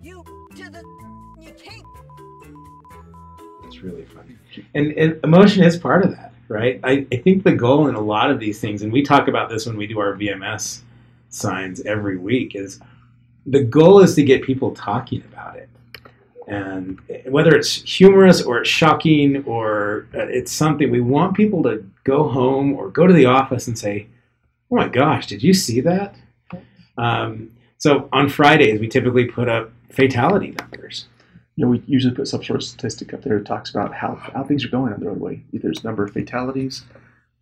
You 0.01 0.23
to 0.55 0.69
the 0.69 0.83
you 1.39 1.51
can't 1.51 1.85
It's 3.65 3.81
really 3.81 4.05
funny. 4.05 4.37
And, 4.73 4.91
and 4.93 5.19
emotion 5.23 5.63
is 5.63 5.77
part 5.77 6.03
of 6.03 6.11
that, 6.11 6.33
right? 6.47 6.79
I, 6.83 7.05
I 7.11 7.17
think 7.17 7.43
the 7.43 7.53
goal 7.53 7.87
in 7.87 7.95
a 7.95 8.01
lot 8.01 8.31
of 8.31 8.39
these 8.39 8.59
things, 8.59 8.81
and 8.81 8.91
we 8.91 9.03
talk 9.03 9.27
about 9.27 9.49
this 9.49 9.65
when 9.65 9.77
we 9.77 9.85
do 9.87 9.99
our 9.99 10.13
VMS 10.13 10.81
signs 11.29 11.81
every 11.81 12.17
week, 12.17 12.55
is 12.55 12.79
the 13.45 13.63
goal 13.63 14.01
is 14.01 14.15
to 14.15 14.23
get 14.23 14.43
people 14.43 14.73
talking 14.73 15.23
about 15.31 15.57
it. 15.57 15.69
And 16.47 17.01
whether 17.25 17.53
it's 17.53 17.81
humorous 17.81 18.41
or 18.41 18.59
it's 18.59 18.69
shocking 18.69 19.43
or 19.43 20.07
uh, 20.15 20.27
it's 20.27 20.51
something, 20.51 20.89
we 20.89 21.01
want 21.01 21.35
people 21.35 21.61
to 21.63 21.85
go 22.05 22.29
home 22.29 22.73
or 22.73 22.89
go 22.89 23.05
to 23.05 23.13
the 23.13 23.25
office 23.25 23.67
and 23.67 23.77
say, 23.77 24.07
oh 24.71 24.77
my 24.77 24.87
gosh, 24.87 25.27
did 25.27 25.43
you 25.43 25.53
see 25.53 25.81
that? 25.81 26.15
Um, 26.97 27.51
so 27.77 28.07
on 28.13 28.29
Fridays, 28.29 28.79
we 28.79 28.87
typically 28.87 29.25
put 29.25 29.49
up 29.49 29.71
fatality 29.91 30.55
numbers. 30.57 31.07
You 31.57 31.65
know, 31.65 31.71
we 31.71 31.83
usually 31.85 32.15
put 32.15 32.27
some 32.27 32.43
sort 32.43 32.61
of 32.61 32.63
statistic 32.63 33.13
up 33.13 33.23
there 33.23 33.39
that 33.39 33.45
talks 33.45 33.69
about 33.69 33.93
how, 33.93 34.15
how 34.15 34.43
things 34.43 34.63
are 34.63 34.69
going 34.69 34.93
on 34.93 34.99
the 35.01 35.07
roadway. 35.07 35.43
Either 35.51 35.69
it's 35.69 35.83
number 35.83 36.05
of 36.05 36.13
fatalities 36.13 36.83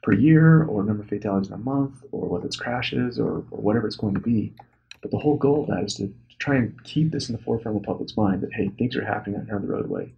per 0.02 0.14
year, 0.14 0.64
or 0.64 0.84
number 0.84 1.04
of 1.04 1.10
fatalities 1.10 1.50
in 1.50 1.54
a 1.54 1.58
month, 1.58 1.94
or 2.12 2.28
whether 2.28 2.46
it's 2.46 2.56
crashes, 2.56 3.20
or, 3.20 3.44
or 3.52 3.62
whatever 3.62 3.88
it's 3.88 3.96
going 3.96 4.14
to 4.14 4.20
be. 4.20 4.54
But 5.02 5.12
the 5.12 5.18
whole 5.18 5.38
goal 5.38 5.64
of 5.64 5.68
that 5.68 5.84
is 5.84 5.96
to, 5.96 6.14
to 6.38 6.44
try 6.46 6.56
and 6.56 6.84
keep 6.84 7.12
this 7.12 7.30
in 7.30 7.36
the 7.36 7.42
forefront 7.42 7.78
of 7.78 7.82
the 7.84 7.88
public's 7.88 8.16
mind 8.18 8.42
that 8.42 8.54
hey, 8.54 8.70
things 8.78 8.96
are 8.96 9.06
happening 9.06 9.40
out 9.40 9.46
here 9.46 9.56
on 9.56 9.62
the 9.62 9.68
roadway, 9.68 10.12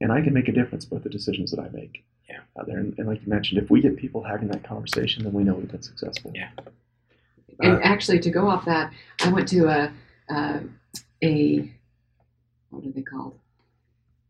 and 0.00 0.12
I 0.12 0.20
can 0.22 0.32
make 0.32 0.48
a 0.48 0.52
difference 0.52 0.90
with 0.90 1.02
the 1.04 1.10
decisions 1.10 1.50
that 1.50 1.60
I 1.60 1.68
make 1.70 2.04
Yeah. 2.28 2.40
out 2.58 2.66
there. 2.66 2.78
And, 2.78 2.94
and 2.98 3.06
like 3.08 3.22
you 3.22 3.28
mentioned, 3.28 3.62
if 3.62 3.70
we 3.70 3.80
get 3.80 3.96
people 3.96 4.22
having 4.22 4.48
that 4.48 4.62
conversation, 4.64 5.24
then 5.24 5.32
we 5.32 5.44
know 5.44 5.54
we've 5.54 5.70
been 5.70 5.82
successful. 5.82 6.32
Yeah. 6.34 6.50
And 7.60 7.74
Uh, 7.76 7.80
actually, 7.82 8.20
to 8.20 8.30
go 8.30 8.48
off 8.48 8.64
that, 8.66 8.92
I 9.24 9.30
went 9.32 9.48
to 9.48 9.66
a 9.66 9.92
uh, 10.30 10.60
a 11.22 11.70
what 12.70 12.84
are 12.84 12.90
they 12.90 13.02
called? 13.02 13.38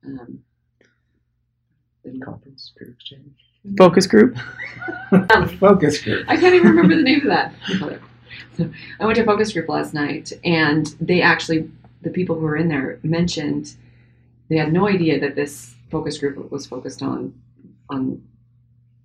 Um, 0.05 0.43
the- 2.05 2.19
Conference, 2.21 2.73
peer 2.79 2.91
exchange. 2.91 3.37
Focus 3.77 4.07
group. 4.07 4.37
focus 5.61 6.03
group. 6.03 6.25
I 6.29 6.37
can't 6.37 6.55
even 6.55 6.69
remember 6.69 6.97
the 6.97 7.03
name 7.03 7.21
of 7.21 7.27
that. 7.27 7.53
I 9.01 9.05
went 9.05 9.17
to 9.17 9.23
a 9.23 9.27
focus 9.27 9.53
group 9.53 9.69
last 9.69 9.95
night, 9.95 10.33
and 10.45 10.87
they 11.01 11.23
actually, 11.23 11.71
the 12.03 12.11
people 12.11 12.37
who 12.37 12.43
were 12.43 12.57
in 12.57 12.69
there 12.69 12.99
mentioned 13.03 13.75
they 14.49 14.57
had 14.57 14.73
no 14.73 14.89
idea 14.89 15.21
that 15.21 15.37
this 15.37 15.75
focus 15.91 16.19
group 16.19 16.51
was 16.51 16.67
focused 16.67 17.03
on 17.03 17.35
on 17.91 18.23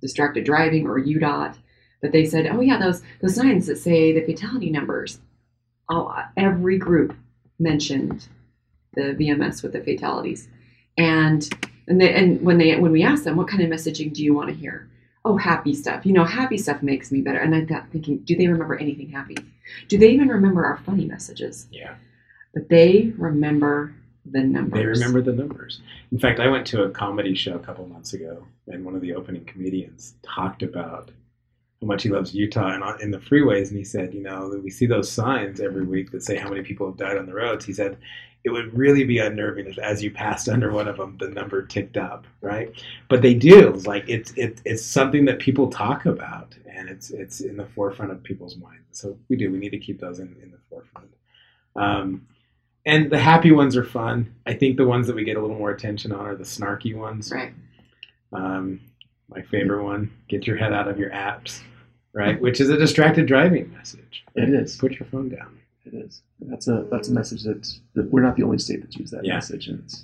distracted 0.02 0.44
driving 0.44 0.86
or 0.88 1.00
UDOT. 1.00 1.56
But 2.02 2.12
they 2.12 2.26
said, 2.26 2.48
oh 2.48 2.62
yeah, 2.62 2.78
those 2.78 3.02
those 3.22 3.36
signs 3.36 3.68
that 3.68 3.78
say 3.78 4.12
the 4.12 4.26
fatality 4.26 4.70
numbers. 4.70 5.20
Oh, 5.90 6.14
every 6.38 6.78
group 6.78 7.16
mentioned 7.60 8.28
the 8.94 9.16
VMS 9.20 9.64
with 9.64 9.74
the 9.74 9.82
fatalities, 9.82 10.48
and 10.98 11.50
and 11.88 12.00
they, 12.00 12.14
and 12.14 12.42
when 12.42 12.58
they 12.58 12.78
when 12.78 12.92
we 12.92 13.04
asked 13.04 13.24
them, 13.24 13.38
what 13.38 13.48
kind 13.48 13.64
of 13.64 13.70
messaging 13.70 14.14
do 14.14 14.24
you 14.24 14.34
want 14.34 14.50
to 14.50 14.56
hear? 14.56 14.90
Oh, 15.26 15.38
happy 15.38 15.74
stuff. 15.74 16.06
You 16.06 16.14
know, 16.14 16.26
happy 16.26 16.58
stuff 16.58 16.84
makes 16.84 17.12
me 17.12 17.22
better. 17.22 17.40
And 17.40 17.56
I 17.56 17.66
thought, 17.66 17.86
thinking, 17.92 18.18
do 18.20 18.36
they 18.36 18.48
remember 18.48 18.76
anything 18.76 19.10
happy? 19.10 19.38
Do 19.88 19.98
they 19.98 20.10
even 20.10 20.28
remember 20.28 20.66
our 20.66 20.78
funny 20.78 21.06
messages? 21.06 21.68
Yeah. 21.72 21.96
But 22.54 22.70
they 22.70 23.14
remember 23.18 23.94
the 24.26 24.42
numbers. 24.42 24.80
They 24.80 24.86
remember 24.86 25.22
the 25.22 25.34
numbers. 25.34 25.82
In 26.12 26.20
fact, 26.20 26.40
I 26.40 26.48
went 26.48 26.68
to 26.68 26.84
a 26.84 26.90
comedy 26.90 27.36
show 27.36 27.56
a 27.56 27.60
couple 27.60 27.86
months 27.88 28.14
ago, 28.14 28.46
and 28.68 28.86
one 28.86 28.96
of 28.96 29.02
the 29.02 29.14
opening 29.14 29.46
comedians 29.46 30.14
talked 30.24 30.62
about 30.62 31.12
how 31.82 31.88
much 31.88 32.04
he 32.04 32.10
loves 32.10 32.34
Utah 32.34 32.70
and 32.70 33.02
in 33.02 33.12
the 33.12 33.18
freeways. 33.18 33.70
And 33.70 33.78
he 33.78 33.84
said, 33.84 34.14
you 34.14 34.22
know, 34.22 34.60
we 34.64 34.70
see 34.70 34.86
those 34.86 35.12
signs 35.12 35.60
every 35.60 35.86
week 35.86 36.12
that 36.12 36.24
say 36.24 36.38
how 36.38 36.50
many 36.50 36.62
people 36.62 36.88
have 36.88 36.98
died 36.98 37.18
on 37.18 37.26
the 37.26 37.34
roads. 37.34 37.66
He 37.66 37.74
said, 37.74 37.98
it 38.44 38.50
would 38.50 38.78
really 38.78 39.04
be 39.04 39.20
unnerving 39.20 39.68
if, 39.68 39.78
as 39.78 40.04
you 40.04 40.12
passed 40.12 40.50
under 40.54 40.72
one 40.72 40.88
of 40.88 40.98
them, 40.98 41.18
the 41.20 41.30
number 41.30 41.66
ticked 41.66 41.98
up, 41.98 42.26
right? 42.42 42.72
But 43.10 43.22
they 43.22 43.34
do. 43.34 43.74
It's 43.74 43.88
like 43.88 44.08
it's 44.08 44.32
it, 44.34 44.62
it's 44.66 44.86
something 44.86 45.26
that 45.26 45.40
people 45.40 45.70
talk 45.70 46.06
about, 46.06 46.56
and 46.70 46.90
it's 46.90 47.12
it's 47.12 47.42
in 47.42 47.58
the 47.58 47.66
forefront 47.66 48.12
of 48.12 48.24
people's 48.24 48.58
minds. 48.58 48.84
So 48.92 49.18
we 49.30 49.36
do. 49.36 49.52
We 49.52 49.60
need 49.60 49.72
to 49.72 49.80
keep 49.80 50.00
those 50.00 50.20
in, 50.20 50.36
in 50.42 50.52
the 50.52 50.60
forefront. 50.70 51.10
Um, 51.76 52.28
and 52.86 53.10
the 53.10 53.18
happy 53.18 53.52
ones 53.52 53.78
are 53.78 53.84
fun. 53.84 54.36
I 54.46 54.54
think 54.54 54.76
the 54.76 54.86
ones 54.86 55.08
that 55.08 55.16
we 55.16 55.24
get 55.24 55.38
a 55.38 55.42
little 55.42 55.58
more 55.58 55.72
attention 55.72 56.12
on 56.12 56.26
are 56.26 56.36
the 56.36 56.44
snarky 56.44 56.96
ones. 56.96 57.32
Right. 57.32 57.54
Um, 58.34 58.82
my 59.30 59.42
favorite 59.44 59.84
one: 59.84 60.12
get 60.28 60.46
your 60.46 60.58
head 60.58 60.74
out 60.74 60.90
of 60.90 61.00
your 61.00 61.12
apps, 61.12 61.62
right? 62.14 62.40
Which 62.42 62.60
is 62.60 62.70
a 62.70 62.78
distracted 62.78 63.26
driving 63.26 63.72
message. 63.72 64.26
It 64.36 64.50
is. 64.50 64.76
Put 64.76 64.94
your 64.94 65.08
phone 65.08 65.30
down. 65.30 65.60
It 65.86 65.94
is. 65.94 66.22
That's 66.40 66.68
a 66.68 66.86
that's 66.92 67.10
a 67.10 67.14
message 67.14 67.44
that, 67.44 67.68
that 67.96 68.10
we're 68.12 68.22
not 68.22 68.36
the 68.38 68.44
only 68.44 68.58
state 68.58 68.82
that's 68.82 68.96
used 68.96 69.14
that 69.14 69.26
Yeah. 69.26 69.36
message, 69.36 69.68
and 69.68 69.80
it 69.80 69.96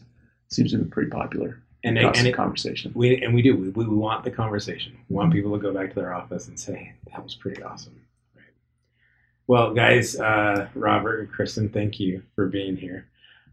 seems 0.49 0.71
to 0.71 0.77
be 0.77 0.89
pretty 0.89 1.09
popular. 1.09 1.61
And 1.85 1.97
it, 1.97 2.01
across 2.01 2.17
and 2.17 2.25
the 2.25 2.31
it, 2.31 2.35
conversation. 2.35 2.91
we 2.95 3.21
and 3.23 3.33
we 3.33 3.41
do. 3.41 3.55
We, 3.55 3.69
we 3.69 3.85
want 3.85 4.25
the 4.25 4.31
conversation. 4.31 4.97
We 5.09 5.15
want 5.15 5.31
people 5.31 5.53
to 5.53 5.59
go 5.59 5.73
back 5.73 5.89
to 5.89 5.95
their 5.95 6.13
office 6.13 6.47
and 6.49 6.59
say 6.59 6.93
that 7.11 7.23
was 7.23 7.35
pretty 7.35 7.63
awesome. 7.63 7.95
Right. 8.35 8.43
Well, 9.47 9.73
guys, 9.73 10.19
uh, 10.19 10.67
Robert 10.75 11.21
and 11.21 11.31
Kristen, 11.31 11.69
thank 11.69 11.99
you 11.99 12.23
for 12.35 12.47
being 12.47 12.75
here. 12.75 13.05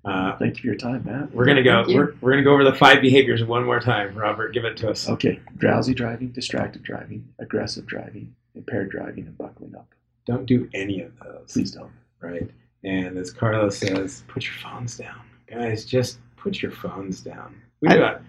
Uh, 0.04 0.36
Thank 0.38 0.56
you 0.56 0.60
for 0.62 0.66
your 0.68 0.76
time, 0.76 1.02
Matt. 1.04 1.32
we're 1.34 1.44
gonna 1.46 1.64
go. 1.64 1.84
We're, 1.88 2.14
we're 2.20 2.30
gonna 2.30 2.44
go 2.44 2.52
over 2.54 2.62
the 2.64 2.74
five 2.74 3.00
behaviors 3.00 3.42
one 3.44 3.64
more 3.64 3.80
time. 3.80 4.14
Robert, 4.16 4.52
give 4.54 4.64
it 4.64 4.76
to 4.78 4.90
us. 4.90 5.08
Okay, 5.08 5.40
drowsy 5.56 5.94
driving, 5.94 6.28
distracted 6.28 6.82
driving, 6.84 7.26
aggressive 7.40 7.86
driving, 7.86 8.34
impaired 8.54 8.90
driving, 8.90 9.26
and 9.26 9.36
buckling 9.36 9.74
up. 9.74 9.88
Don't 10.24 10.46
do 10.46 10.68
any 10.74 11.00
of 11.02 11.12
those. 11.24 11.50
Please 11.52 11.72
don't. 11.72 11.90
Right? 12.20 12.48
And 12.84 13.16
as 13.18 13.32
Carlos 13.32 13.78
says, 13.78 14.22
put 14.28 14.44
your 14.44 14.54
phones 14.62 14.96
down, 14.96 15.20
guys. 15.50 15.84
Just 15.84 16.18
put 16.36 16.62
your 16.62 16.70
phones 16.72 17.20
down. 17.20 17.60
We 17.80 17.88
do 17.88 18.02
it. 18.04 18.20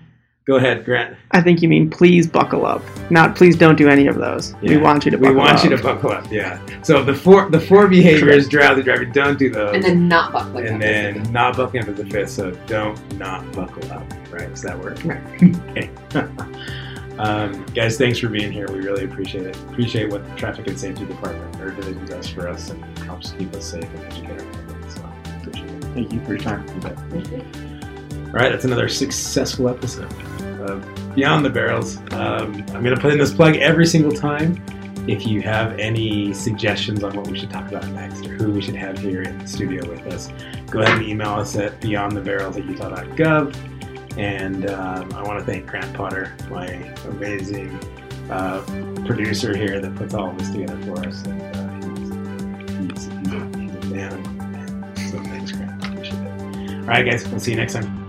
Go 0.45 0.55
ahead, 0.55 0.85
Grant. 0.85 1.17
I 1.31 1.41
think 1.41 1.61
you 1.61 1.67
mean 1.67 1.89
please 1.89 2.25
buckle 2.25 2.65
up, 2.65 2.81
not 3.11 3.35
please 3.35 3.57
don't 3.57 3.75
do 3.77 3.89
any 3.89 4.07
of 4.07 4.15
those. 4.15 4.55
We 4.61 4.77
want 4.77 5.03
you 5.03 5.11
to 5.11 5.17
We 5.17 5.23
buckle 5.27 5.39
want 5.39 5.57
up. 5.57 5.63
you 5.65 5.69
to 5.75 5.83
buckle 5.83 6.11
up. 6.11 6.31
Yeah. 6.31 6.65
So 6.83 7.03
the 7.03 7.13
four 7.13 7.49
the 7.49 7.59
four 7.59 7.89
behaviors: 7.89 8.47
drowsy 8.47 8.81
driving. 8.81 9.11
Don't 9.11 9.37
do 9.37 9.49
those. 9.49 9.75
And 9.75 9.83
then 9.83 10.07
not 10.07 10.31
buckling 10.31 10.65
And 10.67 10.75
up. 10.75 10.81
then 10.81 11.33
not 11.33 11.57
buckling 11.57 11.83
up 11.83 11.89
is 11.89 11.97
the 11.97 12.05
fifth. 12.05 12.29
So 12.29 12.51
don't 12.65 13.17
not 13.17 13.51
buckle 13.51 13.91
up. 13.91 14.09
Right? 14.31 14.49
Does 14.49 14.61
that 14.61 14.79
work? 14.79 15.03
Right. 15.03 15.21
okay. 15.69 15.89
um, 17.19 17.65
guys, 17.67 17.97
thanks 17.97 18.19
for 18.19 18.29
being 18.29 18.51
here. 18.51 18.67
We 18.71 18.79
really 18.79 19.05
appreciate 19.05 19.47
it. 19.47 19.55
Appreciate 19.69 20.11
what 20.11 20.27
the 20.27 20.35
traffic 20.35 20.67
and 20.67 20.79
safety 20.79 21.05
department 21.05 21.59
or 21.61 21.71
division 21.71 22.05
does 22.05 22.29
for 22.29 22.47
us 22.47 22.69
and 22.69 22.83
helps 22.99 23.31
keep 23.31 23.53
us 23.55 23.71
safe 23.71 23.83
and 23.83 24.05
educate 24.05 24.41
our 24.41 24.51
public. 24.51 24.91
So 24.91 25.09
appreciate 25.37 25.69
it. 25.69 25.83
Thank 25.93 26.13
you 26.13 26.21
for 26.21 26.33
your 26.33 26.39
time. 26.39 26.67
You 26.67 26.81
bet. 26.81 26.97
All 28.27 28.33
right, 28.33 28.51
that's 28.51 28.65
another 28.65 28.87
successful 28.89 29.69
episode 29.69 30.11
of 30.61 31.15
Beyond 31.15 31.43
the 31.45 31.49
Barrels. 31.49 31.97
Um, 32.11 32.53
I'm 32.69 32.83
going 32.83 32.95
to 32.95 33.01
put 33.01 33.11
in 33.11 33.17
this 33.17 33.33
plug 33.33 33.55
every 33.55 33.85
single 33.85 34.11
time. 34.11 34.63
If 35.07 35.25
you 35.25 35.41
have 35.41 35.79
any 35.79 36.33
suggestions 36.33 37.03
on 37.03 37.15
what 37.15 37.27
we 37.27 37.39
should 37.39 37.49
talk 37.49 37.69
about 37.69 37.87
next 37.87 38.27
or 38.27 38.35
who 38.35 38.51
we 38.51 38.61
should 38.61 38.75
have 38.75 38.99
here 38.99 39.21
in 39.21 39.37
the 39.39 39.47
studio 39.47 39.89
with 39.89 40.05
us, 40.07 40.29
go 40.69 40.81
ahead 40.81 40.97
and 40.97 41.07
email 41.07 41.29
us 41.29 41.55
at 41.55 41.79
beyondthebarrels 41.79 42.57
at 42.57 42.65
utah.gov. 42.65 43.76
And 44.17 44.69
um, 44.69 45.13
I 45.13 45.23
want 45.23 45.39
to 45.39 45.45
thank 45.45 45.67
Grant 45.67 45.93
Potter, 45.93 46.35
my 46.49 46.65
amazing 47.05 47.79
uh, 48.29 48.61
producer 49.05 49.55
here 49.55 49.79
that 49.79 49.95
puts 49.95 50.13
all 50.13 50.31
of 50.31 50.37
this 50.37 50.49
together 50.49 50.77
for 50.83 51.07
us. 51.07 51.23
And 51.25 51.41
uh, 51.55 52.93
he's, 52.93 53.03
he's, 53.03 53.05
he's, 53.05 53.33
a, 53.33 54.17
man. 54.17 54.95
So 54.95 55.19
thanks, 55.19 55.51
Grant. 55.51 55.83
All 56.81 56.87
right, 56.87 57.05
guys, 57.05 57.27
we'll 57.27 57.39
see 57.39 57.51
you 57.51 57.57
next 57.57 57.73
time. 57.73 58.06